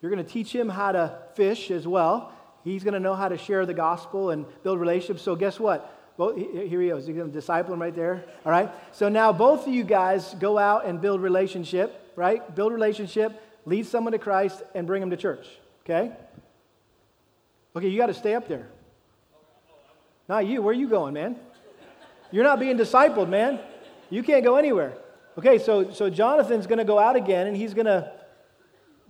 you're 0.01 0.15
going 0.15 0.25
to 0.25 0.31
teach 0.31 0.55
him 0.55 0.69
how 0.69 0.93
to 0.93 1.19
fish 1.35 1.71
as 1.71 1.87
well. 1.87 2.33
He's 2.65 2.85
going 2.85 2.95
to 2.95 3.01
know 3.01 3.15
how 3.15 3.29
to 3.29 3.39
share 3.39 3.65
the 3.67 3.75
gospel 3.75 4.31
and 4.31 4.45
build 4.63 4.79
relationships. 4.79 5.23
So, 5.23 5.37
guess 5.37 5.59
what? 5.59 5.93
Well, 6.17 6.35
here 6.35 6.81
he 6.81 6.89
is. 6.89 7.07
He's 7.07 7.17
going 7.17 7.29
to 7.29 7.33
disciple 7.33 7.75
him 7.75 7.81
right 7.83 7.95
there. 7.95 8.25
All 8.45 8.53
right. 8.53 8.71
So 8.93 9.09
now 9.09 9.33
both 9.33 9.67
of 9.67 9.75
you 9.75 9.85
guys 9.85 10.35
go 10.35 10.57
out 10.57 10.87
and 10.87 11.01
build 11.01 11.21
relationship, 11.21 12.13
right? 12.17 12.55
Build 12.55 12.73
relationship, 12.73 13.43
lead 13.67 13.85
someone 13.85 14.13
to 14.13 14.19
Christ, 14.19 14.63
and 14.75 14.87
bring 14.87 15.01
them 15.01 15.11
to 15.11 15.17
church. 15.17 15.47
Okay? 15.85 16.13
Okay, 17.77 17.89
you 17.89 17.99
got 17.99 18.07
to 18.07 18.15
stay 18.15 18.35
up 18.35 18.49
there. 18.49 18.69
Not 20.31 20.47
you. 20.47 20.63
Where 20.63 20.71
are 20.71 20.79
you 20.79 20.89
going, 20.89 21.13
man? 21.13 21.37
You're 22.31 22.45
not 22.45 22.59
being 22.59 22.79
discipled, 22.79 23.29
man. 23.29 23.61
You 24.09 24.23
can't 24.23 24.43
go 24.43 24.57
anywhere. 24.57 24.95
Okay, 25.37 25.59
so, 25.59 25.91
so 25.91 26.09
Jonathan's 26.09 26.67
going 26.67 26.79
to 26.79 26.85
go 26.85 26.99
out 26.99 27.17
again 27.17 27.47
and 27.47 27.55
he's 27.55 27.75
going 27.75 27.87
to 27.87 28.11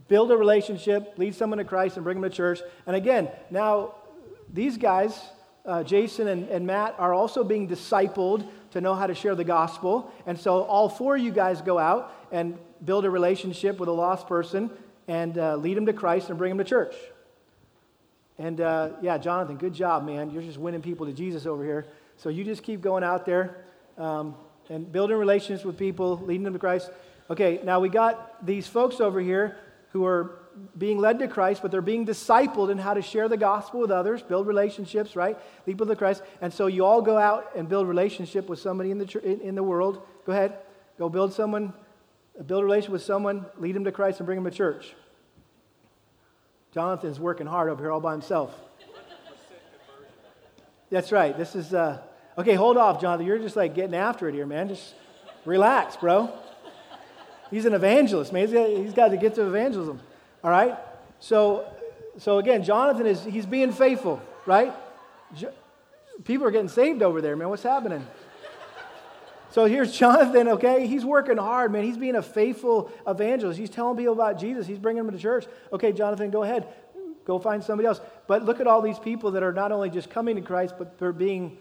build 0.08 0.32
a 0.32 0.36
relationship, 0.36 1.14
lead 1.16 1.36
someone 1.36 1.58
to 1.58 1.64
Christ, 1.64 1.96
and 1.96 2.02
bring 2.02 2.20
them 2.20 2.28
to 2.28 2.36
church. 2.36 2.60
And 2.88 2.96
again, 2.96 3.28
now 3.50 3.94
these 4.52 4.76
guys, 4.76 5.16
uh, 5.64 5.84
Jason 5.84 6.26
and, 6.26 6.48
and 6.48 6.66
Matt, 6.66 6.96
are 6.98 7.14
also 7.14 7.44
being 7.44 7.68
discipled 7.68 8.48
to 8.72 8.80
know 8.80 8.96
how 8.96 9.06
to 9.06 9.14
share 9.14 9.36
the 9.36 9.44
gospel. 9.44 10.12
And 10.26 10.36
so 10.36 10.62
all 10.62 10.88
four 10.88 11.14
of 11.14 11.22
you 11.22 11.30
guys 11.30 11.62
go 11.62 11.78
out 11.78 12.12
and 12.32 12.58
build 12.84 13.04
a 13.04 13.10
relationship 13.10 13.78
with 13.78 13.88
a 13.88 13.92
lost 13.92 14.26
person 14.26 14.70
and 15.06 15.38
uh, 15.38 15.54
lead 15.54 15.76
them 15.76 15.86
to 15.86 15.92
Christ 15.92 16.30
and 16.30 16.38
bring 16.38 16.50
them 16.50 16.58
to 16.58 16.64
church. 16.64 16.94
And 18.38 18.60
uh, 18.60 18.90
yeah, 19.00 19.18
Jonathan, 19.18 19.56
good 19.56 19.72
job, 19.72 20.04
man. 20.04 20.30
You're 20.30 20.42
just 20.42 20.58
winning 20.58 20.82
people 20.82 21.06
to 21.06 21.12
Jesus 21.12 21.46
over 21.46 21.64
here. 21.64 21.86
So 22.16 22.28
you 22.28 22.44
just 22.44 22.62
keep 22.62 22.80
going 22.80 23.04
out 23.04 23.24
there 23.24 23.64
um, 23.98 24.34
and 24.68 24.90
building 24.90 25.16
relationships 25.16 25.64
with 25.64 25.78
people, 25.78 26.18
leading 26.24 26.42
them 26.42 26.52
to 26.52 26.58
Christ. 26.58 26.90
Okay, 27.30 27.60
now 27.64 27.80
we 27.80 27.88
got 27.88 28.44
these 28.44 28.66
folks 28.66 29.00
over 29.00 29.20
here 29.20 29.56
who 29.92 30.04
are 30.04 30.38
being 30.76 30.98
led 30.98 31.18
to 31.18 31.28
Christ, 31.28 31.62
but 31.62 31.70
they're 31.70 31.82
being 31.82 32.06
discipled 32.06 32.70
in 32.70 32.78
how 32.78 32.94
to 32.94 33.02
share 33.02 33.28
the 33.28 33.36
gospel 33.36 33.80
with 33.80 33.90
others, 33.90 34.22
build 34.22 34.46
relationships, 34.46 35.16
right? 35.16 35.36
Lead 35.66 35.74
people 35.74 35.86
to 35.86 35.96
Christ. 35.96 36.22
And 36.40 36.52
so 36.52 36.66
you 36.66 36.84
all 36.84 37.02
go 37.02 37.18
out 37.18 37.50
and 37.56 37.68
build 37.68 37.88
relationship 37.88 38.48
with 38.48 38.58
somebody 38.58 38.90
in 38.90 38.98
the, 38.98 39.40
in 39.42 39.54
the 39.54 39.62
world. 39.62 40.02
Go 40.24 40.32
ahead. 40.32 40.58
Go 40.98 41.08
build 41.08 41.32
someone, 41.32 41.74
build 42.46 42.62
a 42.62 42.64
relationship 42.64 42.92
with 42.92 43.02
someone, 43.02 43.46
lead 43.58 43.74
them 43.74 43.84
to 43.84 43.92
Christ, 43.92 44.20
and 44.20 44.26
bring 44.26 44.42
them 44.42 44.50
to 44.50 44.56
church. 44.56 44.94
Jonathan's 46.72 47.18
working 47.18 47.46
hard 47.46 47.68
over 47.70 47.82
here 47.82 47.90
all 47.90 48.00
by 48.00 48.12
himself. 48.12 48.54
That's 50.90 51.10
right. 51.10 51.36
This 51.36 51.56
is, 51.56 51.74
uh, 51.74 52.00
okay, 52.38 52.54
hold 52.54 52.76
off, 52.76 53.00
Jonathan. 53.00 53.26
You're 53.26 53.38
just 53.38 53.56
like 53.56 53.74
getting 53.74 53.94
after 53.94 54.28
it 54.28 54.34
here, 54.34 54.46
man. 54.46 54.68
Just 54.68 54.94
relax, 55.44 55.96
bro. 55.96 56.32
He's 57.50 57.64
an 57.64 57.74
evangelist, 57.74 58.32
man. 58.32 58.42
He's 58.42 58.52
got, 58.52 58.68
he's 58.68 58.92
got 58.92 59.08
to 59.08 59.16
get 59.16 59.34
to 59.36 59.46
evangelism. 59.46 60.00
All 60.44 60.50
right? 60.50 60.76
So, 61.20 61.66
so 62.18 62.38
again, 62.38 62.62
Jonathan 62.62 63.06
is, 63.06 63.24
he's 63.24 63.46
being 63.46 63.72
faithful, 63.72 64.20
right? 64.46 64.72
Jo- 65.34 65.52
People 66.24 66.46
are 66.46 66.50
getting 66.50 66.68
saved 66.68 67.02
over 67.02 67.20
there, 67.20 67.36
man. 67.36 67.48
What's 67.50 67.62
happening? 67.62 68.06
So 69.50 69.64
here's 69.64 69.96
Jonathan, 69.96 70.48
okay? 70.48 70.86
He's 70.86 71.04
working 71.04 71.36
hard, 71.36 71.72
man. 71.72 71.84
He's 71.84 71.96
being 71.96 72.16
a 72.16 72.22
faithful 72.22 72.90
evangelist. 73.06 73.58
He's 73.58 73.70
telling 73.70 73.96
people 73.96 74.12
about 74.12 74.38
Jesus. 74.38 74.66
He's 74.66 74.78
bringing 74.78 75.04
them 75.04 75.14
to 75.14 75.20
church. 75.20 75.46
Okay, 75.72 75.92
Jonathan, 75.92 76.30
go 76.30 76.42
ahead. 76.42 76.66
Go 77.24 77.38
find 77.38 77.62
somebody 77.62 77.86
else. 77.86 78.00
But 78.26 78.44
look 78.44 78.60
at 78.60 78.66
all 78.66 78.82
these 78.82 78.98
people 78.98 79.32
that 79.32 79.42
are 79.42 79.52
not 79.52 79.72
only 79.72 79.90
just 79.90 80.10
coming 80.10 80.36
to 80.36 80.42
Christ, 80.42 80.74
but 80.78 80.98
they're 80.98 81.12
being 81.12 81.58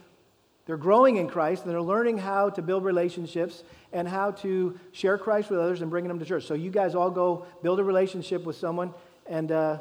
they're 0.65 0.77
growing 0.77 1.17
in 1.17 1.27
Christ 1.27 1.63
and 1.63 1.71
they're 1.71 1.81
learning 1.81 2.17
how 2.17 2.49
to 2.49 2.61
build 2.61 2.83
relationships 2.83 3.63
and 3.93 4.07
how 4.07 4.31
to 4.31 4.79
share 4.91 5.17
Christ 5.17 5.51
with 5.51 5.59
others 5.59 5.81
and 5.81 5.91
bringing 5.91 6.09
them 6.09 6.17
to 6.19 6.25
church. 6.25 6.45
So 6.45 6.55
you 6.55 6.71
guys 6.71 6.95
all 6.95 7.11
go 7.11 7.45
build 7.61 7.79
a 7.79 7.83
relationship 7.83 8.43
with 8.43 8.55
someone 8.55 8.93
and 9.27 9.51
uh, 9.51 9.79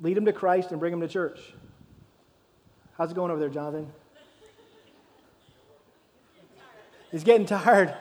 lead 0.00 0.16
them 0.16 0.24
to 0.24 0.32
Christ 0.32 0.70
and 0.70 0.80
bring 0.80 0.90
them 0.90 1.00
to 1.02 1.08
church. 1.08 1.38
How's 2.96 3.10
it 3.10 3.14
going 3.14 3.30
over 3.30 3.40
there, 3.40 3.50
Jonathan? 3.50 3.92
He's 7.10 7.24
getting 7.24 7.46
tired. 7.46 7.94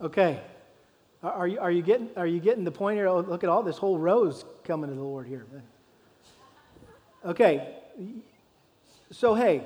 Okay. 0.00 0.40
Are 1.22 1.46
you, 1.46 1.58
are, 1.58 1.70
you 1.70 1.82
getting, 1.82 2.10
are 2.16 2.26
you 2.26 2.38
getting 2.38 2.64
the 2.64 2.70
point 2.70 2.96
here? 2.96 3.08
Oh, 3.08 3.20
look 3.20 3.42
at 3.42 3.50
all 3.50 3.62
this 3.62 3.76
whole 3.76 3.98
row's 3.98 4.44
coming 4.64 4.90
to 4.90 4.96
the 4.96 5.02
Lord 5.02 5.26
here. 5.26 5.46
Okay. 7.24 7.76
So, 9.10 9.34
hey, 9.34 9.64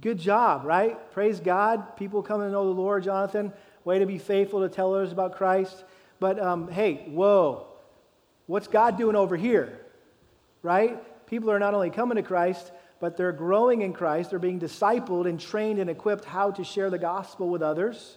good 0.00 0.18
job, 0.18 0.64
right? 0.64 1.10
Praise 1.12 1.40
God. 1.40 1.96
People 1.96 2.22
coming 2.22 2.46
to 2.46 2.52
know 2.52 2.64
the 2.64 2.80
Lord, 2.80 3.02
Jonathan. 3.02 3.52
Way 3.84 3.98
to 3.98 4.06
be 4.06 4.18
faithful 4.18 4.60
to 4.60 4.68
tell 4.68 4.94
others 4.94 5.12
about 5.12 5.36
Christ. 5.36 5.84
But 6.18 6.38
um, 6.38 6.68
hey, 6.70 7.06
whoa. 7.08 7.66
What's 8.46 8.68
God 8.68 8.98
doing 8.98 9.16
over 9.16 9.36
here? 9.36 9.78
Right? 10.62 10.98
People 11.26 11.50
are 11.50 11.58
not 11.58 11.74
only 11.74 11.90
coming 11.90 12.16
to 12.16 12.22
Christ, 12.22 12.72
but 13.00 13.16
they're 13.16 13.32
growing 13.32 13.82
in 13.82 13.92
Christ. 13.92 14.30
They're 14.30 14.38
being 14.38 14.60
discipled 14.60 15.28
and 15.28 15.40
trained 15.40 15.78
and 15.78 15.88
equipped 15.88 16.24
how 16.24 16.50
to 16.52 16.64
share 16.64 16.90
the 16.90 16.98
gospel 16.98 17.48
with 17.48 17.62
others. 17.62 18.16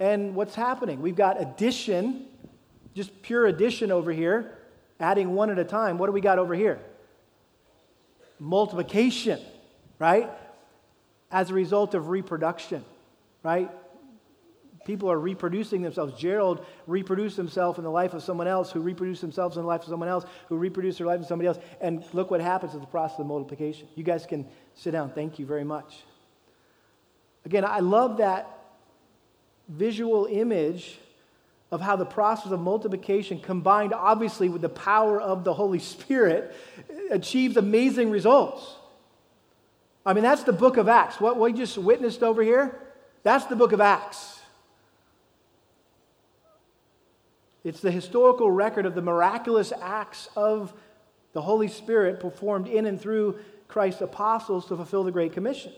And 0.00 0.34
what's 0.34 0.54
happening? 0.54 1.00
We've 1.00 1.14
got 1.14 1.40
addition, 1.40 2.26
just 2.94 3.22
pure 3.22 3.46
addition 3.46 3.92
over 3.92 4.10
here, 4.10 4.58
adding 4.98 5.34
one 5.34 5.50
at 5.50 5.58
a 5.58 5.64
time. 5.64 5.98
What 5.98 6.06
do 6.06 6.12
we 6.12 6.20
got 6.20 6.38
over 6.38 6.54
here? 6.54 6.80
Multiplication, 8.40 9.40
right? 10.00 10.28
As 11.30 11.50
a 11.50 11.54
result 11.54 11.94
of 11.94 12.08
reproduction, 12.08 12.84
right? 13.44 13.70
People 14.84 15.10
are 15.10 15.18
reproducing 15.18 15.82
themselves. 15.82 16.18
Gerald 16.18 16.64
reproduced 16.86 17.36
himself 17.36 17.78
in 17.78 17.84
the 17.84 17.90
life 17.90 18.14
of 18.14 18.22
someone 18.22 18.46
else, 18.46 18.70
who 18.70 18.80
reproduced 18.80 19.20
themselves 19.20 19.56
in 19.56 19.62
the 19.62 19.68
life 19.68 19.82
of 19.82 19.88
someone 19.88 20.08
else, 20.08 20.24
who 20.48 20.56
reproduced 20.56 20.98
their 20.98 21.06
life 21.06 21.18
in 21.18 21.24
somebody 21.24 21.48
else. 21.48 21.58
And 21.80 22.04
look 22.12 22.30
what 22.30 22.40
happens 22.40 22.74
in 22.74 22.80
the 22.80 22.86
process 22.86 23.18
of 23.18 23.26
multiplication. 23.26 23.88
You 23.94 24.04
guys 24.04 24.26
can 24.26 24.46
sit 24.74 24.90
down. 24.90 25.10
Thank 25.10 25.38
you 25.38 25.46
very 25.46 25.64
much. 25.64 26.02
Again, 27.44 27.64
I 27.64 27.80
love 27.80 28.18
that 28.18 28.58
visual 29.68 30.26
image 30.26 30.98
of 31.70 31.80
how 31.80 31.96
the 31.96 32.06
process 32.06 32.52
of 32.52 32.60
multiplication, 32.60 33.40
combined 33.40 33.92
obviously 33.92 34.48
with 34.48 34.62
the 34.62 34.68
power 34.68 35.20
of 35.20 35.44
the 35.44 35.52
Holy 35.52 35.78
Spirit, 35.78 36.54
achieves 37.10 37.56
amazing 37.56 38.10
results. 38.10 38.76
I 40.06 40.12
mean, 40.12 40.22
that's 40.22 40.42
the 40.42 40.52
book 40.52 40.76
of 40.76 40.88
Acts. 40.88 41.20
What 41.20 41.38
we 41.38 41.52
just 41.52 41.78
witnessed 41.78 42.22
over 42.22 42.42
here, 42.42 42.78
that's 43.22 43.46
the 43.46 43.56
book 43.56 43.72
of 43.72 43.80
Acts. 43.80 44.33
It's 47.64 47.80
the 47.80 47.90
historical 47.90 48.50
record 48.50 48.84
of 48.84 48.94
the 48.94 49.02
miraculous 49.02 49.72
acts 49.80 50.28
of 50.36 50.72
the 51.32 51.42
Holy 51.42 51.68
Spirit 51.68 52.20
performed 52.20 52.68
in 52.68 52.86
and 52.86 53.00
through 53.00 53.38
Christ's 53.66 54.02
apostles 54.02 54.66
to 54.66 54.76
fulfill 54.76 55.02
the 55.02 55.10
Great 55.10 55.32
Commission. 55.32 55.72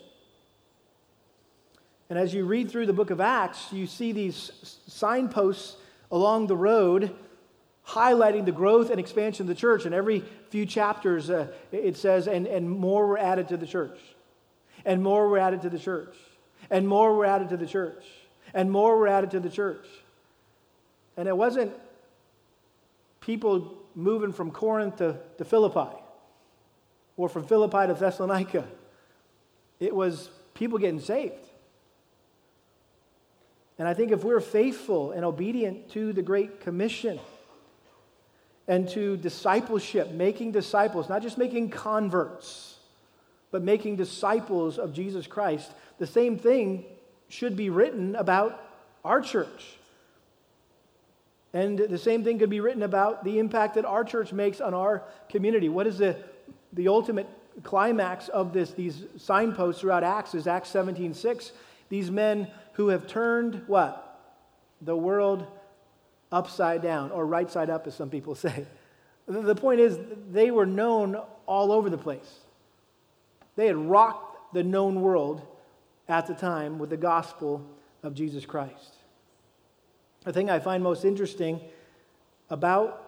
And 2.11 2.18
as 2.18 2.34
you 2.34 2.45
read 2.45 2.70
through 2.70 2.87
the 2.87 2.93
book 2.93 3.11
of 3.11 3.20
Acts, 3.20 3.72
you 3.72 3.87
see 3.87 4.12
these 4.12 4.80
signposts 4.87 5.76
along 6.11 6.47
the 6.47 6.57
road 6.57 7.14
highlighting 7.87 8.45
the 8.45 8.53
growth 8.53 8.91
and 8.91 8.99
expansion 8.99 9.45
of 9.45 9.49
the 9.49 9.55
church. 9.55 9.87
And 9.87 9.95
every 9.95 10.24
few 10.51 10.66
chapters, 10.66 11.30
uh, 11.30 11.53
it 11.70 11.97
says, 11.97 12.26
and, 12.26 12.47
and 12.47 12.68
more 12.68 13.07
were 13.07 13.18
added 13.18 13.49
to 13.49 13.57
the 13.57 13.66
church. 13.66 13.99
And 14.84 15.03
more 15.03 15.28
were 15.28 15.39
added 15.39 15.62
to 15.62 15.70
the 15.70 15.78
church. 15.78 16.16
And 16.68 16.89
more 16.89 17.14
were 17.14 17.26
added 17.26 17.49
to 17.51 17.57
the 17.57 17.66
church. 17.66 18.05
And 18.53 18.70
more 18.70 18.97
were 18.97 19.09
added 19.09 19.30
to 19.32 19.41
the 19.41 19.51
church. 19.51 19.87
And 21.17 21.29
it 21.29 21.37
wasn't 21.37 21.73
people 23.21 23.75
moving 23.95 24.33
from 24.33 24.51
Corinth 24.51 24.97
to, 24.97 25.17
to 25.39 25.45
Philippi 25.45 25.97
or 27.17 27.29
from 27.29 27.45
Philippi 27.45 27.87
to 27.87 27.95
Thessalonica. 27.95 28.67
It 29.81 29.95
was 29.95 30.31
people 30.55 30.79
getting 30.79 31.01
saved. 31.01 31.35
And 33.79 33.87
I 33.87 33.95
think 33.95 34.11
if 34.12 34.25
we're 34.25 34.41
faithful 34.41 35.12
and 35.12 35.25
obedient 35.25 35.91
to 35.91 36.12
the 36.12 36.23
Great 36.23 36.61
Commission 36.61 37.19
and 38.69 38.89
to 38.91 39.17
discipleship, 39.17 40.11
making 40.12 40.53
disciples, 40.53 41.09
not 41.09 41.23
just 41.23 41.39
making 41.39 41.71
converts, 41.71 42.79
but 43.51 43.62
making 43.62 43.97
disciples 43.97 44.79
of 44.79 44.93
Jesus 44.93 45.27
Christ, 45.27 45.71
the 45.99 46.07
same 46.07 46.39
thing 46.39 46.85
should 47.29 47.57
be 47.57 47.71
written 47.71 48.17
about 48.17 48.62
our 49.05 49.21
church. 49.21 49.76
And 51.53 51.78
the 51.78 51.99
same 51.99 52.24
thing 52.24 52.38
could 52.38 52.51
be 52.51 52.61
written 52.61 52.82
about 52.82 53.24
the 53.24 53.38
impact 53.38 53.74
that 53.74 53.84
our 53.84 54.05
church 54.05 54.32
makes 54.32 54.61
on 54.61 54.74
our 54.74 55.03
community. 55.28 55.68
What 55.68 55.86
is 55.86 55.99
the, 55.99 56.16
the 56.72 56.88
ultimate 56.88 57.28
climax 57.62 58.28
of 58.28 58.53
this, 58.53 58.72
these 58.72 59.05
signposts 59.16 59.80
throughout 59.80 60.05
Acts 60.05 60.34
is 60.34 60.47
Acts 60.47 60.68
17 60.70 61.14
6. 61.14 61.53
These 61.88 62.11
men 62.11 62.49
who 62.72 62.88
have 62.88 63.07
turned 63.07 63.62
what? 63.66 64.03
The 64.82 64.97
world 64.97 65.47
upside 66.30 66.82
down, 66.82 67.11
or 67.12 67.24
right 67.24 67.51
side 67.51 67.70
up, 67.70 67.86
as 67.86 67.94
some 67.94 68.11
people 68.11 68.34
say. 68.34 68.66
The 69.26 69.55
point 69.55 69.80
is, 69.80 69.99
they 70.30 70.51
were 70.51 70.66
known 70.66 71.20
all 71.47 71.72
over 71.72 71.90
the 71.90 71.99
place. 71.99 72.40
They 73.57 73.66
had 73.66 73.76
rocked 73.76 74.53
the 74.53 74.62
known 74.62 75.01
world 75.01 75.42
at 76.09 76.26
the 76.26 76.34
time 76.34 76.78
with 76.78 76.90
the 76.90 76.97
gospel 76.97 77.66
of 78.03 78.14
Jesus 78.14 78.47
Christ. 78.47 78.95
The 80.27 80.33
thing 80.33 80.51
I 80.51 80.59
find 80.59 80.83
most 80.83 81.05
interesting 81.05 81.61
about 82.51 83.01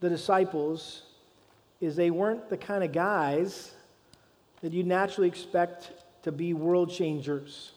the 0.00 0.08
disciples 0.08 1.02
is 1.82 1.94
they 1.94 2.10
weren't 2.10 2.48
the 2.48 2.56
kind 2.56 2.82
of 2.82 2.90
guys 2.90 3.74
that 4.62 4.72
you 4.72 4.82
naturally 4.82 5.28
expect 5.28 5.92
to 6.22 6.32
be 6.32 6.54
world 6.54 6.90
changers. 6.90 7.72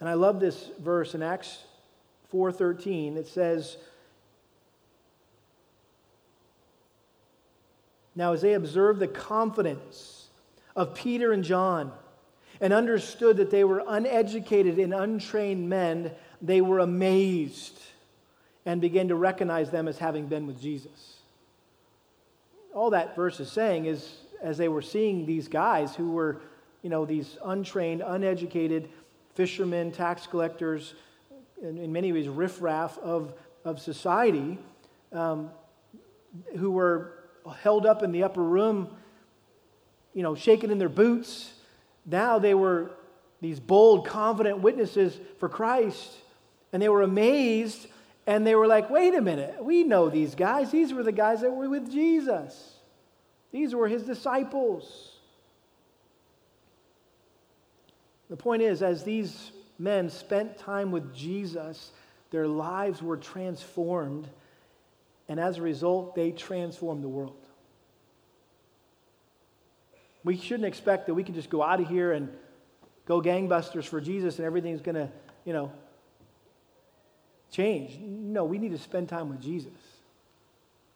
And 0.00 0.08
I 0.08 0.14
love 0.14 0.40
this 0.40 0.72
verse 0.80 1.14
in 1.14 1.22
Acts 1.22 1.62
4:13. 2.32 3.16
It 3.18 3.28
says, 3.28 3.76
Now, 8.16 8.32
as 8.32 8.42
they 8.42 8.54
observed 8.54 8.98
the 8.98 9.06
confidence 9.06 10.26
of 10.74 10.96
Peter 10.96 11.30
and 11.30 11.44
John 11.44 11.92
and 12.60 12.72
understood 12.72 13.36
that 13.36 13.52
they 13.52 13.62
were 13.62 13.84
uneducated 13.86 14.80
and 14.80 14.92
untrained 14.92 15.68
men, 15.68 16.10
they 16.42 16.60
were 16.60 16.78
amazed 16.78 17.80
and 18.66 18.80
began 18.80 19.08
to 19.08 19.14
recognize 19.14 19.70
them 19.70 19.88
as 19.88 19.98
having 19.98 20.26
been 20.26 20.46
with 20.46 20.60
Jesus. 20.60 21.16
All 22.74 22.90
that 22.90 23.14
verse 23.14 23.40
is 23.40 23.50
saying 23.50 23.86
is 23.86 24.14
as 24.42 24.58
they 24.58 24.68
were 24.68 24.82
seeing 24.82 25.26
these 25.26 25.48
guys 25.48 25.94
who 25.94 26.10
were, 26.10 26.40
you 26.82 26.90
know, 26.90 27.04
these 27.04 27.38
untrained, 27.44 28.02
uneducated 28.04 28.88
fishermen, 29.34 29.90
tax 29.90 30.26
collectors, 30.26 30.94
in, 31.62 31.78
in 31.78 31.92
many 31.92 32.12
ways 32.12 32.28
riffraff 32.28 32.98
of, 32.98 33.32
of 33.64 33.80
society, 33.80 34.58
um, 35.12 35.50
who 36.56 36.70
were 36.70 37.12
held 37.60 37.86
up 37.86 38.02
in 38.02 38.12
the 38.12 38.22
upper 38.22 38.42
room, 38.42 38.88
you 40.12 40.22
know, 40.22 40.34
shaking 40.34 40.70
in 40.70 40.78
their 40.78 40.88
boots. 40.88 41.52
Now 42.06 42.38
they 42.38 42.54
were 42.54 42.90
these 43.40 43.60
bold, 43.60 44.06
confident 44.06 44.60
witnesses 44.60 45.18
for 45.38 45.48
Christ. 45.48 46.12
And 46.74 46.82
they 46.82 46.88
were 46.88 47.02
amazed 47.02 47.86
and 48.26 48.44
they 48.44 48.56
were 48.56 48.66
like, 48.66 48.90
wait 48.90 49.14
a 49.14 49.20
minute, 49.20 49.64
we 49.64 49.84
know 49.84 50.10
these 50.10 50.34
guys. 50.34 50.72
These 50.72 50.92
were 50.92 51.04
the 51.04 51.12
guys 51.12 51.42
that 51.42 51.52
were 51.52 51.68
with 51.68 51.90
Jesus, 51.90 52.74
these 53.52 53.74
were 53.74 53.86
his 53.86 54.02
disciples. 54.02 55.12
The 58.28 58.36
point 58.36 58.62
is, 58.62 58.82
as 58.82 59.04
these 59.04 59.52
men 59.78 60.10
spent 60.10 60.58
time 60.58 60.90
with 60.90 61.14
Jesus, 61.14 61.92
their 62.30 62.48
lives 62.48 63.00
were 63.00 63.18
transformed, 63.18 64.26
and 65.28 65.38
as 65.38 65.58
a 65.58 65.62
result, 65.62 66.16
they 66.16 66.32
transformed 66.32 67.04
the 67.04 67.08
world. 67.08 67.36
We 70.24 70.38
shouldn't 70.38 70.64
expect 70.64 71.06
that 71.06 71.14
we 71.14 71.22
can 71.22 71.34
just 71.34 71.50
go 71.50 71.62
out 71.62 71.80
of 71.80 71.88
here 71.88 72.12
and 72.12 72.30
go 73.06 73.20
gangbusters 73.20 73.84
for 73.84 74.00
Jesus 74.00 74.38
and 74.38 74.46
everything's 74.46 74.80
going 74.80 74.96
to, 74.96 75.08
you 75.44 75.52
know, 75.52 75.70
change. 77.54 77.98
No, 78.00 78.44
we 78.44 78.58
need 78.58 78.72
to 78.72 78.78
spend 78.78 79.08
time 79.08 79.28
with 79.28 79.40
Jesus. 79.40 79.72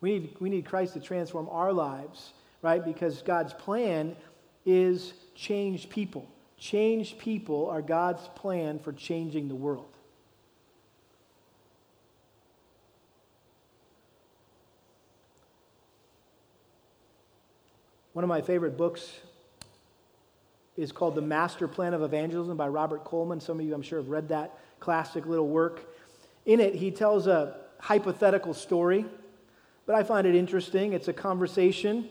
We 0.01 0.19
need, 0.19 0.37
we 0.41 0.51
need 0.51 0.65
Christ 0.65 0.95
to 0.95 1.01
transform 1.01 1.49
our 1.51 1.73
lives, 1.73 2.33
right? 2.63 2.85
Because 2.85 3.23
God's 3.23 3.53
plan 3.53 4.17
is 4.67 5.13
change 5.35 5.89
people. 5.89 6.29
Change 6.59 7.19
people 7.19 7.71
are 7.71 7.81
God's 7.81 8.27
plan 8.35 8.81
for 8.81 8.93
changing 8.93 9.49
the 9.49 9.55
world. 9.55 9.87
One 18.13 18.25
of 18.25 18.29
my 18.29 18.41
favorite 18.41 18.77
books 18.77 19.13
is 20.77 20.91
called 20.91 21.15
The 21.15 21.23
Master 21.23 21.69
Plan 21.69 21.95
of 21.95 22.03
Evangelism 22.03 22.57
by 22.57 22.67
Robert 22.67 23.05
Coleman. 23.05 23.39
Some 23.41 23.61
of 23.61 23.67
you, 23.67 23.75
I'm 23.75 23.83
sure, 23.83 24.01
have 24.01 24.09
read 24.09 24.29
that 24.31 24.59
classic 24.81 25.25
little 25.25 25.47
work. 25.47 25.87
In 26.49 26.61
it, 26.61 26.75
he 26.75 26.91
tells 26.91 27.27
a 27.27 27.55
hypothetical 27.79 28.55
story, 28.55 29.05
but 29.85 29.95
I 29.95 30.03
find 30.03 30.27
it 30.27 30.35
interesting. 30.35 30.95
It's 30.95 31.07
a 31.07 31.13
conversation 31.13 32.09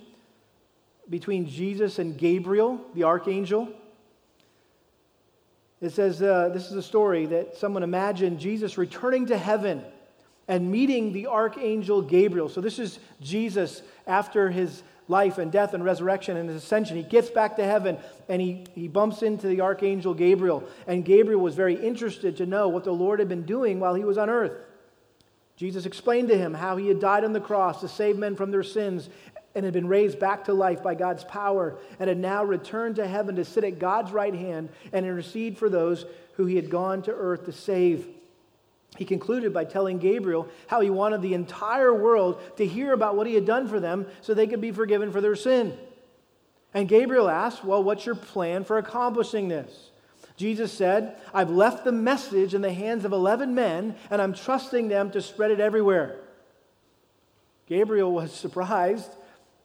between 1.09 1.47
Jesus 1.47 1.97
and 1.97 2.15
Gabriel, 2.15 2.79
the 2.93 3.03
archangel. 3.03 3.67
It 5.81 5.89
says 5.89 6.21
uh, 6.21 6.49
this 6.53 6.67
is 6.67 6.73
a 6.73 6.83
story 6.83 7.25
that 7.25 7.57
someone 7.57 7.81
imagined 7.81 8.39
Jesus 8.39 8.77
returning 8.77 9.25
to 9.25 9.37
heaven 9.39 9.83
and 10.47 10.69
meeting 10.71 11.13
the 11.13 11.25
archangel 11.25 12.03
Gabriel. 12.03 12.47
So, 12.47 12.61
this 12.61 12.77
is 12.77 12.99
Jesus 13.19 13.81
after 14.05 14.51
his 14.51 14.83
life 15.07 15.37
and 15.37 15.51
death 15.51 15.73
and 15.73 15.83
resurrection 15.83 16.37
and 16.37 16.49
his 16.49 16.63
ascension. 16.63 16.97
He 16.97 17.03
gets 17.03 17.29
back 17.29 17.55
to 17.57 17.63
heaven 17.63 17.97
and 18.27 18.41
he, 18.41 18.65
he 18.73 18.87
bumps 18.87 19.23
into 19.23 19.47
the 19.47 19.61
archangel 19.61 20.13
Gabriel. 20.13 20.63
And 20.85 21.05
Gabriel 21.05 21.41
was 21.41 21.55
very 21.55 21.75
interested 21.75 22.37
to 22.37 22.45
know 22.45 22.67
what 22.67 22.83
the 22.83 22.91
Lord 22.91 23.19
had 23.19 23.29
been 23.29 23.45
doing 23.45 23.79
while 23.79 23.95
he 23.95 24.03
was 24.03 24.17
on 24.17 24.29
earth. 24.29 24.53
Jesus 25.55 25.85
explained 25.85 26.27
to 26.27 26.37
him 26.37 26.53
how 26.53 26.77
he 26.77 26.87
had 26.87 26.99
died 26.99 27.23
on 27.23 27.33
the 27.33 27.41
cross 27.41 27.81
to 27.81 27.87
save 27.87 28.17
men 28.17 28.35
from 28.35 28.51
their 28.51 28.63
sins 28.63 29.09
and 29.55 29.65
had 29.65 29.73
been 29.73 29.87
raised 29.87 30.19
back 30.19 30.45
to 30.45 30.53
life 30.53 30.83
by 30.83 30.93
God's 30.93 31.23
power 31.23 31.79
and 31.99 32.07
had 32.07 32.19
now 32.19 32.43
returned 32.43 32.97
to 32.97 33.07
heaven 33.07 33.35
to 33.37 33.45
sit 33.45 33.63
at 33.63 33.79
God's 33.79 34.11
right 34.11 34.35
hand 34.35 34.69
and 34.93 35.03
intercede 35.03 35.57
for 35.57 35.67
those 35.67 36.05
who 36.33 36.45
he 36.45 36.55
had 36.55 36.69
gone 36.69 37.01
to 37.03 37.11
earth 37.11 37.45
to 37.45 37.51
save. 37.51 38.07
He 38.97 39.05
concluded 39.05 39.53
by 39.53 39.63
telling 39.63 39.99
Gabriel 39.99 40.47
how 40.65 40.81
he 40.81 40.89
wanted 40.89 41.21
the 41.21 41.35
entire 41.35 41.93
world 41.93 42.41
to 42.57 42.65
hear 42.65 42.93
about 42.93 43.15
what 43.15 43.27
he 43.27 43.35
had 43.35 43.45
done 43.45 43.67
for 43.67 43.79
them 43.79 44.07
so 44.21 44.33
they 44.33 44.47
could 44.47 44.61
be 44.61 44.71
forgiven 44.71 45.11
for 45.11 45.21
their 45.21 45.35
sin. 45.35 45.77
And 46.73 46.89
Gabriel 46.89 47.29
asked, 47.29 47.63
Well, 47.63 47.83
what's 47.83 48.05
your 48.05 48.15
plan 48.15 48.63
for 48.63 48.77
accomplishing 48.77 49.47
this? 49.47 49.91
Jesus 50.35 50.71
said, 50.71 51.17
I've 51.33 51.49
left 51.49 51.83
the 51.83 51.91
message 51.91 52.53
in 52.53 52.61
the 52.61 52.73
hands 52.73 53.05
of 53.05 53.11
11 53.11 53.55
men, 53.55 53.95
and 54.09 54.21
I'm 54.21 54.33
trusting 54.33 54.87
them 54.87 55.11
to 55.11 55.21
spread 55.21 55.51
it 55.51 55.59
everywhere. 55.59 56.19
Gabriel 57.67 58.11
was 58.11 58.31
surprised, 58.31 59.09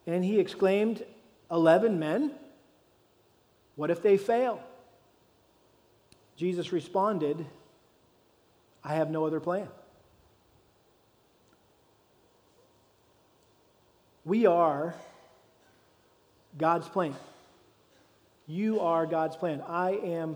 and 0.05 0.23
he 0.23 0.39
exclaimed, 0.39 1.03
11 1.51 1.99
men? 1.99 2.31
What 3.75 3.91
if 3.91 4.01
they 4.01 4.17
fail? 4.17 4.61
Jesus 6.35 6.71
responded, 6.71 7.45
I 8.83 8.95
have 8.95 9.09
no 9.09 9.25
other 9.25 9.39
plan. 9.39 9.67
We 14.25 14.45
are 14.45 14.95
God's 16.57 16.87
plan. 16.87 17.15
You 18.47 18.81
are 18.81 19.05
God's 19.05 19.35
plan. 19.35 19.61
I 19.67 19.91
am 19.91 20.35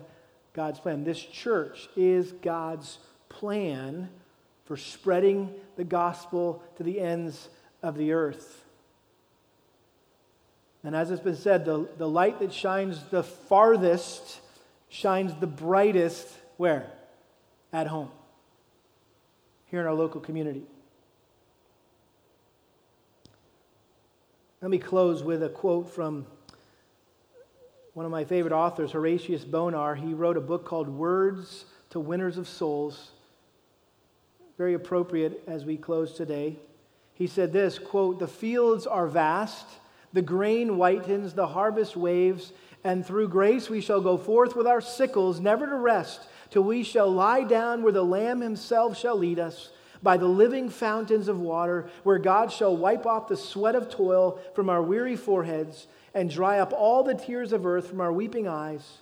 God's 0.54 0.80
plan. 0.80 1.04
This 1.04 1.20
church 1.20 1.90
is 1.96 2.32
God's 2.32 3.00
plan 3.30 4.10
for 4.66 4.78
spreading 4.78 5.54
the 5.76 5.84
gospel 5.84 6.64
to 6.78 6.84
the 6.84 7.00
ends 7.00 7.50
of 7.84 7.98
the 7.98 8.14
earth. 8.14 8.64
And 10.84 10.96
as 10.96 11.12
it's 11.12 11.22
been 11.22 11.36
said, 11.36 11.66
the, 11.66 11.88
the 11.98 12.08
light 12.08 12.40
that 12.40 12.54
shines 12.54 13.02
the 13.10 13.24
farthest 13.24 14.40
shines 14.90 15.34
the 15.40 15.48
brightest 15.48 16.28
where? 16.56 16.90
At 17.74 17.88
home 17.88 18.10
here 19.70 19.82
in 19.82 19.86
our 19.86 19.94
local 19.94 20.22
community. 20.22 20.64
Let 24.62 24.72
me 24.72 24.80
close 24.80 25.22
with 25.22 25.44
a 25.44 25.50
quote 25.50 25.90
from 25.90 26.26
one 27.94 28.06
of 28.06 28.12
my 28.12 28.26
favorite 28.26 28.54
authors, 28.54 28.92
Horatius 28.92 29.44
Bonar. 29.44 29.96
He 29.96 30.14
wrote 30.14 30.38
a 30.38 30.42
book 30.42 30.66
called 30.66 30.88
Words 30.88 31.66
to 31.92 32.00
Winners 32.00 32.38
of 32.38 32.48
Souls. 32.48 33.12
Very 34.58 34.74
appropriate 34.74 35.44
as 35.48 35.66
we 35.66 35.78
close 35.78 36.14
today. 36.14 36.58
He 37.14 37.28
said 37.28 37.52
this 37.52 37.78
quote, 37.78 38.20
The 38.20 38.28
fields 38.28 38.88
are 38.88 39.08
vast, 39.08 39.68
the 40.14 40.22
grain 40.22 40.70
whitens, 40.70 41.34
the 41.34 41.48
harvest 41.48 41.98
waves, 41.98 42.54
and 42.84 43.06
through 43.06 43.30
grace 43.30 43.70
we 43.70 43.82
shall 43.82 44.02
go 44.02 44.18
forth 44.18 44.56
with 44.56 44.66
our 44.66 44.82
sickles, 44.82 45.40
never 45.40 45.68
to 45.68 45.76
rest 45.76 46.22
till 46.50 46.64
we 46.64 46.84
shall 46.84 47.12
lie 47.12 47.44
down 47.44 47.84
where 47.84 47.94
the 47.94 48.04
Lamb 48.04 48.42
himself 48.42 48.98
shall 48.98 49.18
lead 49.18 49.40
us, 49.40 49.70
by 50.04 50.18
the 50.18 50.28
living 50.28 50.70
fountains 50.70 51.28
of 51.28 51.40
water, 51.40 51.90
where 52.04 52.20
God 52.20 52.52
shall 52.52 52.78
wipe 52.78 53.06
off 53.06 53.28
the 53.28 53.38
sweat 53.38 53.76
of 53.76 53.90
toil 53.90 54.40
from 54.54 54.70
our 54.70 54.82
weary 54.82 55.16
foreheads 55.16 55.88
and 56.14 56.30
dry 56.30 56.60
up 56.60 56.74
all 56.74 57.04
the 57.04 57.16
tears 57.16 57.52
of 57.52 57.66
earth 57.66 57.88
from 57.88 58.02
our 58.02 58.14
weeping 58.14 58.48
eyes. 58.48 59.00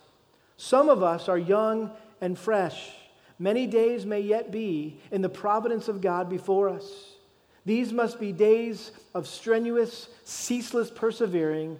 Some 0.56 0.88
of 0.88 1.02
us 1.02 1.28
are 1.28 1.38
young 1.38 1.90
and 2.20 2.38
fresh. 2.38 2.92
Many 3.38 3.66
days 3.66 4.06
may 4.06 4.20
yet 4.20 4.50
be 4.50 4.98
in 5.10 5.20
the 5.20 5.28
providence 5.28 5.88
of 5.88 6.00
God 6.00 6.30
before 6.30 6.70
us. 6.70 7.12
These 7.66 7.92
must 7.92 8.18
be 8.18 8.32
days 8.32 8.92
of 9.14 9.26
strenuous, 9.26 10.08
ceaseless 10.24 10.90
persevering, 10.90 11.78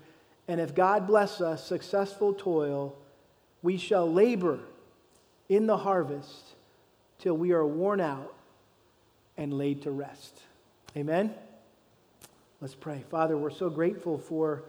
and 0.49 0.61
if 0.61 0.75
God 0.75 1.07
bless 1.07 1.41
us, 1.41 1.67
successful 1.67 2.35
toil, 2.35 2.95
we 3.63 3.79
shall 3.79 4.11
labor 4.11 4.59
in 5.49 5.67
the 5.67 5.77
harvest 5.77 6.55
till 7.19 7.37
we 7.37 7.53
are 7.53 7.67
worn 7.67 8.01
out 8.01 8.35
and 9.37 9.53
laid 9.53 9.83
to 9.83 9.91
rest. 9.91 10.41
Amen? 10.97 11.35
Let's 12.61 12.75
pray. 12.75 13.05
Father, 13.11 13.37
we're 13.37 13.51
so 13.51 13.69
grateful 13.69 14.19
for 14.19 14.65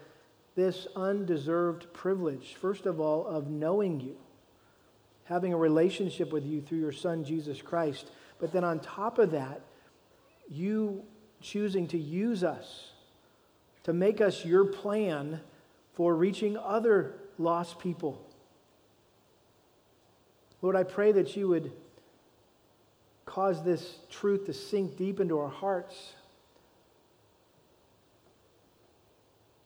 this 0.56 0.88
undeserved 0.96 1.92
privilege, 1.94 2.56
first 2.56 2.86
of 2.86 3.00
all, 3.00 3.26
of 3.26 3.48
knowing 3.48 4.00
you, 4.00 4.18
having 5.26 5.54
a 5.54 5.58
relationship 5.58 6.34
with 6.34 6.46
you 6.46 6.62
through 6.62 6.80
your 6.80 6.92
Son, 6.92 7.24
Jesus 7.24 7.62
Christ. 7.62 8.08
But 8.40 8.52
then 8.52 8.64
on 8.64 8.80
top 8.80 9.20
of 9.20 9.32
that, 9.32 9.62
you 10.50 11.04
choosing 11.42 11.88
to 11.88 11.98
use 11.98 12.44
us 12.44 12.92
to 13.84 13.94
make 13.94 14.20
us 14.20 14.44
your 14.44 14.66
plan 14.66 15.40
for 15.94 16.16
reaching 16.16 16.58
other 16.58 17.14
lost 17.38 17.80
people 17.80 18.27
Lord, 20.62 20.76
I 20.76 20.84
pray 20.84 21.12
that 21.12 21.36
you 21.36 21.48
would 21.50 21.72
cause 23.26 23.64
this 23.64 24.00
truth 24.10 24.46
to 24.46 24.54
sink 24.54 24.98
deep 24.98 25.20
into 25.20 25.40
our 25.40 25.50
hearts. 25.50 26.14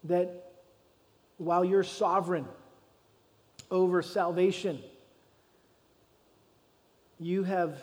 that 0.05 0.51
while 1.37 1.63
you're 1.63 1.83
sovereign 1.83 2.47
over 3.69 4.01
salvation, 4.01 4.79
you 7.19 7.43
have 7.43 7.79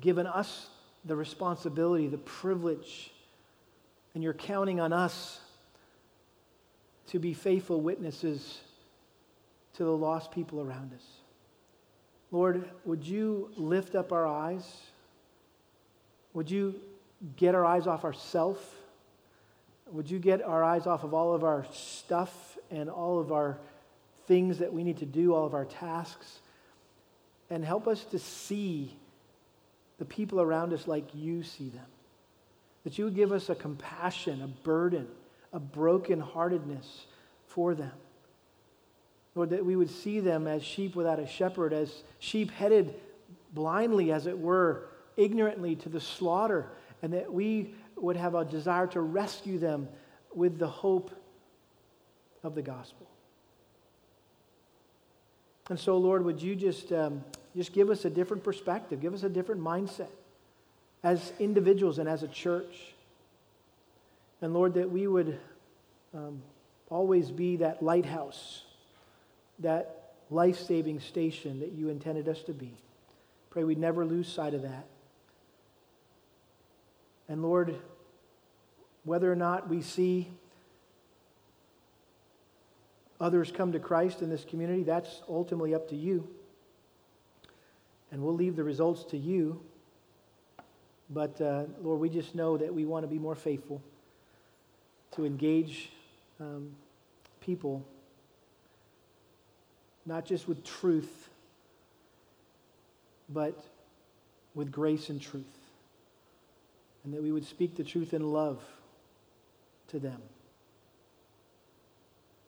given 0.00 0.26
us 0.26 0.68
the 1.04 1.16
responsibility, 1.16 2.06
the 2.06 2.18
privilege, 2.18 3.12
and 4.14 4.22
you're 4.22 4.34
counting 4.34 4.80
on 4.80 4.92
us 4.92 5.40
to 7.08 7.18
be 7.18 7.34
faithful 7.34 7.80
witnesses 7.80 8.60
to 9.74 9.84
the 9.84 9.90
lost 9.90 10.30
people 10.30 10.60
around 10.60 10.92
us. 10.94 11.04
Lord, 12.34 12.68
would 12.84 13.06
you 13.06 13.48
lift 13.56 13.94
up 13.94 14.10
our 14.10 14.26
eyes? 14.26 14.68
Would 16.32 16.50
you 16.50 16.74
get 17.36 17.54
our 17.54 17.64
eyes 17.64 17.86
off 17.86 18.02
ourself? 18.02 18.58
Would 19.92 20.10
you 20.10 20.18
get 20.18 20.42
our 20.42 20.64
eyes 20.64 20.88
off 20.88 21.04
of 21.04 21.14
all 21.14 21.32
of 21.32 21.44
our 21.44 21.64
stuff 21.70 22.58
and 22.72 22.90
all 22.90 23.20
of 23.20 23.30
our 23.30 23.56
things 24.26 24.58
that 24.58 24.72
we 24.72 24.82
need 24.82 24.98
to 24.98 25.06
do, 25.06 25.32
all 25.32 25.46
of 25.46 25.54
our 25.54 25.64
tasks, 25.64 26.40
and 27.50 27.64
help 27.64 27.86
us 27.86 28.04
to 28.06 28.18
see 28.18 28.96
the 30.00 30.04
people 30.04 30.40
around 30.40 30.72
us 30.72 30.88
like 30.88 31.14
you 31.14 31.44
see 31.44 31.68
them? 31.68 31.86
That 32.82 32.98
you 32.98 33.04
would 33.04 33.14
give 33.14 33.30
us 33.30 33.48
a 33.48 33.54
compassion, 33.54 34.42
a 34.42 34.48
burden, 34.48 35.06
a 35.52 35.60
brokenheartedness 35.60 37.04
for 37.46 37.76
them. 37.76 37.92
Lord, 39.34 39.50
that 39.50 39.64
we 39.64 39.76
would 39.76 39.90
see 39.90 40.20
them 40.20 40.46
as 40.46 40.62
sheep 40.62 40.94
without 40.94 41.18
a 41.18 41.26
shepherd, 41.26 41.72
as 41.72 42.02
sheep 42.20 42.50
headed 42.50 42.94
blindly, 43.52 44.12
as 44.12 44.26
it 44.26 44.38
were, 44.38 44.88
ignorantly 45.16 45.76
to 45.76 45.88
the 45.88 46.00
slaughter, 46.00 46.66
and 47.02 47.12
that 47.12 47.32
we 47.32 47.74
would 47.96 48.16
have 48.16 48.34
a 48.34 48.44
desire 48.44 48.86
to 48.88 49.00
rescue 49.00 49.58
them 49.58 49.88
with 50.34 50.58
the 50.58 50.68
hope 50.68 51.10
of 52.42 52.54
the 52.54 52.62
gospel. 52.62 53.06
And 55.70 55.78
so, 55.78 55.96
Lord, 55.96 56.24
would 56.24 56.42
you 56.42 56.54
just, 56.54 56.92
um, 56.92 57.24
just 57.56 57.72
give 57.72 57.90
us 57.90 58.04
a 58.04 58.10
different 58.10 58.44
perspective, 58.44 59.00
give 59.00 59.14
us 59.14 59.22
a 59.22 59.28
different 59.28 59.62
mindset 59.62 60.10
as 61.02 61.32
individuals 61.38 61.98
and 61.98 62.08
as 62.08 62.22
a 62.22 62.28
church. 62.28 62.94
And 64.42 64.52
Lord, 64.52 64.74
that 64.74 64.90
we 64.90 65.06
would 65.06 65.38
um, 66.12 66.42
always 66.90 67.30
be 67.30 67.56
that 67.56 67.82
lighthouse 67.82 68.63
that 69.60 70.12
life 70.30 70.58
saving 70.58 71.00
station 71.00 71.60
that 71.60 71.72
you 71.72 71.88
intended 71.88 72.28
us 72.28 72.42
to 72.42 72.52
be. 72.52 72.72
Pray 73.50 73.64
we 73.64 73.74
never 73.74 74.04
lose 74.04 74.28
sight 74.28 74.54
of 74.54 74.62
that. 74.62 74.86
And 77.28 77.42
Lord, 77.42 77.74
whether 79.04 79.30
or 79.30 79.36
not 79.36 79.68
we 79.68 79.80
see 79.80 80.28
others 83.20 83.52
come 83.52 83.72
to 83.72 83.78
Christ 83.78 84.22
in 84.22 84.28
this 84.28 84.44
community, 84.44 84.82
that's 84.82 85.22
ultimately 85.28 85.74
up 85.74 85.88
to 85.90 85.96
you. 85.96 86.28
And 88.10 88.22
we'll 88.22 88.34
leave 88.34 88.56
the 88.56 88.64
results 88.64 89.04
to 89.04 89.16
you. 89.16 89.60
But 91.10 91.40
uh, 91.40 91.64
Lord, 91.82 92.00
we 92.00 92.08
just 92.08 92.34
know 92.34 92.56
that 92.56 92.74
we 92.74 92.84
want 92.84 93.04
to 93.04 93.08
be 93.08 93.18
more 93.18 93.34
faithful 93.34 93.80
to 95.12 95.24
engage 95.24 95.90
um, 96.40 96.70
people 97.40 97.84
not 100.06 100.24
just 100.24 100.46
with 100.46 100.64
truth, 100.64 101.28
but 103.28 103.64
with 104.54 104.70
grace 104.70 105.08
and 105.08 105.20
truth. 105.20 105.44
And 107.04 107.12
that 107.14 107.22
we 107.22 107.32
would 107.32 107.46
speak 107.46 107.76
the 107.76 107.84
truth 107.84 108.14
in 108.14 108.32
love 108.32 108.62
to 109.88 109.98
them. 109.98 110.20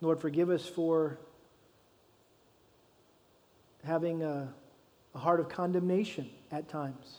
Lord, 0.01 0.21
forgive 0.21 0.51
us 0.51 0.67
for 0.67 1.19
having 3.85 4.23
a, 4.23 4.53
a 5.15 5.19
heart 5.19 5.41
of 5.41 5.49
condemnation 5.49 6.29
at 6.53 6.69
times. 6.69 7.17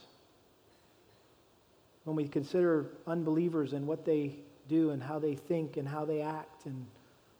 When 2.03 2.15
we 2.15 2.27
consider 2.27 2.87
unbelievers 3.05 3.73
and 3.73 3.87
what 3.87 4.05
they 4.05 4.35
do 4.69 4.91
and 4.91 5.01
how 5.01 5.19
they 5.19 5.35
think 5.35 5.77
and 5.77 5.87
how 5.87 6.05
they 6.05 6.21
act 6.21 6.65
and 6.65 6.85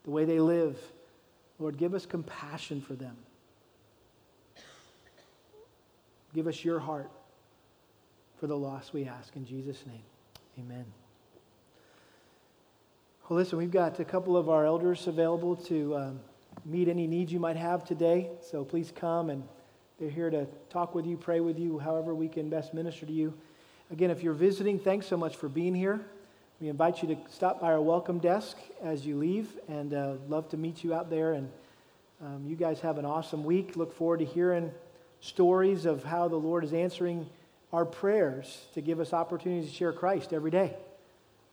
the 0.04 0.10
way 0.10 0.24
they 0.24 0.40
live. 0.40 0.78
Lord, 1.58 1.76
give 1.76 1.94
us 1.94 2.06
compassion 2.06 2.80
for 2.80 2.94
them. 2.94 3.16
Give 6.34 6.46
us 6.46 6.64
your 6.64 6.78
heart 6.78 7.10
for 8.38 8.46
the 8.46 8.56
lost, 8.56 8.92
we 8.92 9.04
ask. 9.04 9.34
In 9.34 9.44
Jesus' 9.44 9.84
name, 9.86 10.02
amen. 10.58 10.84
Well, 13.28 13.38
listen, 13.38 13.58
we've 13.58 13.70
got 13.70 13.98
a 13.98 14.04
couple 14.04 14.36
of 14.36 14.48
our 14.48 14.64
elders 14.64 15.06
available 15.06 15.56
to 15.56 15.96
um, 15.96 16.20
meet 16.64 16.88
any 16.88 17.06
needs 17.06 17.32
you 17.32 17.40
might 17.40 17.56
have 17.56 17.84
today. 17.84 18.30
So 18.40 18.64
please 18.64 18.92
come, 18.94 19.30
and 19.30 19.42
they're 19.98 20.10
here 20.10 20.30
to 20.30 20.46
talk 20.70 20.94
with 20.94 21.06
you, 21.06 21.16
pray 21.16 21.40
with 21.40 21.58
you, 21.58 21.78
however 21.78 22.14
we 22.14 22.28
can 22.28 22.48
best 22.48 22.72
minister 22.72 23.04
to 23.04 23.12
you. 23.12 23.34
Again, 23.90 24.10
if 24.10 24.22
you're 24.22 24.34
visiting, 24.34 24.78
thanks 24.78 25.06
so 25.06 25.16
much 25.16 25.36
for 25.36 25.48
being 25.48 25.74
here. 25.74 26.00
We 26.60 26.68
invite 26.68 27.02
you 27.02 27.14
to 27.14 27.16
stop 27.30 27.60
by 27.60 27.68
our 27.68 27.80
welcome 27.80 28.18
desk 28.18 28.56
as 28.82 29.06
you 29.06 29.16
leave 29.16 29.48
and 29.68 29.94
uh, 29.94 30.14
love 30.28 30.48
to 30.48 30.56
meet 30.56 30.82
you 30.82 30.92
out 30.92 31.08
there. 31.08 31.34
And 31.34 31.48
um, 32.20 32.44
you 32.48 32.56
guys 32.56 32.80
have 32.80 32.98
an 32.98 33.04
awesome 33.04 33.44
week. 33.44 33.76
Look 33.76 33.94
forward 33.94 34.18
to 34.18 34.24
hearing 34.24 34.72
stories 35.20 35.84
of 35.84 36.02
how 36.02 36.26
the 36.26 36.36
Lord 36.36 36.64
is 36.64 36.72
answering 36.72 37.28
our 37.72 37.84
prayers 37.84 38.64
to 38.74 38.80
give 38.80 38.98
us 38.98 39.12
opportunities 39.12 39.70
to 39.70 39.76
share 39.76 39.92
Christ 39.92 40.32
every 40.32 40.50
day. 40.50 40.74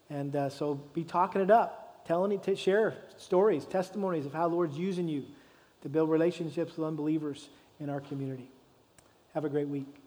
And 0.10 0.36
uh, 0.36 0.50
so 0.50 0.74
be 0.96 1.04
talking 1.04 1.42
it 1.42 1.52
up, 1.52 2.04
telling 2.08 2.32
it 2.32 2.42
to 2.44 2.56
share 2.56 2.96
stories, 3.18 3.66
testimonies 3.66 4.26
of 4.26 4.34
how 4.34 4.50
the 4.50 4.56
Lord's 4.56 4.76
using 4.76 5.08
you 5.08 5.24
to 5.84 5.90
build 5.90 6.10
relationships 6.10 6.78
with 6.78 6.88
unbelievers 6.88 7.48
in 7.80 7.92
our 7.92 8.02
community. 8.02 8.50
Have 9.36 9.46
a 9.46 9.50
great 9.50 9.68
week. 9.68 10.05